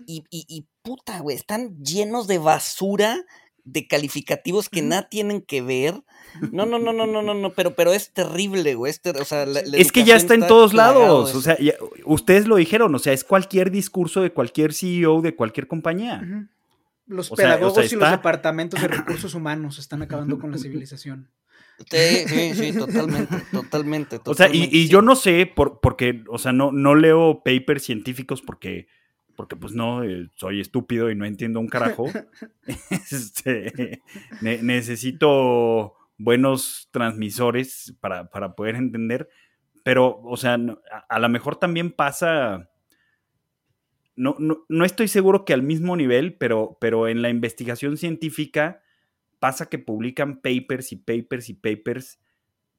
y, 0.06 0.24
y, 0.30 0.68
puta, 0.84 1.20
güey, 1.20 1.36
están 1.36 1.84
llenos 1.84 2.28
de 2.28 2.38
basura 2.38 3.26
de 3.64 3.88
calificativos 3.88 4.70
que 4.70 4.82
nada 4.82 5.10
tienen 5.10 5.42
que 5.42 5.62
ver. 5.62 6.04
No, 6.52 6.66
no, 6.66 6.80
no, 6.80 6.94
no, 6.94 7.06
no, 7.06 7.22
no, 7.22 7.36
no, 7.36 7.54
pero, 7.54 7.76
pero 7.76 7.94
es 7.94 8.12
terrible, 8.12 8.74
güey. 8.74 8.92
o 8.92 9.26
sea, 9.26 9.44
es 9.44 9.92
que 9.92 10.04
ya 10.04 10.16
está 10.16 10.34
en 10.34 10.48
todos 10.48 10.74
lados. 10.74 11.36
O 11.36 11.42
sea, 11.42 11.56
ustedes 12.06 12.48
lo 12.48 12.56
dijeron, 12.56 12.94
o 12.96 12.98
sea, 12.98 13.14
es 13.14 13.24
cualquier 13.24 13.70
discurso 13.70 14.22
de 14.22 14.32
cualquier 14.32 14.74
CEO 14.74 15.22
de 15.22 15.36
cualquier 15.36 15.68
compañía. 15.68 16.50
Los 17.06 17.30
pedagogos 17.30 17.92
y 17.92 17.96
los 17.96 18.12
departamentos 18.12 18.82
de 18.82 18.88
recursos 18.88 19.34
humanos 19.34 19.78
están 19.80 20.02
acabando 20.02 20.40
con 20.40 20.52
la 20.52 20.58
civilización. 20.58 21.30
Sí, 21.90 22.28
sí, 22.28 22.54
sí, 22.54 22.78
totalmente, 22.78 23.36
totalmente. 23.52 24.20
o 24.26 24.34
sea, 24.34 24.48
y, 24.52 24.88
yo 24.88 25.02
no 25.02 25.16
sé, 25.16 25.52
por, 25.54 25.80
porque, 25.82 26.24
o 26.30 26.38
sea, 26.38 26.54
no, 26.54 26.72
no 26.72 26.96
leo 26.96 27.42
papers 27.44 27.84
científicos 27.84 28.42
porque, 28.42 28.88
porque 29.36 29.56
pues 29.56 29.74
no, 29.74 30.04
eh, 30.04 30.30
soy 30.36 30.62
estúpido 30.62 31.10
y 31.10 31.16
no 31.16 31.26
entiendo 31.26 31.60
un 31.60 31.68
carajo. 31.68 32.06
Este, 33.12 34.02
necesito 34.42 35.96
buenos 36.18 36.90
transmisores 36.92 37.96
para, 38.00 38.30
para, 38.30 38.56
poder 38.56 38.76
entender, 38.76 39.28
pero, 39.84 40.22
o 40.24 40.38
sea, 40.38 40.58
a 41.10 41.20
lo 41.20 41.30
mejor 41.30 41.58
también 41.58 41.92
pasa 41.92 42.70
no, 44.16 44.36
no, 44.40 44.86
estoy 44.86 45.08
seguro 45.08 45.46
que 45.46 45.54
al 45.54 45.64
mismo 45.64 45.96
nivel, 45.96 46.36
pero, 46.36 46.78
pero 46.80 47.08
en 47.08 47.22
la 47.22 47.30
investigación 47.30 47.98
científica 47.98 48.84
pasa 49.40 49.70
que 49.70 49.80
publican 49.80 50.42
papers 50.42 50.92
y 50.92 50.98
papers 50.98 51.50
y 51.50 51.54
papers 51.54 52.20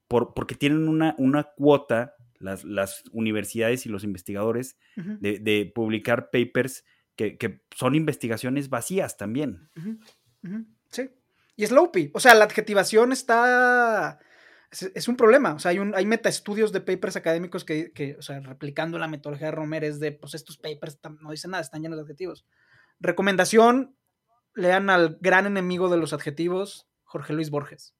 por, 0.08 0.34
porque 0.34 0.54
tienen 0.54 0.88
una, 0.88 1.14
una 1.18 1.44
cuota, 1.44 2.14
las, 2.38 2.64
las, 2.64 3.04
universidades 3.12 3.86
y 3.86 3.88
los 3.88 4.04
investigadores, 4.04 4.78
de, 4.96 5.72
publicar 5.74 6.30
papers 6.30 6.84
que, 7.16 7.60
son 7.74 7.94
investigaciones 7.94 8.68
vacías 8.68 9.16
también. 9.16 9.68
Sí. 10.90 11.10
Y 11.56 11.66
Sloppy. 11.66 12.10
O 12.14 12.20
sea, 12.20 12.34
la 12.34 12.44
adjetivación 12.44 13.12
está 13.12 14.18
es, 14.94 15.08
un 15.08 15.16
problema. 15.16 15.54
O 15.54 15.58
sea, 15.58 15.70
hay, 15.70 15.78
un, 15.78 15.94
hay 15.94 16.06
metaestudios 16.06 16.72
de 16.72 16.80
papers 16.80 17.16
académicos 17.16 17.64
que, 17.64 18.16
o 18.18 18.22
sea, 18.22 18.40
replicando 18.40 18.98
la 18.98 19.08
metodología 19.08 19.48
de 19.48 19.52
Romer, 19.52 19.84
es 19.84 20.00
de, 20.00 20.12
pues 20.12 20.34
estos 20.34 20.56
papers 20.58 20.98
no 21.20 21.30
dicen 21.30 21.52
nada, 21.52 21.62
están 21.62 21.82
llenos 21.82 21.98
de 21.98 22.02
adjetivos. 22.02 22.46
Recomendación, 23.00 23.96
lean 24.54 24.90
al 24.90 25.18
gran 25.20 25.46
enemigo 25.46 25.88
de 25.88 25.96
los 25.96 26.12
adjetivos, 26.12 26.88
Jorge 27.04 27.32
Luis 27.32 27.50
Borges. 27.50 27.94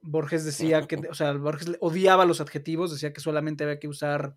Borges 0.00 0.44
decía 0.44 0.86
que, 0.86 0.96
o 1.10 1.14
sea, 1.14 1.32
Borges 1.32 1.76
odiaba 1.80 2.24
los 2.24 2.40
adjetivos, 2.40 2.92
decía 2.92 3.12
que 3.12 3.20
solamente 3.20 3.64
había 3.64 3.80
que 3.80 3.88
usar 3.88 4.36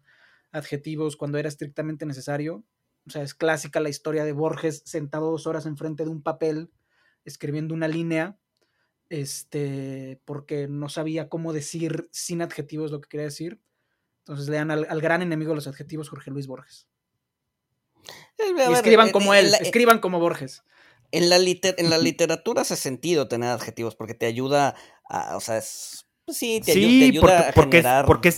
adjetivos 0.51 1.15
cuando 1.15 1.37
era 1.37 1.49
estrictamente 1.49 2.05
necesario. 2.05 2.65
O 3.05 3.09
sea, 3.09 3.23
es 3.23 3.33
clásica 3.33 3.79
la 3.79 3.89
historia 3.89 4.25
de 4.25 4.33
Borges 4.33 4.83
sentado 4.85 5.31
dos 5.31 5.47
horas 5.47 5.65
enfrente 5.65 6.03
de 6.03 6.09
un 6.09 6.23
papel 6.23 6.71
escribiendo 7.23 7.73
una 7.73 7.87
línea 7.87 8.37
este, 9.12 10.22
porque 10.24 10.70
no 10.70 10.88
sabía 10.88 11.28
cómo 11.28 11.51
decir 11.51 12.07
sin 12.12 12.41
adjetivos 12.41 12.91
lo 12.91 13.01
que 13.01 13.09
quería 13.09 13.26
decir. 13.26 13.59
Entonces 14.20 14.47
lean 14.47 14.72
al, 14.72 15.01
gran 15.01 15.22
enemigo 15.22 15.49
de 15.51 15.55
los 15.55 15.68
adjetivos, 15.68 16.07
Jorge 16.07 16.32
Luis 16.32 16.47
Borges. 16.47 16.88
Eh, 18.38 18.53
y 18.70 18.74
escriban 18.74 19.12
como 19.12 19.34
él, 19.34 19.53
escriban 19.59 19.99
como 19.99 20.20
Borges. 20.20 20.64
En 21.12 21.30
la, 21.30 21.36
en 21.38 21.89
la 21.89 21.97
literatura 21.97 22.62
hace 22.62 22.78
sentido 22.78 23.28
tener 23.28 23.49
adjetivos 23.49 23.97
porque 23.97 24.14
te 24.14 24.28
ayuda 24.28 24.76
a, 25.09 25.36
o 25.36 25.41
sea, 25.41 25.57
es, 25.57 26.07
pues 26.24 26.38
sí, 26.38 26.62
te, 26.64 26.72
ayuda, 26.72 27.49
a 27.49 27.51
porque, 27.51 27.78
generar... 27.78 28.05
porque 28.05 28.34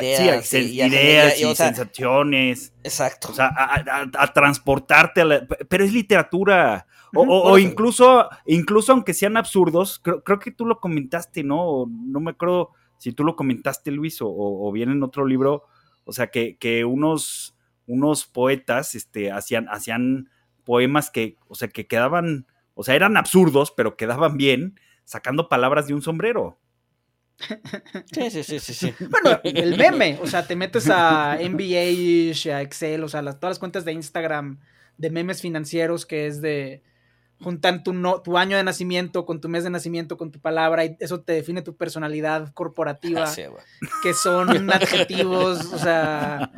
es, 0.00 0.52
ideas, 0.52 1.40
y, 1.40 1.54
sensaciones. 1.54 2.72
Exacto. 2.82 3.28
O 3.30 3.34
sea, 3.34 3.52
a, 3.54 4.32
transportarte 4.32 5.20
a 5.20 5.24
la, 5.24 5.46
Pero 5.46 5.84
es 5.84 5.92
literatura. 5.92 6.86
O, 7.16 7.58
incluso, 7.58 8.28
incluso 8.44 8.92
aunque 8.92 9.14
sean 9.14 9.36
absurdos, 9.36 10.00
creo, 10.02 10.24
creo, 10.24 10.40
que 10.40 10.50
tú 10.50 10.66
lo 10.66 10.80
comentaste, 10.80 11.44
¿no? 11.44 11.86
No 11.88 12.18
me 12.18 12.32
acuerdo 12.32 12.70
si 12.98 13.12
tú 13.12 13.22
lo 13.22 13.36
comentaste, 13.36 13.92
Luis, 13.92 14.20
o, 14.20 14.28
o 14.28 14.72
bien 14.72 14.90
en 14.90 15.02
otro 15.02 15.24
libro. 15.24 15.64
O 16.04 16.12
sea, 16.12 16.28
que, 16.28 16.56
que 16.58 16.84
unos, 16.84 17.56
unos 17.86 18.26
poetas 18.26 18.94
este, 18.94 19.30
hacían, 19.30 19.68
hacían 19.68 20.30
poemas 20.64 21.10
que, 21.10 21.36
o 21.48 21.54
sea, 21.54 21.68
que 21.68 21.86
quedaban, 21.86 22.46
o 22.74 22.82
sea, 22.82 22.94
eran 22.94 23.16
absurdos, 23.16 23.72
pero 23.76 23.96
quedaban 23.96 24.36
bien, 24.36 24.80
sacando 25.04 25.48
palabras 25.48 25.86
de 25.86 25.94
un 25.94 26.02
sombrero. 26.02 26.58
Sí, 28.12 28.30
sí, 28.30 28.42
sí, 28.44 28.60
sí, 28.60 28.94
Bueno, 29.10 29.40
el 29.42 29.76
meme, 29.76 30.18
o 30.22 30.26
sea, 30.26 30.46
te 30.46 30.56
metes 30.56 30.88
a 30.88 31.36
NBA, 31.36 32.32
a 32.54 32.62
Excel, 32.62 33.02
o 33.04 33.08
sea, 33.08 33.22
las, 33.22 33.38
todas 33.38 33.52
las 33.52 33.58
cuentas 33.58 33.84
de 33.84 33.92
Instagram 33.92 34.60
de 34.96 35.10
memes 35.10 35.40
financieros 35.40 36.06
que 36.06 36.26
es 36.26 36.40
de 36.40 36.82
juntan 37.40 37.82
tu, 37.82 37.92
no, 37.92 38.22
tu 38.22 38.38
año 38.38 38.56
de 38.56 38.62
nacimiento 38.62 39.26
con 39.26 39.40
tu 39.40 39.48
mes 39.48 39.64
de 39.64 39.70
nacimiento, 39.70 40.16
con 40.16 40.30
tu 40.30 40.40
palabra, 40.40 40.84
y 40.84 40.96
eso 41.00 41.20
te 41.20 41.32
define 41.32 41.62
tu 41.62 41.76
personalidad 41.76 42.52
corporativa, 42.54 43.30
que 44.02 44.14
son 44.14 44.70
adjetivos, 44.72 45.72
o 45.72 45.78
sea... 45.78 46.50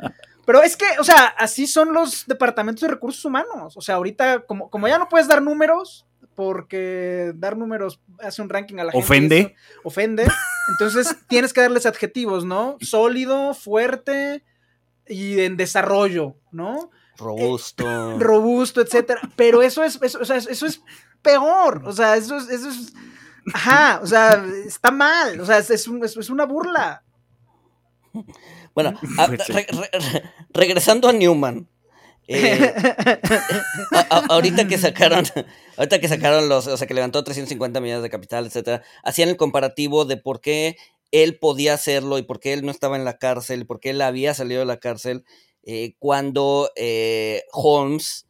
Pero 0.45 0.63
es 0.63 0.77
que, 0.77 0.85
o 0.97 1.03
sea, 1.03 1.25
así 1.25 1.67
son 1.67 1.91
los 1.91 2.25
departamentos 2.25 2.79
de 2.79 2.87
recursos 2.87 3.25
humanos. 3.25 3.75
O 3.75 3.81
sea, 3.81 3.95
ahorita, 3.95 4.45
como, 4.45 4.69
como 4.69 4.87
ya 4.87 4.97
no 4.97 5.09
puedes 5.09 5.27
dar 5.27 5.41
números, 5.41 6.07
porque 6.35 7.33
dar 7.35 7.57
números 7.57 7.99
hace 8.19 8.41
un 8.41 8.47
ranking 8.47 8.77
a 8.77 8.85
la 8.85 8.91
gente. 8.93 9.05
Ofende. 9.05 9.55
ofende. 9.83 10.27
Entonces 10.69 11.15
tienes 11.27 11.53
que 11.53 11.61
darles 11.61 11.85
adjetivos, 11.85 12.45
¿no? 12.45 12.77
Sólido, 12.81 13.53
fuerte 13.53 14.43
y 15.07 15.41
en 15.41 15.57
desarrollo, 15.57 16.35
¿no? 16.51 16.91
Robusto. 17.17 17.85
Eh, 17.85 18.15
robusto, 18.19 18.81
etcétera. 18.81 19.21
Pero 19.35 19.61
eso 19.61 19.83
es, 19.83 19.99
eso, 20.01 20.19
o 20.21 20.25
sea, 20.25 20.37
eso 20.37 20.65
es 20.65 20.81
peor. 21.21 21.83
O 21.85 21.93
sea, 21.93 22.15
eso 22.15 22.37
es, 22.37 22.49
eso 22.49 22.69
es. 22.69 22.93
Ajá, 23.53 23.99
o 24.03 24.07
sea, 24.07 24.45
está 24.65 24.91
mal. 24.91 25.39
O 25.39 25.45
sea, 25.45 25.59
es, 25.59 25.69
es 25.69 26.29
una 26.29 26.45
burla. 26.45 27.03
Bueno, 28.73 28.93
regresando 30.53 31.09
a 31.09 31.13
Newman. 31.13 31.67
Eh, 32.27 32.73
ahorita 34.29 34.67
que 34.67 34.77
sacaron, 34.77 35.25
ahorita 35.77 35.99
que 35.99 36.07
sacaron 36.07 36.49
los, 36.49 36.67
o 36.67 36.77
sea, 36.77 36.87
que 36.87 36.93
levantó 36.93 37.23
350 37.23 37.79
millones 37.79 38.03
de 38.03 38.09
capital, 38.09 38.45
etcétera, 38.45 38.83
hacían 39.03 39.29
el 39.29 39.37
comparativo 39.37 40.05
de 40.05 40.17
por 40.17 40.41
qué 40.41 40.77
él 41.11 41.39
podía 41.39 41.73
hacerlo 41.73 42.17
y 42.17 42.23
por 42.23 42.39
qué 42.39 42.53
él 42.53 42.65
no 42.65 42.71
estaba 42.71 42.97
en 42.97 43.05
la 43.05 43.17
cárcel, 43.17 43.65
por 43.65 43.79
qué 43.79 43.91
él 43.91 44.01
había 44.01 44.33
salido 44.33 44.59
de 44.59 44.65
la 44.65 44.77
cárcel 44.77 45.23
eh, 45.63 45.93
cuando 45.99 46.69
eh, 46.75 47.43
Holmes 47.53 48.25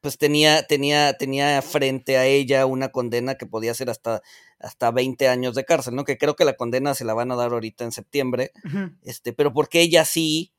pues 0.00 0.16
tenía, 0.16 0.62
tenía, 0.62 1.14
tenía 1.14 1.60
frente 1.62 2.18
a 2.18 2.26
ella 2.26 2.66
una 2.66 2.90
condena 2.90 3.34
que 3.34 3.46
podía 3.46 3.74
ser 3.74 3.90
hasta, 3.90 4.22
hasta 4.58 4.90
20 4.90 5.28
años 5.28 5.54
de 5.54 5.64
cárcel, 5.64 5.94
¿no? 5.94 6.04
Que 6.04 6.18
creo 6.18 6.36
que 6.36 6.44
la 6.44 6.54
condena 6.54 6.94
se 6.94 7.04
la 7.04 7.14
van 7.14 7.32
a 7.32 7.36
dar 7.36 7.52
ahorita 7.52 7.84
en 7.84 7.92
septiembre, 7.92 8.52
este, 9.02 9.32
pero 9.32 9.52
porque 9.52 9.80
ella 9.80 10.04
sí 10.04 10.52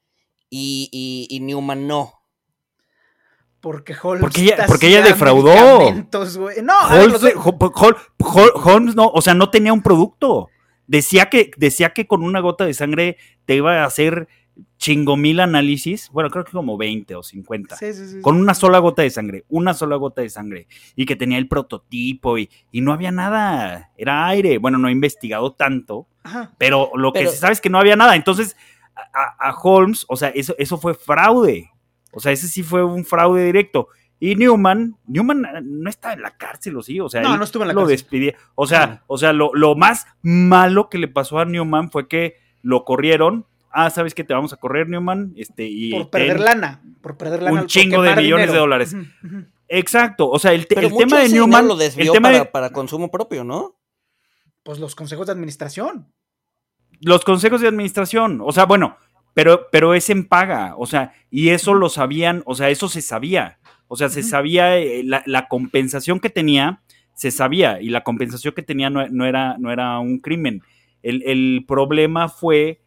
y, 0.50 1.40
Newman 1.42 1.88
no. 1.88 2.14
Porque 3.60 3.94
Holmes. 4.02 4.22
Porque 4.22 4.42
ella, 4.42 4.66
porque 4.68 4.88
ella 4.88 5.02
defraudó. 5.02 5.54
No, 6.64 6.80
Holmes, 8.64 8.96
no, 8.96 9.08
o 9.08 9.22
sea, 9.22 9.34
no 9.34 9.50
tenía 9.50 9.74
un 9.74 9.82
producto. 9.82 10.48
Decía 10.88 11.30
que, 11.30 11.52
decía 11.58 11.92
que 11.92 12.08
con 12.08 12.24
una 12.24 12.40
gota 12.40 12.66
de 12.66 12.74
sangre 12.74 13.18
te 13.46 13.56
iba 13.56 13.84
a 13.84 13.86
hacer 13.86 14.28
chingo 14.78 15.18
mil 15.18 15.40
análisis. 15.40 16.10
Bueno, 16.12 16.30
creo 16.30 16.46
que 16.46 16.52
como 16.52 16.78
20 16.78 17.16
o 17.16 17.24
50. 17.24 17.78
con 18.22 18.38
una 18.38 18.54
sola 18.54 18.80
gota 18.80 19.02
de 19.02 19.10
sangre. 19.10 19.46
Una 19.50 19.74
sola 19.74 19.98
gota 19.98 20.22
de 20.22 20.30
sangre. 20.30 20.68
Y 20.96 21.06
que 21.06 21.16
tenía 21.16 21.38
el 21.38 21.48
prototipo 21.48 22.38
y, 22.38 22.50
no 22.74 22.94
había 22.94 23.12
nada. 23.12 23.92
Era 23.98 24.28
aire. 24.28 24.58
Bueno, 24.58 24.78
no 24.78 24.88
he 24.88 24.92
investigado 24.92 25.54
tanto. 25.54 26.08
Pero 26.58 26.92
lo 26.96 27.12
que 27.12 27.28
se 27.28 27.38
sabe 27.38 27.54
es 27.54 27.62
que 27.62 27.70
no 27.70 27.80
había 27.80 27.96
nada. 27.96 28.16
Entonces 28.16 28.56
a, 29.14 29.56
Holmes, 29.62 30.06
o 30.08 30.16
sea, 30.16 30.30
eso, 30.30 30.56
eso 30.58 30.78
fue 30.78 30.94
fraude. 30.94 31.72
O 32.12 32.20
sea, 32.20 32.32
ese 32.32 32.48
sí 32.48 32.64
fue 32.64 32.84
un 32.84 33.06
fraude 33.06 33.46
directo. 33.46 33.90
Y 34.20 34.36
Newman, 34.36 34.98
Newman 35.08 35.46
no 35.64 35.90
está 35.90 36.14
en 36.14 36.22
la 36.22 36.36
cárcel, 36.36 36.76
¿o 36.76 36.84
sí? 36.84 37.00
O 37.00 37.08
sea, 37.08 37.22
no, 37.22 37.38
no 37.38 37.44
estuvo 37.44 37.64
en 37.64 37.70
la 37.70 37.74
lo 37.74 37.88
despidieron. 37.88 38.40
O 38.56 38.68
sea, 38.68 39.04
o 39.08 39.18
sea 39.18 39.32
lo, 39.32 39.76
más 39.76 40.08
malo 40.22 40.90
que 40.90 40.98
le 40.98 41.08
pasó 41.08 41.40
a 41.40 41.46
Newman 41.46 41.90
fue 41.90 42.08
que 42.08 42.36
lo 42.62 42.84
corrieron. 42.84 43.46
Ah, 43.72 43.90
¿sabes 43.90 44.14
que 44.14 44.24
te 44.24 44.34
vamos 44.34 44.52
a 44.52 44.58
correr, 44.58 44.90
Newman? 44.90 45.34
Este, 45.38 45.66
y 45.66 45.92
por 45.92 46.10
perder 46.10 46.40
lana. 46.40 46.82
Por 47.02 47.18
perder 47.18 47.44
lana. 47.44 47.62
Un 47.62 47.68
chingo 47.68 48.02
de 48.02 48.16
millones 48.16 48.52
de 48.52 48.58
dólares. 48.58 48.96
Exacto. 49.70 50.30
O 50.30 50.40
sea, 50.40 50.52
el, 50.54 50.68
tema 50.68 51.20
de 51.20 51.30
Newman. 51.30 51.68
lo 51.68 51.76
desvió 51.76 52.14
para, 52.16 52.52
para 52.52 52.72
consumo 52.72 53.10
propio, 53.10 53.44
¿no? 53.44 53.80
Pues 54.64 54.80
los 54.80 54.96
consejos 54.96 55.28
de 55.28 55.32
administración 55.32 56.12
los 57.02 57.24
consejos 57.24 57.62
de 57.62 57.68
administración, 57.68 58.42
o 58.44 58.52
sea, 58.52 58.66
bueno, 58.66 58.98
pero, 59.34 59.68
pero 59.72 59.94
es 59.94 60.10
en 60.10 60.26
paga, 60.26 60.76
o 60.78 60.86
sea, 60.86 61.14
y 61.32 61.50
eso 61.50 61.74
lo 61.74 61.90
sabían, 61.90 62.44
o 62.46 62.56
sea, 62.56 62.70
eso 62.70 62.90
se 62.90 63.02
sabía, 63.02 63.60
o 63.88 63.96
sea, 63.96 64.10
se 64.10 64.24
sabía 64.24 64.78
eh, 64.78 65.04
la, 65.04 65.48
compensación 65.48 66.20
que 66.20 66.30
tenía, 66.30 66.82
se 67.14 67.32
sabía, 67.32 67.82
y 67.82 67.90
la 67.90 68.04
compensación 68.04 68.54
que 68.54 68.64
tenía 68.64 68.90
no, 68.90 69.26
era, 69.26 69.58
no 69.58 69.72
era 69.72 70.00
un 70.00 70.20
crimen. 70.20 70.62
El, 71.02 71.66
problema 71.68 72.30
fue... 72.30 72.82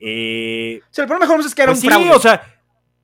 Eh, 0.00 0.80
o 0.82 0.94
sea, 0.94 1.04
el 1.04 1.08
problema 1.08 1.40
es 1.44 1.54
que 1.54 1.62
era 1.62 1.72
pues 1.72 1.84
un 1.84 1.90
fraude. 1.90 2.04
Sí, 2.04 2.10
o 2.14 2.20
sea, 2.20 2.42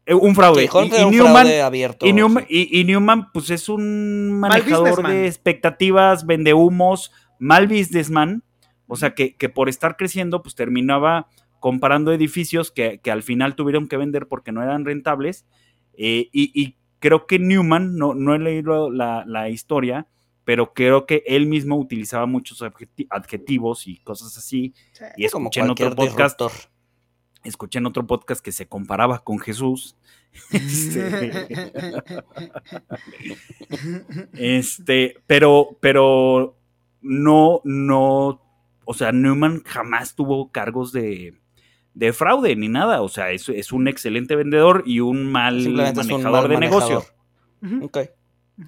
eh, 0.06 0.14
un 0.14 0.34
fraude. 0.34 0.64
y, 0.64 1.04
Newman, 1.10 1.46
abierto, 1.62 2.06
y, 2.06 2.84
Newman, 2.84 3.32
pues 3.32 3.50
es 3.50 3.68
un 3.68 4.32
manejador 4.32 5.06
de 5.06 5.26
expectativas, 5.26 6.26
vende 6.26 6.54
humos, 6.54 7.12
mal 7.38 7.66
businessman, 7.66 8.42
o 8.86 8.96
sea, 8.96 9.14
que, 9.14 9.34
por 9.48 9.68
estar 9.68 9.96
creciendo, 9.96 10.42
pues 10.42 10.54
terminaba 10.54 11.28
comparando 11.60 12.12
edificios 12.12 12.70
que, 12.70 13.00
al 13.10 13.22
final 13.22 13.54
tuvieron 13.54 13.88
que 13.88 13.96
vender 13.96 14.26
porque 14.26 14.52
no 14.52 14.62
eran 14.62 14.84
rentables. 14.84 15.46
Eh, 15.94 16.28
y, 16.32 16.76
creo 16.98 17.26
que 17.26 17.38
Newman, 17.38 17.96
no, 17.96 18.14
no 18.14 18.34
he 18.34 18.38
leído 18.38 18.90
la, 18.90 19.48
historia, 19.50 20.06
pero 20.44 20.72
creo 20.74 21.06
que 21.06 21.22
él 21.26 21.46
mismo 21.46 21.76
utilizaba 21.76 22.26
muchos 22.26 22.62
adjetivos 23.10 23.86
y 23.86 23.98
cosas 23.98 24.36
así. 24.36 24.74
y 25.16 25.24
escuché 25.24 25.60
en 25.60 25.70
otro 25.70 25.94
podcast. 25.94 26.40
Escuché 27.42 27.78
en 27.78 27.86
otro 27.86 28.06
podcast 28.06 28.42
que 28.42 28.52
se 28.52 28.66
comparaba 28.66 29.22
con 29.22 29.38
Jesús. 29.38 29.96
Este, 30.50 31.46
este, 34.32 35.16
pero, 35.28 35.76
pero 35.80 36.56
no, 37.02 37.60
no 37.62 38.43
o 38.84 38.94
sea, 38.94 39.12
Newman 39.12 39.62
jamás 39.64 40.14
tuvo 40.14 40.50
cargos 40.50 40.92
de, 40.92 41.34
fraude 42.12 42.56
ni 42.56 42.68
nada. 42.68 43.02
O 43.02 43.08
sea, 43.08 43.30
es, 43.30 43.48
es, 43.48 43.72
un 43.72 43.88
excelente 43.88 44.36
vendedor 44.36 44.82
y 44.86 45.00
un 45.00 45.30
mal 45.30 45.68
manejador 45.68 46.48
de 46.48 46.58
negocio. 46.58 47.04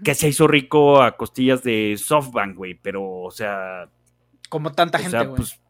Que 0.02 0.14
se 0.14 0.28
hizo 0.28 0.48
rico 0.48 1.02
a 1.02 1.16
costillas 1.16 1.62
de 1.62 1.94
SoftBank, 1.96 2.56
güey, 2.56 2.74
pero, 2.74 3.04
o 3.04 3.30
sea... 3.30 3.88
Como 4.48 4.72
tanta 4.72 4.98
gente, 4.98 5.24
güey. 5.24 5.36
Pues, 5.36 5.60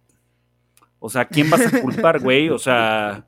o 0.98 1.10
sea, 1.10 1.26
¿quién 1.26 1.50
vas 1.50 1.72
a 1.72 1.80
culpar, 1.80 2.20
güey? 2.20 2.48
O 2.48 2.58
sea... 2.58 3.26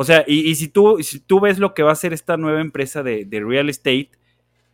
O 0.00 0.04
sea, 0.04 0.22
y, 0.28 0.54
si, 0.54 0.68
tú, 0.68 0.98
si 1.02 1.18
tú 1.18 1.40
ves 1.40 1.58
lo 1.58 1.74
que 1.74 1.82
va 1.82 1.90
a 1.90 1.94
hacer 1.94 2.12
esta 2.12 2.36
nueva 2.36 2.60
empresa 2.60 3.02
de, 3.02 3.26
real 3.44 3.68
estate, 3.68 4.12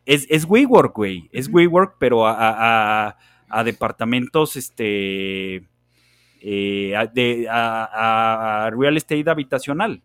es, 0.04 0.26
es 0.28 0.44
WeWork, 0.44 0.94
güey. 0.94 1.30
Es 1.32 1.48
WeWork, 1.48 1.96
pero 1.98 2.26
a, 2.26 3.16
a 3.54 3.64
departamentos, 3.64 4.56
este 4.56 5.68
eh, 6.46 6.92
de, 7.14 7.46
a, 7.50 8.70
real 8.76 8.98
estate 8.98 9.30
habitacional. 9.30 10.02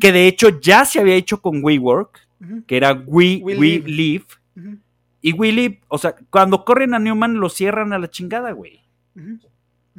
Que 0.00 0.12
de 0.12 0.28
hecho 0.28 0.60
ya 0.60 0.84
se 0.84 1.00
había 1.00 1.16
hecho 1.16 1.42
con 1.42 1.62
WeWork, 1.62 2.26
que 2.66 2.76
era 2.76 2.92
We, 2.92 3.40
We, 3.42 3.82
Live. 3.84 4.26
Y 5.20 5.32
We 5.32 5.52
Live, 5.52 5.80
o 5.88 5.98
sea, 5.98 6.14
cuando 6.30 6.64
corren 6.64 6.94
a 6.94 6.98
Newman 6.98 7.34
lo 7.34 7.50
cierran 7.50 7.92
a 7.92 7.98
la 7.98 8.08
chingada, 8.08 8.52
güey. 8.52 8.80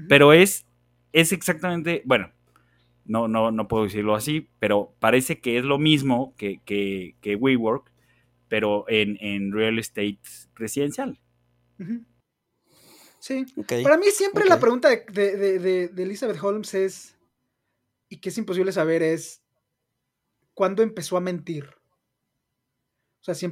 Pero 0.07 0.33
es, 0.33 0.65
es 1.11 1.31
exactamente, 1.33 2.01
bueno, 2.05 2.31
no, 3.05 3.27
no, 3.27 3.51
no 3.51 3.67
puedo 3.67 3.83
decirlo 3.83 4.15
así, 4.15 4.47
pero 4.59 4.95
parece 4.99 5.39
que 5.39 5.59
es 5.59 5.65
lo 5.65 5.77
mismo 5.77 6.33
que, 6.37 6.61
que, 6.65 7.15
que 7.21 7.35
WeWork, 7.35 7.91
pero 8.47 8.85
en, 8.87 9.17
en 9.19 9.51
real 9.51 9.77
estate 9.77 10.19
residencial. 10.55 11.19
Sí. 13.24 13.45
Para 13.84 13.97
mí 13.97 14.07
siempre 14.11 14.43
la 14.43 14.59
pregunta 14.59 14.89
de, 14.89 15.89
Elizabeth 15.95 16.43
Holmes 16.43 16.74
es, 16.74 17.15
y 18.09 18.17
que 18.17 18.28
es 18.28 18.38
imposible 18.38 18.74
saber, 18.74 19.01
es, 19.01 19.41
¿cuándo 20.53 20.84
empezó 20.84 21.15
a 21.15 21.21
mentir? 21.21 21.69
O 23.21 23.24
sea, 23.24 23.34
si, 23.34 23.45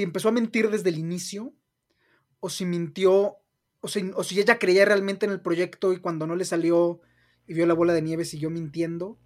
empezó 0.00 0.28
a 0.28 0.32
mentir 0.32 0.70
desde 0.70 0.90
el 0.90 0.98
inicio, 0.98 1.52
o 2.38 2.48
si 2.50 2.64
mintió, 2.64 3.38
o 3.80 3.88
si, 3.88 4.12
o 4.14 4.22
si 4.22 4.38
ella 4.38 4.60
creía 4.60 4.84
realmente 4.84 5.26
en 5.26 5.32
el 5.32 5.40
proyecto 5.40 5.92
y 5.92 5.98
cuando 5.98 6.28
no 6.28 6.36
le 6.36 6.44
salió, 6.44 7.00
y 7.48 7.54
vio 7.54 7.66
la 7.66 7.74
bola 7.74 7.92
de 7.92 8.02
nieve 8.02 8.24
siguió 8.24 8.48
mintiendo. 8.48 9.18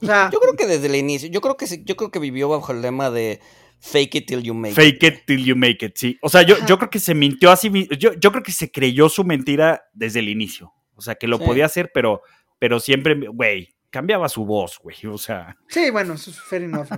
O 0.00 0.06
sea, 0.06 0.30
yo 0.32 0.40
creo 0.40 0.56
que 0.56 0.66
desde 0.66 0.86
el 0.86 0.96
inicio, 0.96 1.28
yo 1.28 1.42
creo 1.42 1.58
que 1.58 1.66
yo 1.84 1.96
creo 1.96 2.10
que 2.10 2.18
vivió 2.18 2.48
bajo 2.48 2.72
el 2.72 2.80
lema 2.80 3.10
de 3.10 3.42
fake 3.82 4.14
it 4.14 4.26
till 4.26 4.42
you 4.42 4.54
make 4.54 4.72
it. 4.72 4.76
Fake 4.76 5.02
it 5.02 5.26
till 5.26 5.44
you 5.44 5.56
make 5.56 5.84
it, 5.84 5.96
sí. 5.96 6.16
O 6.22 6.28
sea, 6.28 6.42
yo, 6.42 6.56
yo 6.66 6.78
creo 6.78 6.88
que 6.88 7.00
se 7.00 7.14
mintió 7.14 7.50
así, 7.50 7.70
yo, 7.98 8.14
yo 8.14 8.30
creo 8.30 8.42
que 8.42 8.52
se 8.52 8.70
creyó 8.70 9.08
su 9.08 9.24
mentira 9.24 9.82
desde 9.92 10.20
el 10.20 10.28
inicio. 10.28 10.72
O 10.94 11.02
sea, 11.02 11.16
que 11.16 11.26
lo 11.26 11.38
podía 11.38 11.66
hacer, 11.66 11.90
pero, 11.92 12.22
pero 12.58 12.78
siempre, 12.78 13.14
güey, 13.28 13.74
cambiaba 13.90 14.28
su 14.28 14.44
voz, 14.44 14.78
güey. 14.80 14.96
O 15.06 15.18
sea. 15.18 15.56
Sí, 15.68 15.90
bueno, 15.90 16.14
eso 16.14 16.30
es 16.30 16.40
fair 16.40 16.62
enough, 16.62 16.88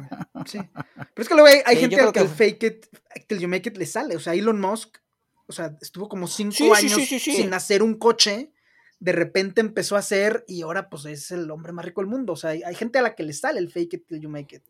Sí. 0.47 0.59
Pero 0.69 1.23
es 1.23 1.29
que 1.29 1.35
luego 1.35 1.49
hay, 1.65 1.77
gente 1.77 2.01
al 2.01 2.13
que, 2.13 2.21
el 2.21 2.29
fake 2.29 2.63
it 2.63 2.87
till 3.27 3.39
you 3.39 3.49
make 3.49 3.69
it 3.69 3.77
le 3.79 3.87
sale. 3.87 4.17
O 4.17 4.21
sea, 4.21 4.35
Elon 4.35 4.61
Musk, 4.61 4.99
o 5.47 5.53
sea, 5.53 5.77
estuvo 5.81 6.09
como 6.09 6.27
cinco 6.27 6.75
años 6.75 7.01
sin 7.03 7.53
hacer 7.55 7.83
un 7.83 7.95
coche. 7.95 8.53
De 9.01 9.13
repente 9.13 9.61
empezó 9.61 9.97
a 9.97 9.99
hacer 9.99 10.45
y 10.47 10.63
ahora 10.63 10.89
pues 10.89 11.05
es 11.07 11.31
el 11.31 11.51
hombre 11.51 11.73
más 11.73 11.85
rico 11.85 12.01
del 12.01 12.09
mundo. 12.09 12.35
O 12.35 12.37
sea, 12.37 12.51
hay, 12.51 12.75
gente 12.75 12.99
a 12.99 13.03
la 13.03 13.15
que 13.15 13.23
le 13.23 13.33
sale 13.33 13.59
el 13.59 13.71
fake 13.71 13.95
it 13.95 14.07
till 14.07 14.21
you 14.21 14.29
make 14.29 14.55
it. 14.55 14.63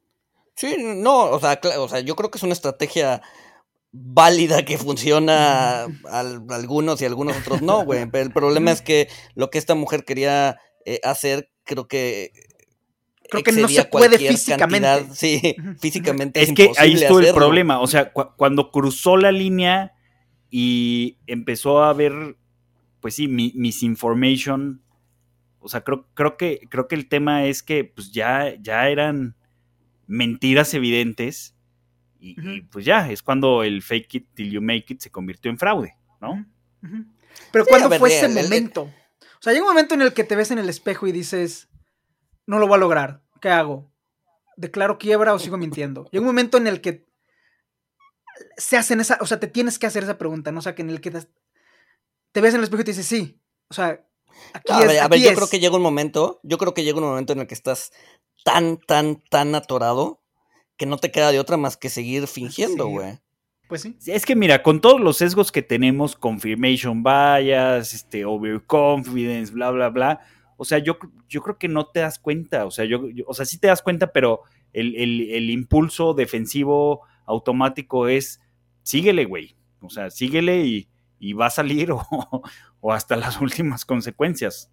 Sí, 0.54 0.76
no, 0.78 1.30
o 1.30 1.40
sea, 1.40 1.60
o 1.78 1.88
sea, 1.88 2.00
yo 2.00 2.14
creo 2.14 2.30
que 2.30 2.38
es 2.38 2.44
una 2.44 2.52
estrategia 2.52 3.22
válida 3.96 4.64
que 4.64 4.76
funciona 4.76 5.84
a, 6.10 6.20
algunos 6.50 7.00
y 7.00 7.04
a 7.04 7.08
algunos 7.08 7.36
otros 7.38 7.62
no, 7.62 7.84
güey. 7.84 8.06
Pero 8.10 8.24
el 8.26 8.32
problema 8.32 8.72
es 8.72 8.82
que 8.82 9.08
lo 9.34 9.50
que 9.50 9.58
esta 9.58 9.74
mujer 9.74 10.04
quería 10.04 10.58
eh, 10.84 11.00
hacer, 11.02 11.50
creo 11.64 11.88
que 11.88 12.32
creo 13.30 13.42
que 13.42 13.52
no 13.52 13.68
se 13.68 13.84
puede 13.84 14.18
físicamente. 14.18 15.06
sí, 15.12 15.56
físicamente. 15.80 16.42
Es, 16.42 16.52
que 16.52 16.72
ahí 16.76 16.94
estuvo 16.94 17.20
el 17.20 17.34
problema. 17.34 17.80
O 17.80 17.86
sea, 17.86 18.12
cuando 18.12 18.70
cruzó 18.70 19.16
la 19.16 19.32
línea 19.32 19.92
y 20.50 21.18
empezó 21.26 21.82
a 21.82 21.92
ver, 21.92 22.36
pues 23.00 23.14
sí, 23.14 23.28
mi 23.28 23.52
misinformation. 23.56 24.82
O 25.58 25.68
sea, 25.68 25.82
creo, 25.82 26.06
creo, 26.14 26.36
que, 26.36 26.60
creo 26.68 26.86
que 26.86 26.94
el 26.94 27.08
tema 27.08 27.46
es 27.46 27.62
que 27.62 27.84
pues 27.84 28.12
ya, 28.12 28.54
ya 28.60 28.88
eran 28.88 29.34
mentiras 30.14 30.72
evidentes. 30.74 31.54
Y, 32.18 32.62
pues 32.62 32.86
ya, 32.86 33.10
es 33.10 33.22
cuando 33.22 33.62
el 33.62 33.82
fake 33.82 34.14
it 34.14 34.28
till 34.32 34.50
you 34.50 34.62
make 34.62 34.86
it 34.88 35.00
se 35.00 35.10
convirtió 35.10 35.50
en 35.50 35.58
fraude, 35.58 35.94
¿no? 36.22 36.46
Pero 37.52 37.66
¿cuándo 37.66 37.90
fue 37.98 38.16
ese 38.16 38.28
momento? 38.28 38.82
O 38.84 39.42
sea, 39.42 39.52
llega 39.52 39.64
un 39.64 39.70
momento 39.70 39.94
en 39.94 40.00
el 40.00 40.14
que 40.14 40.24
te 40.24 40.34
ves 40.34 40.50
en 40.50 40.58
el 40.58 40.70
espejo 40.70 41.06
y 41.06 41.12
dices, 41.12 41.68
no 42.46 42.58
lo 42.58 42.66
voy 42.66 42.76
a 42.76 42.78
lograr, 42.78 43.22
¿qué 43.42 43.50
hago? 43.50 43.92
¿Declaro 44.56 44.96
quiebra 44.96 45.34
o 45.34 45.38
sigo 45.38 45.58
mintiendo? 45.58 46.08
Llega 46.12 46.22
un 46.22 46.26
momento 46.26 46.56
en 46.56 46.66
el 46.66 46.80
que 46.80 47.06
se 48.56 48.78
hacen 48.78 49.00
esa, 49.00 49.18
o 49.20 49.26
sea, 49.26 49.38
te 49.38 49.48
tienes 49.48 49.78
que 49.78 49.86
hacer 49.86 50.02
esa 50.02 50.16
pregunta, 50.16 50.50
¿no? 50.50 50.60
O 50.60 50.62
sea, 50.62 50.74
que 50.74 50.80
en 50.80 50.88
el 50.88 51.02
que 51.02 51.10
te, 51.10 52.40
ves 52.40 52.54
en 52.54 52.60
el 52.60 52.64
espejo 52.64 52.80
y 52.80 52.84
te 52.84 52.92
dices, 52.92 53.06
sí, 53.06 53.38
o 53.68 53.74
sea, 53.74 54.02
aquí 54.52 54.72
a 54.72 54.78
Ver, 54.78 54.98
a 54.98 55.08
ver, 55.08 55.20
yo 55.20 55.34
creo 55.34 55.48
que 55.48 55.60
llega 55.60 55.76
un 55.76 55.82
momento, 55.82 56.40
yo 56.42 56.58
creo 56.58 56.74
que 56.74 56.84
llega 56.84 56.98
un 56.98 57.04
momento 57.04 57.32
en 57.32 57.40
el 57.40 57.46
que 57.46 57.54
estás 57.54 57.92
tan, 58.44 58.78
tan, 58.78 59.22
tan 59.30 59.54
atorado 59.54 60.20
que 60.76 60.86
no 60.86 60.98
te 60.98 61.10
queda 61.10 61.32
de 61.32 61.40
otra 61.40 61.56
más 61.56 61.76
que 61.76 61.88
seguir 61.88 62.26
fingiendo, 62.26 62.86
güey. 62.86 63.18
Pues 63.68 63.82
sí. 63.82 63.96
Es 64.06 64.26
que 64.26 64.36
mira, 64.36 64.62
con 64.62 64.80
todos 64.80 65.00
los 65.00 65.16
sesgos 65.16 65.50
que 65.50 65.62
tenemos, 65.62 66.16
confirmation 66.16 67.02
bias, 67.02 67.94
este, 67.94 68.24
overconfidence, 68.24 69.52
bla, 69.52 69.70
bla, 69.70 69.88
bla. 69.88 70.20
O 70.56 70.64
sea, 70.64 70.78
yo, 70.78 70.98
yo 71.28 71.42
creo 71.42 71.58
que 71.58 71.68
no 71.68 71.86
te 71.86 72.00
das 72.00 72.18
cuenta. 72.18 72.66
O 72.66 72.70
sea, 72.70 72.84
yo, 72.84 73.02
o 73.26 73.34
sea, 73.34 73.46
sí 73.46 73.58
te 73.58 73.68
das 73.68 73.82
cuenta, 73.82 74.12
pero 74.12 74.42
el, 74.72 75.50
impulso 75.50 76.14
defensivo 76.14 77.02
automático 77.26 78.08
es 78.08 78.40
síguele, 78.82 79.24
güey. 79.24 79.56
O 79.80 79.90
sea, 79.90 80.10
síguele 80.10 80.64
y, 80.66 80.88
va 81.32 81.46
a 81.46 81.50
salir 81.50 81.90
o, 81.92 82.92
hasta 82.92 83.16
las 83.16 83.40
últimas 83.40 83.84
consecuencias. 83.84 84.70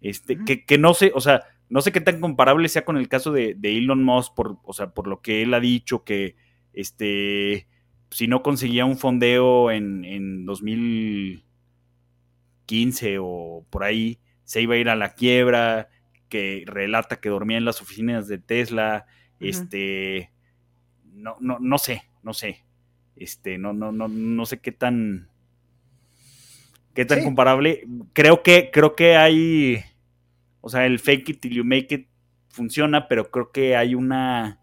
Este, 0.00 0.38
que, 0.44 0.64
que, 0.64 0.78
no 0.78 0.94
sé, 0.94 1.12
o 1.14 1.20
sea, 1.20 1.44
no 1.72 1.80
sé 1.80 1.90
qué 1.90 2.00
tan 2.02 2.20
comparable 2.20 2.68
sea 2.68 2.84
con 2.84 2.98
el 2.98 3.08
caso 3.08 3.32
de, 3.32 3.56
Elon 3.62 4.04
Musk, 4.04 4.34
por, 4.34 4.58
o 4.64 4.74
sea, 4.74 4.90
por 4.90 5.06
lo 5.06 5.22
que 5.22 5.40
él 5.42 5.54
ha 5.54 5.60
dicho, 5.60 6.04
que 6.04 6.36
este, 6.74 7.66
si 8.10 8.26
no 8.26 8.42
conseguía 8.42 8.84
un 8.84 8.98
fondeo 8.98 9.70
en, 9.70 10.04
en 10.04 10.44
2015 10.44 13.16
o 13.20 13.64
por 13.70 13.84
ahí, 13.84 14.18
se 14.44 14.60
iba 14.60 14.74
a 14.74 14.78
ir 14.78 14.90
a 14.90 14.96
la 14.96 15.14
quiebra, 15.14 15.88
que 16.28 16.64
relata 16.66 17.20
que 17.20 17.30
dormía 17.30 17.56
en 17.56 17.64
las 17.64 17.80
oficinas 17.80 18.28
de 18.28 18.36
Tesla, 18.38 19.06
este, 19.40 20.30
no, 21.12 21.36
no, 21.40 21.58
no 21.58 21.78
sé, 21.78 22.02
no 22.22 22.34
sé, 22.34 22.66
este, 23.16 23.56
no, 23.56 23.72
no, 23.72 23.92
no, 23.92 24.08
no 24.08 24.46
sé 24.46 24.60
qué 24.60 24.72
tan, 24.72 25.30
qué 26.94 27.04
tan 27.04 27.22
comparable. 27.24 27.86
Creo 28.12 28.42
que, 28.42 28.70
creo 28.72 28.94
que 28.94 29.16
hay 29.16 29.84
o 30.62 30.70
sea, 30.70 30.86
el 30.86 30.98
fake 30.98 31.28
it 31.28 31.40
till 31.40 31.52
you 31.52 31.64
make 31.64 31.94
it 31.94 32.06
funciona, 32.48 33.08
pero 33.08 33.30
creo 33.30 33.50
que 33.50 33.76
hay 33.76 33.94
una. 33.94 34.60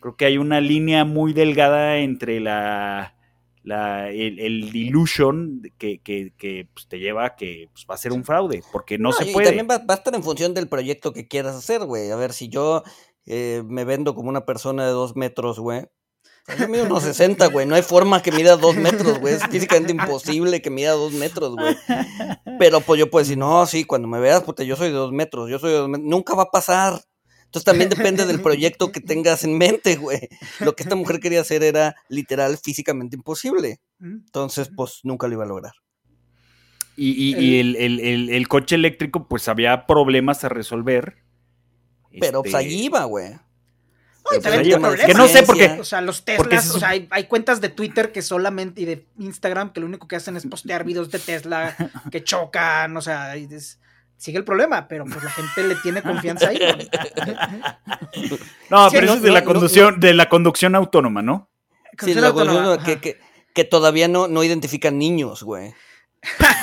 Creo 0.00 0.16
que 0.16 0.24
hay 0.24 0.38
una 0.38 0.60
línea 0.60 1.04
muy 1.04 1.32
delgada 1.32 1.98
entre 1.98 2.40
la. 2.40 3.14
la 3.62 4.08
el, 4.08 4.40
el, 4.40 4.72
delusion 4.72 5.62
que, 5.78 6.00
que, 6.00 6.68
pues, 6.72 6.88
te 6.88 6.98
lleva 6.98 7.26
a 7.26 7.36
que 7.36 7.68
pues, 7.72 7.86
va 7.88 7.94
a 7.94 7.98
ser 7.98 8.12
un 8.12 8.24
fraude, 8.24 8.62
porque 8.72 8.98
no, 8.98 9.12
se 9.12 9.26
puede. 9.26 9.46
Y 9.46 9.56
también 9.56 9.68
va, 9.68 9.84
a 9.86 9.94
estar 9.94 10.14
en 10.14 10.22
función 10.22 10.54
del 10.54 10.68
proyecto 10.68 11.12
que 11.12 11.28
quieras 11.28 11.54
hacer, 11.54 11.84
güey. 11.84 12.10
A 12.10 12.16
ver, 12.16 12.32
si 12.32 12.48
yo 12.48 12.82
eh, 13.26 13.62
me 13.66 13.84
vendo 13.84 14.14
como 14.14 14.30
una 14.30 14.46
persona 14.46 14.86
de 14.86 14.92
dos 14.92 15.16
metros, 15.16 15.60
güey, 15.60 15.84
yo 16.58 16.68
mido 16.68 16.84
unos 16.84 17.02
60, 17.02 17.46
güey. 17.48 17.66
No 17.66 17.74
hay 17.74 17.82
forma 17.82 18.22
que 18.22 18.32
mida 18.32 18.56
dos 18.56 18.76
metros, 18.76 19.18
güey. 19.18 19.34
Es 19.34 19.42
físicamente 19.48 19.92
imposible 19.92 20.62
que 20.62 20.70
mida 20.70 20.92
dos 20.92 21.12
metros, 21.12 21.54
güey. 21.56 21.76
Pero 22.58 22.80
pues 22.80 22.98
yo 22.98 23.10
puedo 23.10 23.24
decir, 23.24 23.38
no, 23.38 23.66
sí, 23.66 23.84
cuando 23.84 24.08
me 24.08 24.20
veas, 24.20 24.42
puta, 24.42 24.62
yo 24.62 24.76
soy 24.76 24.88
de 24.88 24.94
dos 24.94 25.12
metros, 25.12 25.50
yo 25.50 25.58
soy 25.58 25.72
de 25.72 25.78
dos 25.78 25.88
metros. 25.88 26.08
Nunca 26.08 26.34
va 26.34 26.44
a 26.44 26.50
pasar. 26.50 27.00
Entonces 27.44 27.64
también 27.64 27.88
depende 27.88 28.26
del 28.26 28.40
proyecto 28.40 28.92
que 28.92 29.00
tengas 29.00 29.44
en 29.44 29.56
mente, 29.56 29.96
güey. 29.96 30.28
Lo 30.60 30.74
que 30.74 30.82
esta 30.82 30.94
mujer 30.96 31.20
quería 31.20 31.40
hacer 31.40 31.62
era 31.62 31.94
literal 32.08 32.58
físicamente 32.58 33.16
imposible. 33.16 33.80
Entonces, 34.00 34.70
pues 34.74 35.00
nunca 35.04 35.26
lo 35.26 35.34
iba 35.34 35.44
a 35.44 35.48
lograr. 35.48 35.72
Y, 36.96 37.58
el, 37.58 38.48
coche 38.48 38.74
eléctrico, 38.74 39.28
pues 39.28 39.48
había 39.48 39.86
problemas 39.86 40.44
a 40.44 40.48
resolver. 40.48 41.16
Pero 42.18 42.42
pues 42.42 42.54
este, 42.54 42.68
iba, 42.68 43.04
güey. 43.04 43.34
Que 45.06 45.14
no 45.14 45.28
sé 45.28 45.42
por 45.42 45.56
qué. 45.56 45.76
O 45.80 45.84
sea, 45.84 46.00
los 46.00 46.24
Teslas, 46.24 46.70
o 46.74 46.78
sea, 46.78 46.90
hay, 46.90 47.24
cuentas 47.24 47.60
de 47.60 47.68
Twitter 47.68 48.12
que 48.12 48.22
solamente, 48.22 48.80
y 48.82 48.84
de 48.84 49.06
Instagram, 49.18 49.72
que 49.72 49.80
lo 49.80 49.86
único 49.86 50.08
que 50.08 50.16
hacen 50.16 50.36
es 50.36 50.46
postear 50.46 50.84
videos 50.84 51.10
de 51.10 51.18
Tesla 51.18 51.76
que 52.10 52.24
chocan, 52.24 52.96
o 52.96 53.00
sea, 53.00 53.34
sigue 54.16 54.38
el 54.38 54.44
problema, 54.44 54.88
pero 54.88 55.04
pues 55.04 55.22
la 55.22 55.30
gente 55.30 55.64
le 55.64 55.74
tiene 55.76 56.02
confianza 56.02 56.48
ahí. 56.48 56.58
no, 58.70 58.88
pero 58.92 59.06
eso 59.06 59.14
es 59.14 59.22
de 59.22 59.30
la 59.30 59.44
conducción, 59.44 60.00
de 60.00 60.14
la 60.14 60.28
conducción 60.28 60.74
autónoma, 60.74 61.22
¿no? 61.22 61.50
Sí, 61.98 62.14
la 62.14 62.28
autónoma, 62.28 62.82
que, 62.82 63.18
que, 63.54 63.64
todavía 63.64 64.08
no, 64.08 64.28
no 64.28 64.44
identifican 64.44 64.98
niños, 64.98 65.42
güey. 65.42 65.72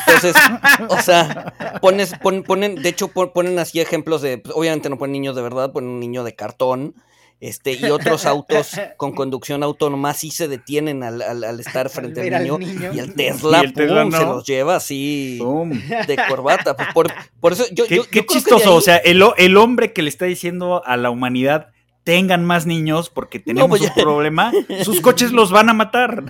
Entonces, 0.08 0.36
o 0.90 1.02
sea, 1.02 1.80
pones, 1.82 2.14
ponen, 2.46 2.76
de 2.76 2.90
hecho, 2.90 3.08
ponen 3.08 3.58
así 3.60 3.80
ejemplos 3.80 4.22
de, 4.22 4.38
pues, 4.38 4.56
obviamente 4.56 4.90
no 4.90 4.98
ponen 4.98 5.14
niños 5.14 5.36
de 5.36 5.42
verdad, 5.42 5.72
ponen 5.72 5.92
un 5.92 6.00
niño 6.00 6.24
de 6.24 6.36
cartón, 6.36 6.96
este, 7.40 7.74
y 7.74 7.86
otros 7.86 8.26
autos 8.26 8.72
con 8.98 9.14
conducción 9.14 9.64
autónoma 9.64 10.14
sí 10.14 10.32
se 10.32 10.48
detienen 10.48 11.04
al, 11.04 11.22
al, 11.22 11.60
estar 11.60 11.90
frente 11.90 12.34
al 12.34 12.44
niño, 12.44 12.60
y 12.94 13.00
el 13.00 13.14
Tesla, 13.14 13.64
se 13.74 13.86
los 14.26 14.46
lleva 14.46 14.76
así 14.76 15.40
de 16.08 16.18
corbata. 16.28 16.76
Pues, 16.76 16.88
por, 16.94 17.14
por, 17.40 17.54
eso 17.54 17.66
yo, 17.72 17.86
qué, 17.88 18.26
chistoso, 18.26 18.76
o 18.76 18.82
sea, 18.82 18.98
el, 18.98 19.24
el 19.38 19.58
hombre 19.58 19.94
que 19.94 20.02
le 20.02 20.10
está 20.10 20.26
diciendo 20.26 20.84
a 20.86 20.98
la 20.98 21.10
humanidad 21.10 21.74
tengan 22.04 22.44
más 22.44 22.66
niños 22.66 23.10
porque 23.10 23.40
tenemos 23.40 23.70
pues 23.70 23.82
un 23.82 23.94
problema, 23.94 24.52
sus 24.84 25.02
coches 25.02 25.32
los 25.32 25.52
van 25.52 25.70
a 25.70 25.74
matar. 25.74 26.26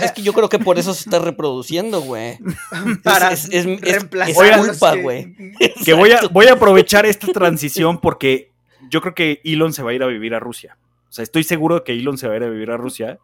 es 0.00 0.12
que 0.12 0.22
yo 0.22 0.32
creo 0.32 0.48
que 0.48 0.58
por 0.58 0.78
eso 0.78 0.94
se 0.94 1.00
está 1.00 1.18
reproduciendo, 1.18 2.00
güey. 2.00 2.38
Para 3.02 3.32
es, 3.32 3.48
es, 3.50 3.66
culpa, 4.04 4.96
güey. 4.96 5.34
Que 5.84 5.94
voy 5.94 6.12
a, 6.12 6.20
voy 6.30 6.46
a 6.46 6.54
aprovechar 6.54 7.06
esta 7.06 7.26
transición 7.28 8.00
porque 8.00 8.52
yo 8.88 9.00
creo 9.00 9.14
que 9.14 9.40
Elon 9.44 9.72
se 9.72 9.82
va 9.82 9.90
a 9.90 9.94
ir 9.94 10.02
a 10.02 10.06
vivir 10.06 10.34
a 10.34 10.40
Rusia. 10.40 10.78
O 11.08 11.12
sea, 11.12 11.22
estoy 11.22 11.44
seguro 11.44 11.76
de 11.76 11.84
que 11.84 11.92
Elon 11.92 12.18
se 12.18 12.28
va 12.28 12.34
a 12.34 12.36
ir 12.36 12.42
a 12.44 12.50
vivir 12.50 12.70
a 12.70 12.76
Rusia 12.76 13.18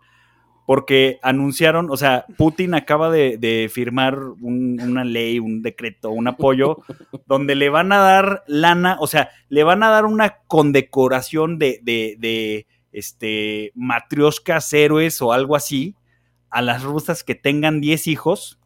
porque 0.67 1.19
anunciaron, 1.23 1.91
o 1.91 1.97
sea, 1.97 2.25
Putin 2.39 2.75
acaba 2.75 3.11
de, 3.11 3.71
firmar 3.71 4.19
una 4.19 5.05
ley, 5.05 5.39
un 5.39 5.61
decreto, 5.61 6.11
un 6.11 6.27
apoyo, 6.27 6.79
donde 7.27 7.55
le 7.55 7.69
van 7.69 7.93
a 7.93 7.99
dar 7.99 8.45
lana, 8.47 8.97
o 8.99 9.07
sea, 9.07 9.31
le 9.51 9.63
van 9.63 9.83
a 9.83 9.91
dar 9.91 10.07
una 10.07 10.39
condecoración 10.47 11.59
de, 11.59 11.81
de, 11.83 12.17
de 12.19 12.67
este, 12.93 13.73
matrioscas 13.75 14.73
héroes 14.73 15.21
o 15.21 15.33
algo 15.33 15.55
así 15.55 15.97
a 16.55 16.63
las 16.63 16.83
rusas 16.85 17.25
que 17.25 17.35
tengan 17.35 17.81
10 17.81 18.07
hijos. 18.07 18.61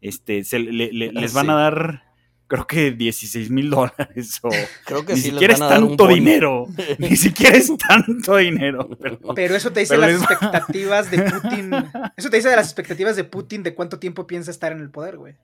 Este, 0.00 0.44
se, 0.44 0.58
les 0.58 1.32
van 1.32 1.48
a 1.48 1.54
dar 1.54 2.02
creo 2.50 2.66
que 2.66 2.90
16 2.90 3.48
mil 3.50 3.70
dólares 3.70 4.40
o 4.42 4.50
creo 4.84 5.06
que 5.06 5.14
ni 5.14 5.20
siquiera 5.20 5.54
es 5.54 5.60
tanto 5.60 6.08
dinero, 6.08 6.66
ni 6.98 7.14
siquiera 7.14 7.56
es 7.56 7.70
tanto 7.78 8.36
dinero. 8.36 8.90
Pero, 9.36 9.54
eso 9.56 9.70
te 9.72 9.80
dice 9.80 9.96
las 9.96 10.20
expectativas 10.20 11.10
de 11.12 11.22
Putin, 11.22 11.72
eso 12.16 12.28
te 12.28 12.36
dice 12.36 12.48
de 12.48 12.56
las 12.56 12.66
expectativas 12.66 13.14
de 13.14 13.22
Putin 13.22 13.62
de 13.62 13.72
cuánto 13.72 14.00
tiempo 14.00 14.26
piensa 14.26 14.50
estar 14.50 14.72
en 14.72 14.80
el 14.80 14.90
poder, 14.90 15.16
güey. 15.16 15.36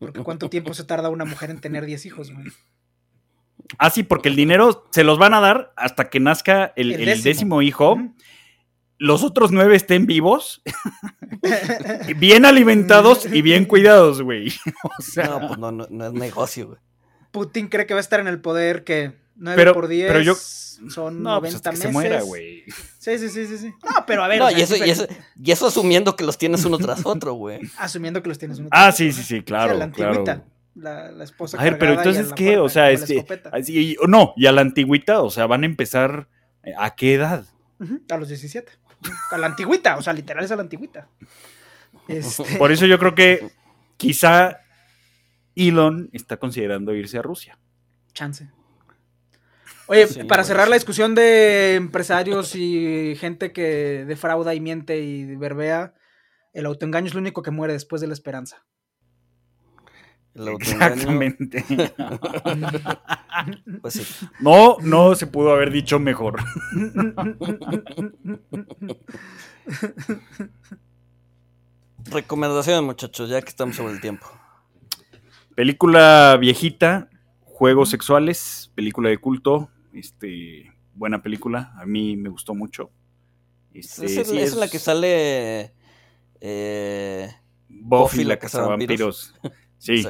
Porque 0.00 0.24
¿cuánto 0.24 0.50
tiempo 0.50 0.74
se 0.74 0.82
tarda 0.82 1.08
una 1.08 1.24
mujer 1.24 1.50
en 1.50 1.60
tener 1.60 1.86
10 1.86 2.04
hijos, 2.06 2.32
güey? 2.32 2.46
Ah, 3.78 3.90
sí, 3.90 4.02
porque 4.02 4.28
el 4.28 4.34
dinero 4.34 4.88
se 4.90 5.04
los 5.04 5.18
van 5.18 5.34
a 5.34 5.40
dar 5.40 5.72
hasta 5.76 6.10
que 6.10 6.18
nazca 6.18 6.72
el, 6.74 7.22
décimo. 7.22 7.62
hijo. 7.62 7.96
Los 8.98 9.22
otros 9.22 9.52
nueve 9.52 9.76
estén 9.76 10.06
vivos, 10.06 10.62
bien 12.16 12.46
alimentados 12.46 13.26
y 13.26 13.42
bien 13.42 13.66
cuidados, 13.66 14.22
güey. 14.22 14.52
no, 15.16 15.48
pues 15.48 15.58
no, 15.58 15.72
no, 15.72 16.06
es 16.06 16.12
negocio, 16.12 16.68
güey. 16.68 16.78
Putin 17.30 17.68
cree 17.68 17.86
que 17.86 17.92
va 17.92 18.00
a 18.00 18.02
estar 18.02 18.20
en 18.20 18.28
el 18.28 18.40
poder 18.40 18.84
que 18.84 19.12
9 19.36 19.74
por 19.74 19.88
10 19.88 20.08
pero 20.08 20.22
yo, 20.22 20.34
son 20.34 21.22
no, 21.22 21.40
90 21.40 21.58
pues 21.58 21.64
meses. 21.64 21.78
se 21.80 21.92
muera, 21.92 22.22
güey. 22.22 22.64
Sí, 22.98 23.18
sí, 23.18 23.28
sí, 23.28 23.46
sí, 23.46 23.58
sí. 23.58 23.74
No, 23.84 24.04
pero 24.06 24.24
a 24.24 24.28
ver. 24.28 24.38
No, 24.38 24.50
y, 24.50 24.60
eso, 24.60 24.76
y, 24.76 24.90
eso, 24.90 25.06
y, 25.42 25.50
eso, 25.50 25.66
asumiendo 25.66 26.16
que 26.16 26.24
los 26.24 26.38
tienes 26.38 26.64
uno 26.64 26.78
tras 26.78 27.04
otro, 27.04 27.34
güey. 27.34 27.60
asumiendo 27.78 28.22
que 28.22 28.28
los 28.28 28.38
tienes 28.38 28.58
uno 28.58 28.68
tras 28.70 28.80
ah, 28.80 28.84
otro. 28.84 28.94
Ah, 28.94 28.96
sí, 28.96 29.12
sí, 29.12 29.22
sí, 29.22 29.42
claro. 29.42 29.74
la 29.74 29.84
antigüita. 29.84 30.24
Claro. 30.24 30.44
La, 30.74 31.10
la, 31.10 31.24
esposa. 31.24 31.58
A 31.58 31.64
ver, 31.64 31.78
pero 31.78 31.94
entonces, 31.94 32.32
¿qué? 32.34 32.58
o 32.58 32.68
sea, 32.68 32.90
este. 32.90 33.24
Así, 33.52 33.96
no, 34.06 34.34
y 34.36 34.46
a 34.46 34.52
la 34.52 34.60
antigüita, 34.60 35.22
o 35.22 35.30
sea, 35.30 35.46
van 35.46 35.62
a 35.62 35.66
empezar. 35.66 36.28
Eh, 36.62 36.72
¿A 36.78 36.94
qué 36.94 37.14
edad? 37.14 37.44
a 38.10 38.16
los 38.16 38.28
17. 38.28 38.72
A 39.30 39.38
la 39.38 39.46
antigüita, 39.46 39.96
o 39.96 40.02
sea, 40.02 40.12
literal 40.12 40.44
es 40.44 40.50
a 40.50 40.56
la 40.56 40.62
antigüita. 40.62 41.08
Este... 42.08 42.56
Por 42.58 42.72
eso 42.72 42.86
yo 42.86 42.98
creo 42.98 43.14
que 43.14 43.50
quizá 43.96 44.60
Elon 45.54 46.10
está 46.12 46.36
considerando 46.36 46.94
irse 46.94 47.18
a 47.18 47.22
Rusia. 47.22 47.58
Chance. 48.12 48.50
Oye, 49.88 50.06
para 50.24 50.42
cerrar 50.42 50.68
la 50.68 50.74
discusión 50.74 51.14
de 51.14 51.76
empresarios 51.76 52.56
y 52.56 53.14
gente 53.18 53.52
que 53.52 54.04
defrauda 54.06 54.54
y 54.54 54.60
miente 54.60 54.98
y 54.98 55.36
verbea, 55.36 55.94
el 56.52 56.66
autoengaño 56.66 57.06
es 57.06 57.14
lo 57.14 57.20
único 57.20 57.42
que 57.42 57.52
muere 57.52 57.72
después 57.72 58.00
de 58.00 58.08
la 58.08 58.14
esperanza. 58.14 58.64
El 60.36 60.48
Exactamente. 60.48 61.64
pues 63.80 63.94
sí. 63.94 64.04
No, 64.40 64.76
no 64.82 65.14
se 65.14 65.26
pudo 65.26 65.52
haber 65.52 65.70
dicho 65.70 65.98
mejor. 65.98 66.36
Recomendaciones, 72.04 72.82
muchachos, 72.82 73.30
ya 73.30 73.40
que 73.40 73.48
estamos 73.48 73.76
sobre 73.76 73.94
el 73.94 74.02
tiempo. 74.02 74.26
Película 75.54 76.36
viejita, 76.38 77.08
Juegos 77.40 77.88
Sexuales, 77.88 78.70
película 78.74 79.08
de 79.08 79.16
culto, 79.16 79.70
este, 79.94 80.70
buena 80.94 81.22
película, 81.22 81.72
a 81.80 81.86
mí 81.86 82.18
me 82.18 82.28
gustó 82.28 82.54
mucho. 82.54 82.90
Este, 83.72 84.04
es, 84.04 84.54
la 84.54 84.68
que 84.68 84.78
sale 84.78 85.72
eh, 86.40 87.30
Buffy, 87.68 88.24
la 88.24 88.38
casa 88.38 88.62
de 88.62 88.68
vampiros. 88.68 89.34
Sí. 89.78 90.02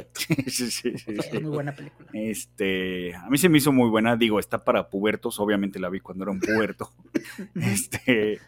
sí, 0.46 0.70
sí, 0.70 0.96
sí, 0.96 1.40
muy 1.40 1.50
buena 1.50 1.74
película. 1.74 2.08
Este, 2.12 3.14
a 3.14 3.28
mí 3.28 3.36
se 3.36 3.48
me 3.48 3.58
hizo 3.58 3.72
muy 3.72 3.90
buena, 3.90 4.16
digo, 4.16 4.38
está 4.38 4.64
para 4.64 4.88
pubertos, 4.88 5.40
obviamente 5.40 5.80
la 5.80 5.88
vi 5.90 6.00
cuando 6.00 6.24
era 6.24 6.30
un 6.30 6.40
puberto. 6.40 6.90
este, 7.56 8.40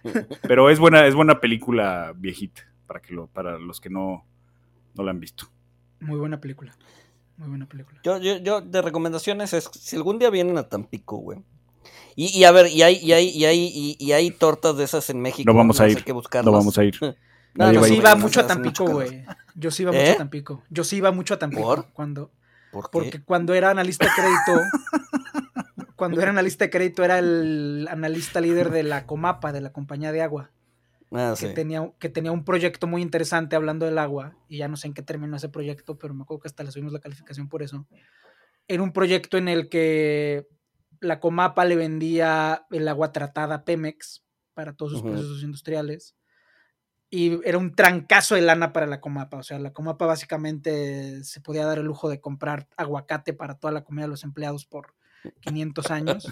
pero 0.42 0.70
es 0.70 0.78
buena, 0.78 1.06
es 1.06 1.14
buena 1.14 1.40
película 1.40 2.14
viejita 2.16 2.62
para 2.86 3.00
que 3.00 3.12
lo, 3.12 3.26
para 3.26 3.58
los 3.58 3.80
que 3.80 3.90
no, 3.90 4.24
no 4.94 5.04
la 5.04 5.10
han 5.10 5.20
visto. 5.20 5.50
Muy 6.00 6.18
buena 6.18 6.40
película. 6.40 6.76
Muy 7.36 7.48
buena 7.48 7.66
película. 7.66 8.00
Yo, 8.04 8.18
yo, 8.18 8.38
yo 8.38 8.60
de 8.60 8.82
recomendaciones 8.82 9.52
es, 9.52 9.70
si 9.72 9.96
algún 9.96 10.18
día 10.18 10.30
vienen 10.30 10.56
a 10.56 10.68
Tampico, 10.68 11.18
güey. 11.18 11.40
Y, 12.16 12.36
y, 12.36 12.44
a 12.44 12.50
ver, 12.50 12.66
y 12.66 12.82
hay, 12.82 12.96
y 12.96 13.12
hay, 13.12 13.28
y 13.28 13.44
hay, 13.44 13.96
y, 13.98 14.12
hay 14.12 14.30
tortas 14.32 14.76
de 14.76 14.84
esas 14.84 15.08
en 15.10 15.20
México. 15.20 15.50
No 15.50 15.56
vamos 15.56 15.80
a 15.80 15.88
ir. 15.88 16.02
Que 16.02 16.12
no 16.12 16.52
vamos 16.52 16.76
a 16.78 16.84
ir. 16.84 16.98
No, 17.58 17.72
yo 17.72 17.82
sí 17.84 17.96
iba 17.96 18.14
mucho 18.14 18.40
a 18.40 18.46
Tampico, 18.46 18.86
güey. 18.86 19.24
Yo 19.54 19.70
sí 19.70 19.82
iba 19.82 19.92
mucho 19.92 20.12
a 20.12 20.16
Tampico. 20.16 20.62
Yo 20.70 20.84
sí 20.84 20.96
iba 20.96 21.10
mucho 21.10 21.34
a 21.34 21.38
Tampico. 21.38 21.62
¿Por? 21.62 21.86
Cuando, 21.92 22.30
Porque 22.92 23.22
cuando 23.22 23.54
era 23.54 23.70
analista 23.70 24.06
de 24.06 24.12
crédito, 24.12 24.62
cuando 25.96 26.20
era 26.20 26.30
analista 26.30 26.64
de 26.64 26.70
crédito 26.70 27.02
era 27.02 27.18
el 27.18 27.88
analista 27.90 28.40
líder 28.40 28.70
de 28.70 28.84
la 28.84 29.06
Comapa, 29.06 29.52
de 29.52 29.60
la 29.60 29.72
compañía 29.72 30.12
de 30.12 30.22
agua. 30.22 30.52
Ah, 31.10 31.34
que, 31.38 31.48
tenía, 31.48 31.90
que 31.98 32.10
tenía 32.10 32.32
un 32.32 32.44
proyecto 32.44 32.86
muy 32.86 33.00
interesante 33.00 33.56
hablando 33.56 33.86
del 33.86 33.98
agua, 33.98 34.36
y 34.46 34.58
ya 34.58 34.68
no 34.68 34.76
sé 34.76 34.88
en 34.88 34.94
qué 34.94 35.02
terminó 35.02 35.36
ese 35.36 35.48
proyecto, 35.48 35.98
pero 35.98 36.12
me 36.12 36.22
acuerdo 36.22 36.42
que 36.42 36.48
hasta 36.48 36.64
le 36.64 36.70
subimos 36.70 36.92
la 36.92 37.00
calificación 37.00 37.48
por 37.48 37.62
eso. 37.62 37.86
Era 38.68 38.82
un 38.82 38.92
proyecto 38.92 39.38
en 39.38 39.48
el 39.48 39.70
que 39.70 40.46
la 41.00 41.18
Comapa 41.18 41.64
le 41.64 41.76
vendía 41.76 42.66
el 42.70 42.86
agua 42.88 43.10
tratada 43.12 43.54
a 43.54 43.64
Pemex 43.64 44.24
para 44.52 44.74
todos 44.74 44.92
sus 44.92 45.02
procesos 45.02 45.42
industriales. 45.42 46.14
Y 47.10 47.40
era 47.48 47.56
un 47.58 47.74
trancazo 47.74 48.34
de 48.34 48.42
lana 48.42 48.72
para 48.72 48.86
la 48.86 49.00
Comapa. 49.00 49.38
O 49.38 49.42
sea, 49.42 49.58
la 49.58 49.72
Comapa 49.72 50.06
básicamente 50.06 51.24
se 51.24 51.40
podía 51.40 51.64
dar 51.64 51.78
el 51.78 51.86
lujo 51.86 52.08
de 52.08 52.20
comprar 52.20 52.68
aguacate 52.76 53.32
para 53.32 53.54
toda 53.54 53.72
la 53.72 53.84
comida 53.84 54.02
de 54.02 54.10
los 54.10 54.24
empleados 54.24 54.66
por 54.66 54.94
500 55.40 55.90
años. 55.90 56.28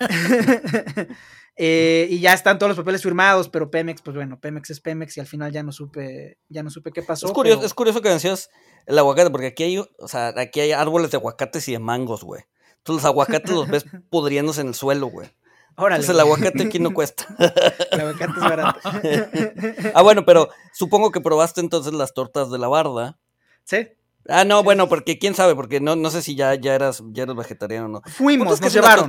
Eh, 1.56 2.08
y 2.10 2.18
ya 2.18 2.32
están 2.32 2.58
todos 2.58 2.70
los 2.70 2.76
papeles 2.76 3.00
firmados, 3.00 3.48
pero 3.48 3.70
Pemex, 3.70 4.02
pues 4.02 4.16
bueno, 4.16 4.40
Pemex 4.40 4.70
es 4.70 4.80
Pemex 4.80 5.16
y 5.16 5.20
al 5.20 5.26
final 5.26 5.52
ya 5.52 5.62
no 5.62 5.70
supe, 5.70 6.38
ya 6.48 6.64
no 6.64 6.70
supe 6.70 6.90
qué 6.90 7.00
pasó. 7.00 7.26
Es 7.26 7.32
curioso, 7.32 7.64
es 7.64 7.74
curioso 7.74 8.02
que 8.02 8.08
decías 8.08 8.50
el 8.86 8.98
aguacate, 8.98 9.30
porque 9.30 9.46
aquí 9.48 9.62
hay, 9.62 9.78
o 9.78 10.08
sea, 10.08 10.34
aquí 10.36 10.58
hay 10.58 10.72
árboles 10.72 11.12
de 11.12 11.16
aguacates 11.16 11.68
y 11.68 11.72
de 11.72 11.78
mangos, 11.78 12.24
güey. 12.24 12.42
Entonces 12.78 13.04
los 13.04 13.08
aguacates 13.08 13.50
los 13.52 13.68
ves 13.68 13.84
pudriéndose 14.10 14.62
en 14.62 14.68
el 14.68 14.74
suelo, 14.74 15.06
güey. 15.06 15.30
Entonces 15.76 16.10
el 16.10 16.20
aguacate 16.20 16.62
aquí 16.62 16.78
no 16.78 16.94
cuesta. 16.94 17.26
el 17.90 18.00
aguacate 18.00 18.32
es 18.32 18.40
barato. 18.40 18.80
ah, 19.94 20.02
bueno, 20.02 20.24
pero 20.24 20.50
supongo 20.72 21.10
que 21.10 21.20
probaste 21.20 21.60
entonces 21.60 21.92
las 21.92 22.14
tortas 22.14 22.50
de 22.50 22.58
la 22.58 22.68
barda. 22.68 23.18
Sí. 23.64 23.88
Ah, 24.28 24.44
no, 24.44 24.62
bueno, 24.62 24.88
porque 24.88 25.18
quién 25.18 25.34
sabe, 25.34 25.54
porque 25.54 25.80
no, 25.80 25.96
no 25.96 26.10
sé 26.10 26.22
si 26.22 26.34
ya, 26.34 26.54
ya 26.54 26.74
eras, 26.74 27.02
ya 27.10 27.24
eras 27.24 27.36
vegetariano 27.36 27.86
o 27.86 27.88
no. 27.88 28.02
Fuimos, 28.06 28.60
nos 28.60 28.72
llevaron. 28.72 29.08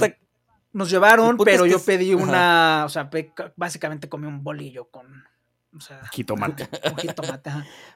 Nos 0.74 0.90
llevaron, 0.90 1.38
pero 1.38 1.66
yo 1.66 1.80
pedí 1.80 2.14
una, 2.14 2.84
o 2.86 2.90
sea, 2.90 3.10
básicamente 3.56 4.10
comí 4.10 4.28
un 4.28 4.44
bolillo 4.44 4.90
con, 4.90 5.24
o 5.74 5.80
sea, 5.80 6.02
jitomate. 6.12 6.68
Un 6.92 6.98
jitomate, 6.98 7.52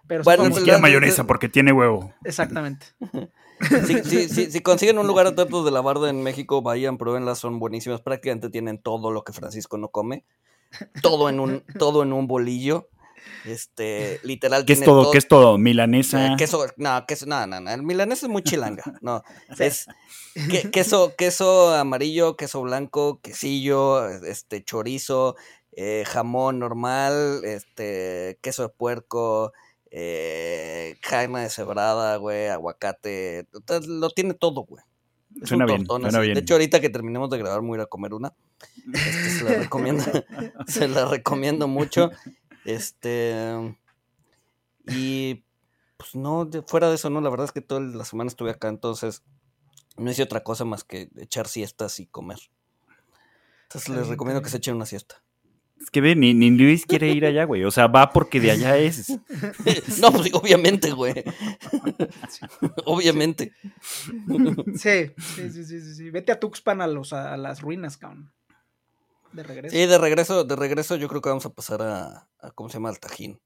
Pero 0.07 0.23
bueno, 0.23 0.47
ni 0.47 0.55
siquiera 0.55 0.79
mayonesa 0.79 1.25
porque 1.25 1.49
tiene 1.49 1.73
huevo. 1.73 2.13
Exactamente. 2.23 2.85
si, 3.59 4.61
consiguen 4.61 4.99
un 4.99 5.07
lugar 5.07 5.27
a 5.27 5.35
tortas 5.35 5.65
de 5.65 5.71
la 5.71 5.81
barda 5.81 6.09
en 6.09 6.23
México, 6.23 6.61
vayan, 6.61 6.97
pruébenlas, 6.97 7.39
son 7.39 7.59
buenísimas. 7.59 8.01
Prácticamente 8.01 8.49
tienen 8.49 8.81
todo 8.81 9.11
lo 9.11 9.23
que 9.23 9.33
Francisco 9.33 9.77
no 9.77 9.89
come. 9.89 10.25
Todo 11.01 11.29
en 11.29 11.39
un, 11.39 11.63
todo 11.77 12.03
en 12.03 12.13
un 12.13 12.27
bolillo. 12.27 12.89
Este, 13.45 14.19
literal. 14.23 14.65
¿Qué 14.65 14.73
es 14.73 14.83
todo? 14.83 15.11
¿Qué 15.11 15.17
es 15.17 15.27
todo? 15.27 15.57
¿Milanesa? 15.57 16.33
Eh, 16.33 16.35
queso, 16.37 16.65
no, 16.77 17.05
queso, 17.05 17.25
no, 17.25 17.45
no, 17.47 17.59
no. 17.59 17.71
El 17.71 17.83
milanesa 17.83 18.25
es 18.25 18.31
muy 18.31 18.43
chilanga. 18.43 18.83
No. 19.01 19.23
Es 19.59 19.87
queso, 20.71 21.15
queso 21.17 21.73
amarillo, 21.73 22.37
queso 22.37 22.61
blanco, 22.61 23.19
quesillo, 23.21 24.07
este, 24.07 24.63
chorizo, 24.63 25.35
eh, 25.71 26.03
jamón 26.07 26.59
normal, 26.59 27.41
este, 27.43 28.37
queso 28.41 28.63
de 28.63 28.69
puerco, 28.69 29.53
eh, 29.91 30.97
carne 31.01 31.41
deshebrada, 31.41 32.17
güey, 32.17 32.47
aguacate. 32.47 33.47
Lo 33.87 34.09
tiene 34.09 34.33
todo, 34.33 34.63
güey. 34.63 34.83
suena, 35.43 35.65
bien, 35.65 35.85
suena 35.85 36.19
bien, 36.19 36.33
De 36.33 36.41
hecho, 36.41 36.55
ahorita 36.55 36.79
que 36.79 36.89
terminemos 36.89 37.29
de 37.29 37.37
grabar, 37.37 37.61
voy 37.61 37.73
a 37.73 37.75
ir 37.75 37.81
a 37.81 37.85
comer 37.87 38.13
una. 38.13 38.33
Este, 38.93 39.29
se 39.29 39.43
la 39.43 39.55
recomiendo, 39.55 40.03
se 40.67 40.87
la 40.87 41.05
recomiendo 41.05 41.67
mucho. 41.67 42.11
Este. 42.65 43.75
Y. 44.87 45.45
Pues 45.97 46.15
no, 46.15 46.49
fuera 46.65 46.87
de 46.87 46.95
eso, 46.95 47.09
no. 47.09 47.19
La 47.19 47.29
verdad 47.29 47.45
es 47.45 47.51
que 47.51 47.61
toda 47.61 47.81
la 47.81 48.05
semana 48.05 48.29
estuve 48.29 48.51
acá, 48.51 48.69
entonces. 48.69 49.23
No 49.97 50.09
hice 50.09 50.23
otra 50.23 50.43
cosa 50.43 50.63
más 50.63 50.85
que 50.85 51.09
echar 51.17 51.47
siestas 51.47 51.99
y 51.99 52.05
comer. 52.05 52.39
Entonces 53.63 53.89
les 53.89 54.07
recomiendo 54.07 54.41
que 54.41 54.49
se 54.49 54.57
echen 54.57 54.75
una 54.77 54.85
siesta. 54.85 55.21
Es 55.79 55.89
que 55.89 56.01
ve, 56.01 56.15
ni, 56.15 56.33
ni, 56.33 56.51
Luis 56.51 56.85
quiere 56.85 57.09
ir 57.09 57.25
allá, 57.25 57.45
güey. 57.45 57.63
O 57.63 57.71
sea, 57.71 57.87
va 57.87 58.11
porque 58.11 58.39
de 58.39 58.51
allá 58.51 58.77
es. 58.77 59.09
no, 60.01 60.11
pues 60.11 60.33
obviamente, 60.33 60.91
güey. 60.91 61.13
obviamente. 62.85 63.53
Sí, 64.75 65.13
sí, 65.17 65.51
sí, 65.51 65.63
sí, 65.63 65.95
sí. 65.95 66.09
Vete 66.09 66.31
a 66.31 66.39
Tuxpan 66.39 66.81
a, 66.81 66.87
los, 66.87 67.13
a 67.13 67.37
las 67.37 67.61
ruinas, 67.61 67.97
cabrón. 67.97 68.31
De 69.31 69.43
regreso. 69.43 69.75
Sí, 69.75 69.85
de 69.85 69.97
regreso, 69.97 70.43
de 70.43 70.55
regreso 70.55 70.95
yo 70.95 71.07
creo 71.07 71.21
que 71.21 71.29
vamos 71.29 71.45
a 71.45 71.53
pasar 71.53 71.81
a, 71.81 72.27
¿cómo 72.55 72.69
se 72.69 72.77
llama? 72.77 72.89
Al 72.89 72.99
Tajín. 72.99 73.39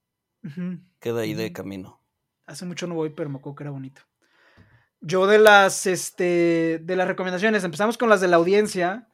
Queda 0.99 1.21
ahí 1.21 1.33
de 1.33 1.53
camino. 1.53 2.01
Hace 2.45 2.65
mucho 2.65 2.87
no 2.87 2.95
voy, 2.95 3.09
pero 3.11 3.29
me 3.29 3.37
acuerdo 3.37 3.55
que 3.55 3.63
era 3.63 3.71
bonito. 3.71 4.01
Yo 5.01 5.27
de 5.27 5.37
las, 5.37 5.85
este, 5.85 6.79
de 6.81 6.95
las 6.95 7.07
recomendaciones, 7.07 7.63
empezamos 7.63 7.97
con 7.97 8.09
las 8.09 8.21
de 8.21 8.27
la 8.27 8.37
audiencia. 8.37 9.07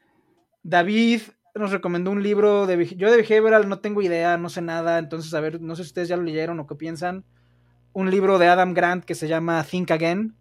David 0.63 1.21
nos 1.59 1.71
recomendó 1.71 2.11
un 2.11 2.23
libro 2.23 2.65
de, 2.65 2.85
yo 2.95 3.11
de 3.11 3.17
behavioral 3.17 3.69
no 3.69 3.79
tengo 3.79 4.01
idea, 4.01 4.37
no 4.37 4.49
sé 4.49 4.61
nada, 4.61 4.97
entonces 4.97 5.33
a 5.33 5.39
ver, 5.39 5.61
no 5.61 5.75
sé 5.75 5.83
si 5.83 5.87
ustedes 5.87 6.07
ya 6.07 6.17
lo 6.17 6.23
leyeron 6.23 6.59
o 6.59 6.67
qué 6.67 6.75
piensan. 6.75 7.25
Un 7.93 8.09
libro 8.09 8.39
de 8.39 8.47
Adam 8.47 8.73
Grant 8.73 9.03
que 9.03 9.15
se 9.15 9.27
llama 9.27 9.63
Think 9.63 9.91
Again, 9.91 10.35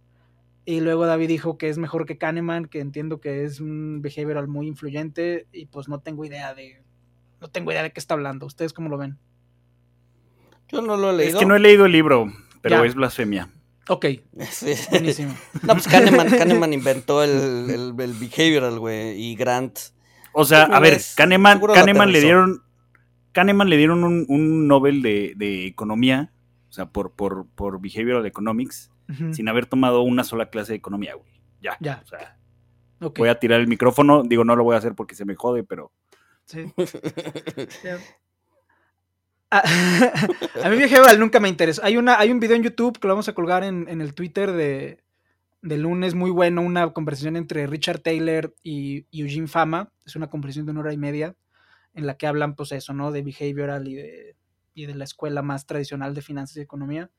y 0.68 0.80
luego 0.80 1.06
David 1.06 1.28
dijo 1.28 1.56
que 1.56 1.70
es 1.70 1.78
mejor 1.78 2.04
que 2.04 2.18
Kahneman, 2.18 2.66
que 2.66 2.80
entiendo 2.80 3.20
que 3.20 3.44
es 3.44 3.58
un 3.58 4.02
behavioral 4.02 4.48
muy 4.48 4.66
influyente 4.66 5.46
y 5.50 5.64
pues 5.64 5.88
no 5.88 6.00
tengo 6.00 6.26
idea 6.26 6.52
de 6.52 6.82
no 7.40 7.48
tengo 7.48 7.72
idea 7.72 7.82
de 7.82 7.90
qué 7.90 7.98
está 7.98 8.12
hablando. 8.12 8.44
¿Ustedes 8.44 8.74
cómo 8.74 8.90
lo 8.90 8.98
ven? 8.98 9.16
Yo 10.70 10.82
no 10.82 10.98
lo 10.98 11.10
he 11.10 11.16
leído. 11.16 11.32
Es 11.32 11.38
que 11.38 11.46
no 11.46 11.56
he 11.56 11.58
leído 11.58 11.86
el 11.86 11.92
libro, 11.92 12.30
pero 12.60 12.84
es 12.84 12.94
blasfemia. 12.94 13.48
Ok. 13.88 14.06
Buenísimo. 14.90 15.34
no, 15.62 15.72
pues 15.72 15.88
Kahneman, 15.88 16.72
inventó 16.74 17.24
el, 17.24 17.70
el, 17.70 17.92
behavioral, 17.94 18.78
güey, 18.78 19.18
y 19.18 19.36
Grant. 19.36 19.78
O 20.32 20.44
sea, 20.44 20.64
a 20.64 20.80
ver, 20.80 21.00
Kahneman, 21.16 21.60
Kahneman 21.60 22.12
le 22.12 22.20
dieron. 22.20 22.62
Kahneman 23.32 23.68
le 23.68 23.76
dieron 23.76 24.04
un, 24.04 24.26
un 24.28 24.66
Nobel 24.66 25.02
de, 25.02 25.34
de, 25.36 25.66
economía, 25.66 26.32
o 26.68 26.72
sea, 26.72 26.86
por, 26.86 27.12
por, 27.12 27.46
por 27.54 27.80
behavioral 27.80 28.26
economics, 28.26 28.90
sin 29.32 29.48
haber 29.48 29.66
tomado 29.66 30.02
una 30.02 30.24
sola 30.24 30.50
clase 30.50 30.72
de 30.72 30.78
economía, 30.78 31.14
güey. 31.14 31.30
Ya. 31.60 31.76
Ya. 31.80 32.02
O 32.04 32.08
sea, 32.08 32.36
voy 33.16 33.28
a 33.28 33.38
tirar 33.38 33.60
el 33.60 33.68
micrófono. 33.68 34.22
Digo, 34.22 34.44
no 34.44 34.56
lo 34.56 34.64
voy 34.64 34.74
a 34.74 34.78
hacer 34.78 34.94
porque 34.94 35.14
se 35.14 35.24
me 35.24 35.34
jode, 35.34 35.64
pero. 35.64 35.92
Sí. 36.44 36.72
a, 39.50 40.68
mí 40.68 40.76
behavioral 40.76 41.18
nunca 41.18 41.40
me 41.40 41.48
interesó. 41.48 41.82
Hay, 41.84 41.96
una, 41.96 42.18
hay 42.18 42.30
un 42.30 42.40
video 42.40 42.56
en 42.56 42.62
YouTube 42.62 42.98
que 42.98 43.08
lo 43.08 43.14
vamos 43.14 43.28
a 43.28 43.34
colgar 43.34 43.64
en, 43.64 43.88
el 43.88 44.14
Twitter 44.14 44.52
de, 44.52 45.02
lunes 45.62 46.14
muy 46.14 46.30
bueno, 46.30 46.62
una 46.62 46.92
conversación 46.92 47.36
entre 47.36 47.66
Richard 47.66 48.00
Taylor 48.00 48.54
y, 48.62 49.06
Eugene 49.12 49.48
Fama. 49.48 49.92
Es 50.04 50.16
una 50.16 50.30
conversación 50.30 50.66
de 50.66 50.72
una 50.72 50.80
hora 50.80 50.92
y 50.92 50.98
media 50.98 51.36
en 51.94 52.06
la 52.06 52.16
que 52.16 52.26
hablan, 52.26 52.54
pues 52.54 52.72
eso, 52.72 52.94
¿no? 52.94 53.10
De 53.12 53.22
behavioral 53.22 53.88
y 53.88 53.94
de, 53.94 54.36
y 54.74 54.86
de 54.86 54.94
la 54.94 55.04
escuela 55.04 55.42
más 55.42 55.66
tradicional 55.66 56.14
de 56.14 56.22
finanzas 56.22 56.56
y 56.56 56.60
economía. 56.60 57.10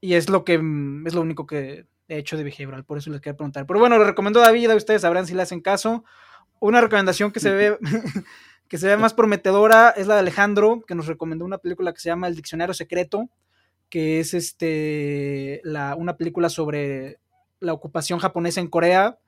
Y 0.00 0.14
es 0.14 0.28
lo 0.28 0.44
que 0.44 0.54
es 0.54 1.14
lo 1.14 1.20
único 1.22 1.46
que 1.46 1.86
he 2.08 2.18
hecho 2.18 2.36
de 2.36 2.44
behavioral, 2.44 2.84
por 2.84 2.98
eso 2.98 3.10
les 3.10 3.20
quería 3.20 3.36
preguntar. 3.36 3.66
Pero 3.66 3.80
bueno, 3.80 3.96
lo 3.96 4.04
recomiendo 4.04 4.40
David, 4.40 4.74
ustedes 4.74 5.02
sabrán 5.02 5.26
si 5.26 5.34
le 5.34 5.42
hacen 5.42 5.60
caso. 5.60 6.04
Una 6.60 6.80
recomendación 6.80 7.32
que 7.32 7.40
se 7.40 7.50
ve 7.50 7.78
que 8.68 8.78
se 8.78 8.86
ve 8.86 8.96
más 8.96 9.14
prometedora 9.14 9.90
es 9.90 10.06
la 10.06 10.14
de 10.14 10.20
Alejandro, 10.20 10.82
que 10.86 10.94
nos 10.94 11.06
recomendó 11.06 11.44
una 11.44 11.58
película 11.58 11.92
que 11.92 12.00
se 12.00 12.08
llama 12.08 12.26
El 12.28 12.34
Diccionario 12.34 12.74
Secreto, 12.74 13.30
que 13.88 14.20
es 14.20 14.34
este, 14.34 15.60
la, 15.64 15.94
una 15.96 16.16
película 16.16 16.48
sobre 16.48 17.20
la 17.64 17.72
ocupación 17.72 18.18
japonesa 18.18 18.60
en 18.60 18.68
Corea 18.68 19.18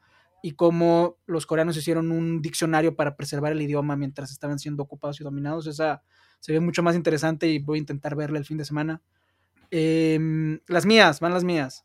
y 0.43 0.53
cómo 0.53 1.19
los 1.27 1.47
coreanos 1.47 1.77
hicieron 1.77 2.13
un 2.13 2.43
diccionario 2.43 2.95
para 2.95 3.17
preservar 3.17 3.53
el 3.53 3.63
idioma 3.63 3.97
mientras 3.97 4.31
estaban 4.31 4.59
siendo 4.59 4.83
ocupados 4.83 5.21
y 5.21 5.25
dominados. 5.25 5.67
Esa 5.67 6.03
se 6.41 6.53
ve 6.53 6.61
mucho 6.61 6.83
más 6.83 6.95
interesante 6.95 7.49
y 7.49 7.59
voy 7.59 7.79
a 7.79 7.81
intentar 7.81 8.15
verla 8.15 8.39
el 8.39 8.45
fin 8.45 8.59
de 8.59 8.65
semana. 8.65 9.03
Em, 9.71 10.61
las 10.69 10.87
mías, 10.87 11.21
van 11.21 11.33
las 11.33 11.45
mías. 11.45 11.85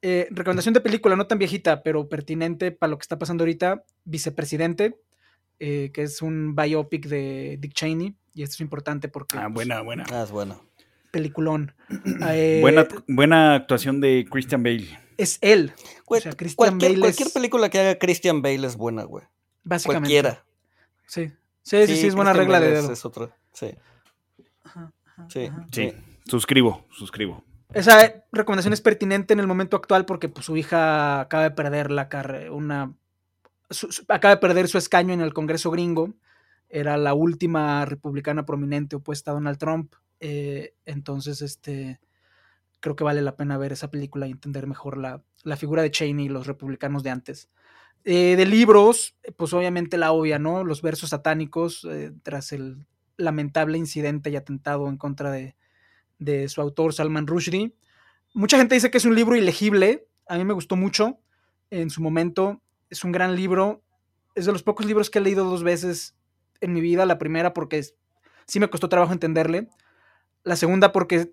Eh, 0.00 0.28
recomendación 0.30 0.74
de 0.74 0.80
película, 0.80 1.16
no 1.16 1.26
tan 1.26 1.38
viejita, 1.38 1.82
pero 1.82 2.08
pertinente 2.08 2.70
para 2.70 2.90
lo 2.90 2.98
que 2.98 3.02
está 3.02 3.18
pasando 3.18 3.42
ahorita. 3.42 3.84
Vicepresidente, 4.04 5.00
eh, 5.58 5.90
que 5.92 6.02
es 6.02 6.22
un 6.22 6.54
biopic 6.54 7.06
de 7.06 7.56
Dick 7.58 7.72
Cheney, 7.72 8.14
y 8.34 8.42
esto 8.42 8.54
es 8.54 8.60
importante 8.60 9.08
porque... 9.08 9.36
Ah, 9.38 9.48
buena, 9.48 9.80
buena. 9.80 10.04
Ah, 10.12 10.22
es 10.22 10.30
bueno. 10.30 10.62
Peliculón. 11.10 11.74
Eh, 12.30 12.58
buena, 12.60 12.86
buena 13.08 13.54
actuación 13.54 14.00
de 14.00 14.26
Christian 14.30 14.62
Bale. 14.62 15.07
Es 15.18 15.38
él. 15.42 15.74
O 16.06 16.16
sea, 16.16 16.32
Christian 16.32 16.56
cualquier, 16.56 16.92
Bale 16.92 17.00
cualquier 17.00 17.30
película 17.30 17.68
que 17.68 17.78
haga 17.78 17.98
Christian 17.98 18.40
Bale 18.40 18.66
es 18.66 18.76
buena, 18.76 19.02
güey. 19.02 19.24
Básicamente. 19.64 20.22
Cualquiera. 20.22 20.44
Sí. 21.06 21.32
Sí, 21.62 21.86
sí, 21.86 21.96
sí, 21.96 22.06
es 22.06 22.14
buena 22.14 22.32
regla 22.32 22.60
de 22.60 22.70
dedo. 22.70 22.90
Es 22.90 23.04
otra. 23.04 23.36
Sí. 23.52 23.74
sí. 25.28 25.50
Sí. 25.70 25.92
Suscribo, 26.24 26.86
suscribo. 26.90 27.44
Esa 27.74 28.24
recomendación 28.32 28.72
es 28.72 28.80
pertinente 28.80 29.34
en 29.34 29.40
el 29.40 29.46
momento 29.46 29.76
actual 29.76 30.06
porque 30.06 30.30
pues, 30.30 30.46
su 30.46 30.56
hija 30.56 31.20
acaba 31.20 31.42
de 31.42 31.50
perder 31.50 31.90
la 31.90 32.08
carrera, 32.08 32.50
una 32.52 32.94
acaba 34.08 34.34
de 34.34 34.40
perder 34.40 34.68
su 34.68 34.78
escaño 34.78 35.12
en 35.12 35.20
el 35.20 35.34
Congreso 35.34 35.70
gringo. 35.70 36.14
Era 36.70 36.96
la 36.96 37.14
última 37.14 37.84
republicana 37.84 38.46
prominente 38.46 38.96
opuesta 38.96 39.30
a 39.30 39.34
Donald 39.34 39.58
Trump. 39.58 39.94
Eh, 40.20 40.74
entonces, 40.84 41.42
este, 41.42 42.00
creo 42.80 42.96
que 42.96 43.04
vale 43.04 43.22
la 43.22 43.36
pena 43.36 43.58
ver 43.58 43.72
esa 43.72 43.90
película 43.90 44.26
y 44.26 44.32
entender 44.32 44.66
mejor 44.66 44.98
la, 44.98 45.22
figura 45.56 45.82
de 45.82 45.90
Cheney 45.90 46.26
y 46.26 46.28
los 46.28 46.46
republicanos 46.46 47.02
de 47.02 47.10
antes. 47.10 47.48
Eh, 48.04 48.36
de 48.36 48.46
libros, 48.46 49.16
pues 49.36 49.52
obviamente 49.52 49.98
la 49.98 50.12
obvia, 50.12 50.38
¿no? 50.38 50.64
Los 50.64 50.82
versos 50.82 51.10
satánicos, 51.10 51.84
eh, 51.90 52.12
tras 52.22 52.52
el 52.52 52.86
lamentable 53.16 53.78
incidente 53.78 54.30
y 54.30 54.36
atentado 54.36 54.88
en 54.88 54.96
contra 54.96 55.30
de, 55.30 55.56
de 56.18 56.48
su 56.48 56.60
autor 56.60 56.94
Salman 56.94 57.26
Rushdie. 57.26 57.74
Mucha 58.34 58.56
gente 58.56 58.74
dice 58.74 58.90
que 58.90 58.98
es 58.98 59.04
un 59.04 59.14
libro 59.14 59.34
ilegible. 59.34 60.06
A 60.28 60.36
mí 60.36 60.44
me 60.44 60.54
gustó 60.54 60.76
mucho 60.76 61.18
en 61.70 61.90
su 61.90 62.00
momento 62.00 62.62
es 62.90 63.04
un 63.04 63.12
gran 63.12 63.36
libro. 63.36 63.82
Es 64.34 64.46
de 64.46 64.52
los 64.52 64.62
pocos 64.62 64.86
libros 64.86 65.10
que 65.10 65.18
he 65.18 65.22
leído 65.22 65.44
dos 65.44 65.62
veces 65.62 66.14
en 66.60 66.72
mi 66.72 66.80
vida. 66.80 67.06
La 67.06 67.18
primera 67.18 67.52
porque 67.52 67.82
sí 68.46 68.60
me 68.60 68.70
costó 68.70 68.88
trabajo 68.88 69.12
entenderle. 69.12 69.68
La 70.44 70.56
segunda 70.56 70.92
porque 70.92 71.32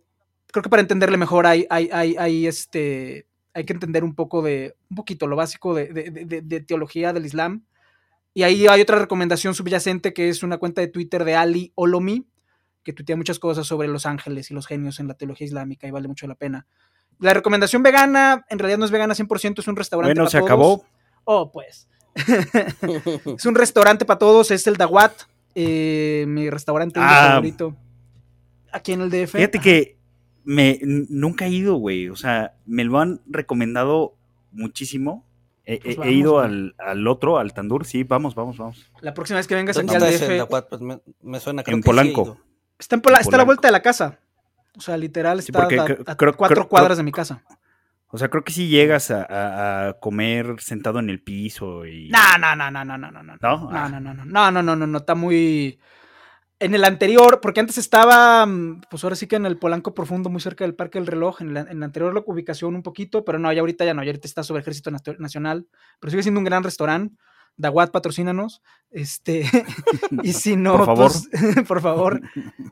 creo 0.55 0.63
que 0.63 0.69
para 0.69 0.81
entenderle 0.81 1.17
mejor 1.17 1.45
hay, 1.47 1.67
hay, 1.69 1.89
hay, 2.17 2.47
este, 2.47 3.27
hay 3.53 3.65
que 3.65 3.73
entender 3.73 4.05
un 4.05 4.15
poco 4.15 4.41
de, 4.41 4.77
un 4.89 4.95
poquito 4.95 5.27
lo 5.27 5.35
básico 5.35 5.73
de, 5.75 6.63
teología 6.65 7.11
del 7.11 7.25
Islam. 7.25 7.65
Y 8.33 8.43
ahí 8.43 8.65
hay 8.65 8.79
otra 8.79 8.97
recomendación 8.97 9.53
subyacente 9.53 10.13
que 10.13 10.29
es 10.29 10.43
una 10.43 10.57
cuenta 10.57 10.79
de 10.79 10.87
Twitter 10.87 11.25
de 11.25 11.35
Ali 11.35 11.73
Olomi, 11.75 12.25
que 12.83 12.93
tuitea 12.93 13.17
muchas 13.17 13.37
cosas 13.37 13.67
sobre 13.67 13.89
los 13.89 14.05
ángeles 14.05 14.49
y 14.49 14.53
los 14.53 14.65
genios 14.65 15.01
en 15.01 15.09
la 15.09 15.15
teología 15.15 15.45
islámica 15.45 15.87
y 15.87 15.91
vale 15.91 16.07
mucho 16.07 16.25
la 16.25 16.35
pena. 16.35 16.65
La 17.19 17.33
recomendación 17.33 17.83
vegana, 17.83 18.45
en 18.49 18.57
realidad 18.57 18.77
no 18.77 18.85
es 18.85 18.91
vegana 18.91 19.13
100%, 19.13 19.59
es 19.59 19.67
un 19.67 19.75
restaurante. 19.75 20.13
Bueno, 20.13 20.29
se 20.29 20.37
acabó. 20.37 20.85
Oh, 21.25 21.51
pues. 21.51 21.89
es 22.15 23.45
un 23.45 23.55
restaurante 23.55 24.05
para 24.05 24.19
todos, 24.19 24.51
es 24.51 24.67
el 24.67 24.77
Dawat, 24.77 25.23
eh, 25.53 26.23
mi 26.29 26.49
restaurante 26.49 26.97
ah. 27.03 27.31
favorito. 27.31 27.75
Aquí 28.71 28.93
en 28.93 29.01
el 29.01 29.09
DF. 29.09 29.33
Fíjate 29.33 29.59
que 29.59 29.95
me, 30.45 30.79
nunca 30.83 31.45
he 31.45 31.49
ido, 31.49 31.75
güey. 31.75 32.09
O 32.09 32.15
sea, 32.15 32.55
me 32.65 32.83
lo 32.83 32.99
han 32.99 33.21
recomendado 33.27 34.15
muchísimo. 34.51 35.25
He, 35.65 35.95
pues 35.95 36.11
ido 36.11 36.39
al, 36.39 36.73
otro, 37.07 37.39
al 37.39 37.53
Tandur. 37.53 37.85
Sí, 37.85 38.03
vamos, 38.03 38.35
vamos, 38.35 38.57
vamos. 38.57 38.91
La 39.01 39.13
próxima 39.13 39.37
vez 39.37 39.47
que 39.47 39.55
vengas 39.55 39.77
aquí 39.77 39.93
al 39.93 40.01
DF. 40.01 40.47
Pues 40.47 40.81
me, 41.21 41.39
suena, 41.39 41.63
en 41.65 41.81
Polanco. 41.81 42.37
Está, 42.77 42.95
en 42.95 43.01
está 43.19 43.35
a 43.35 43.39
la 43.39 43.45
vuelta 43.45 43.67
de 43.67 43.71
la 43.71 43.81
casa. 43.81 44.19
O 44.77 44.81
sea, 44.81 44.97
literal, 44.97 45.39
está 45.39 45.63
a, 45.63 46.15
cuatro 46.33 46.67
cuadras 46.67 46.97
de 46.97 47.03
mi 47.03 47.11
casa. 47.11 47.43
O 48.09 48.17
sea, 48.17 48.29
creo 48.29 48.43
que 48.43 48.53
si 48.53 48.67
llegas 48.67 49.11
a, 49.11 49.97
comer 49.99 50.55
sentado 50.59 50.99
en 50.99 51.09
el 51.09 51.21
piso 51.21 51.85
y. 51.85 52.09
No, 52.09 52.37
no, 52.39 52.55
no, 52.55 52.69
no, 52.69 52.85
no, 52.85 52.97
no, 52.97 53.11
no. 53.11 53.23
No, 53.23 53.37
no, 53.71 53.89
no, 53.89 53.99
no, 53.99 54.13
no, 54.13 54.25
no, 54.25 54.51
no, 54.51 54.61
no, 54.61 54.75
no, 54.75 54.87
no, 54.87 54.97
está 54.97 55.15
muy. 55.15 55.79
En 56.59 56.73
el 56.73 56.85
anterior, 56.85 57.41
porque 57.41 57.59
antes 57.59 57.77
estaba, 57.77 58.47
pues 58.89 59.03
ahora 59.03 59.17
sí 59.17 59.27
que 59.27 59.35
en 59.35 59.45
el 59.45 59.57
Polanco 59.57 59.93
Profundo, 59.93 60.29
muy 60.29 60.39
cerca 60.39 60.63
del 60.63 60.73
Parque 60.73 60.99
del 60.99 61.07
Reloj, 61.07 61.41
en 61.41 61.53
la, 61.53 61.61
en 61.61 61.79
la 61.81 61.85
anterior 61.87 62.23
ubicación 62.27 62.75
un 62.75 62.83
poquito, 62.83 63.25
pero 63.25 63.39
no, 63.39 63.51
ya 63.51 63.59
ahorita 63.59 63.83
ya 63.83 63.93
no, 63.93 64.03
ya 64.03 64.09
ahorita 64.09 64.27
está 64.27 64.41
sobre 64.43 64.61
Ejército 64.61 64.89
Nacional, 65.19 65.67
pero 65.99 66.11
sigue 66.11 66.23
siendo 66.23 66.39
un 66.39 66.45
gran 66.45 66.63
restaurante. 66.63 67.15
Dawat, 67.57 67.91
patrocínanos. 67.91 68.61
Este, 68.91 69.43
y 70.23 70.33
si 70.33 70.55
no, 70.55 70.77
por 70.77 70.85
favor. 70.85 71.11
Pues, 71.11 71.65
por 71.67 71.81
favor. 71.81 72.21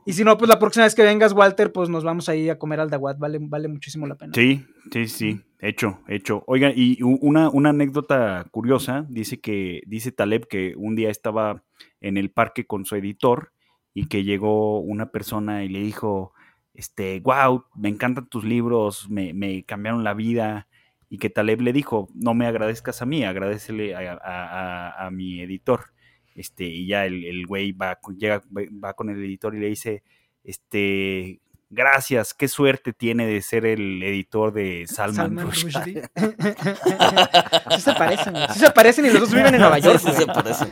Y 0.04 0.12
si 0.12 0.24
no, 0.24 0.36
pues 0.36 0.48
la 0.48 0.58
próxima 0.58 0.84
vez 0.84 0.94
que 0.94 1.02
vengas, 1.02 1.32
Walter, 1.32 1.72
pues 1.72 1.88
nos 1.88 2.04
vamos 2.04 2.28
ahí 2.28 2.48
a 2.50 2.58
comer 2.58 2.80
al 2.80 2.90
Dawat. 2.90 3.18
Vale, 3.18 3.38
vale 3.40 3.68
muchísimo 3.68 4.06
la 4.06 4.16
pena. 4.16 4.32
Sí, 4.34 4.64
sí, 4.92 5.08
sí. 5.08 5.40
Hecho, 5.58 6.00
hecho. 6.08 6.44
Oiga, 6.46 6.70
y 6.74 7.02
una, 7.02 7.48
una 7.48 7.70
anécdota 7.70 8.46
curiosa, 8.50 9.06
dice 9.08 9.40
que, 9.40 9.80
dice 9.86 10.12
Taleb 10.12 10.46
que 10.46 10.74
un 10.76 10.94
día 10.94 11.10
estaba 11.10 11.62
en 12.02 12.18
el 12.18 12.30
parque 12.30 12.66
con 12.66 12.84
su 12.84 12.96
editor 12.96 13.53
y 13.94 14.06
que 14.06 14.24
llegó 14.24 14.80
una 14.80 15.10
persona 15.10 15.64
y 15.64 15.68
le 15.68 15.80
dijo, 15.80 16.34
este, 16.74 17.20
wow, 17.20 17.64
me 17.76 17.88
encantan 17.88 18.28
tus 18.28 18.44
libros, 18.44 19.08
me, 19.08 19.32
me 19.32 19.64
cambiaron 19.64 20.04
la 20.04 20.14
vida 20.14 20.66
y 21.08 21.18
que 21.18 21.30
Taleb 21.30 21.60
le 21.60 21.72
dijo, 21.72 22.08
no 22.12 22.34
me 22.34 22.46
agradezcas 22.46 23.00
a 23.00 23.06
mí, 23.06 23.22
agradecele 23.24 23.94
a, 23.94 25.08
mi 25.12 25.40
editor. 25.40 25.92
Este, 26.34 26.64
y 26.64 26.88
ya 26.88 27.06
el, 27.06 27.46
güey 27.46 27.70
va, 27.70 28.00
llega, 28.18 28.42
va 28.52 28.94
con 28.94 29.10
el 29.10 29.22
editor 29.22 29.54
y 29.54 29.60
le 29.60 29.68
dice, 29.68 30.02
este, 30.42 31.40
gracias, 31.74 32.32
qué 32.32 32.48
suerte 32.48 32.92
tiene 32.92 33.26
de 33.26 33.42
ser 33.42 33.66
el 33.66 34.02
editor 34.02 34.52
de 34.52 34.86
Salman, 34.86 35.38
Rushdie. 35.38 36.02
sí 37.74 37.80
se 37.80 37.92
parecen, 37.92 38.34
sí 38.52 38.58
se 38.58 38.70
parecen 38.70 39.06
y 39.06 39.10
los 39.10 39.20
dos 39.20 39.34
viven 39.34 39.54
en 39.54 39.60
Nueva 39.60 39.78
York. 39.78 39.98
Sí, 39.98 40.10
se 40.12 40.26
parecen. 40.26 40.70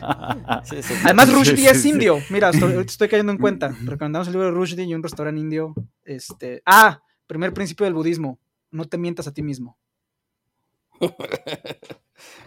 Además, 1.03 1.31
Rushdie 1.31 1.69
es 1.69 1.85
indio. 1.85 2.19
Mira, 2.29 2.49
estoy, 2.49 2.73
estoy, 2.85 3.09
cayendo 3.09 3.31
en 3.31 3.37
cuenta. 3.37 3.75
Recomendamos 3.83 4.27
el 4.27 4.33
libro 4.33 4.47
de 4.47 4.53
Rushdie 4.53 4.85
y 4.85 4.95
un 4.95 5.03
restaurante 5.03 5.39
indio. 5.39 5.73
Este, 6.03 6.61
ah, 6.65 7.01
primer 7.27 7.53
principio 7.53 7.85
del 7.85 7.93
budismo, 7.93 8.39
no 8.71 8.85
te 8.85 8.97
mientas 8.97 9.27
a 9.27 9.33
ti 9.33 9.43
mismo. 9.43 9.77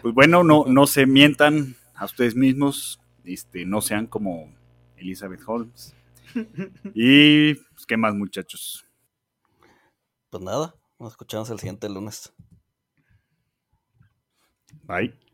Pues 0.01 0.13
bueno, 0.13 0.43
no, 0.43 0.65
no 0.67 0.87
se 0.87 1.05
mientan 1.05 1.75
a 1.93 2.05
ustedes 2.05 2.35
mismos, 2.35 2.99
este, 3.23 3.65
no 3.65 3.81
sean 3.81 4.07
como 4.07 4.51
Elizabeth 4.97 5.41
Holmes. 5.45 5.93
Y 6.93 7.55
¿qué 7.87 7.97
más, 7.97 8.13
muchachos? 8.13 8.85
Pues 10.29 10.43
nada, 10.43 10.75
nos 10.99 11.13
escuchamos 11.13 11.49
el 11.49 11.59
siguiente 11.59 11.89
lunes. 11.89 12.33
Bye. 14.83 15.26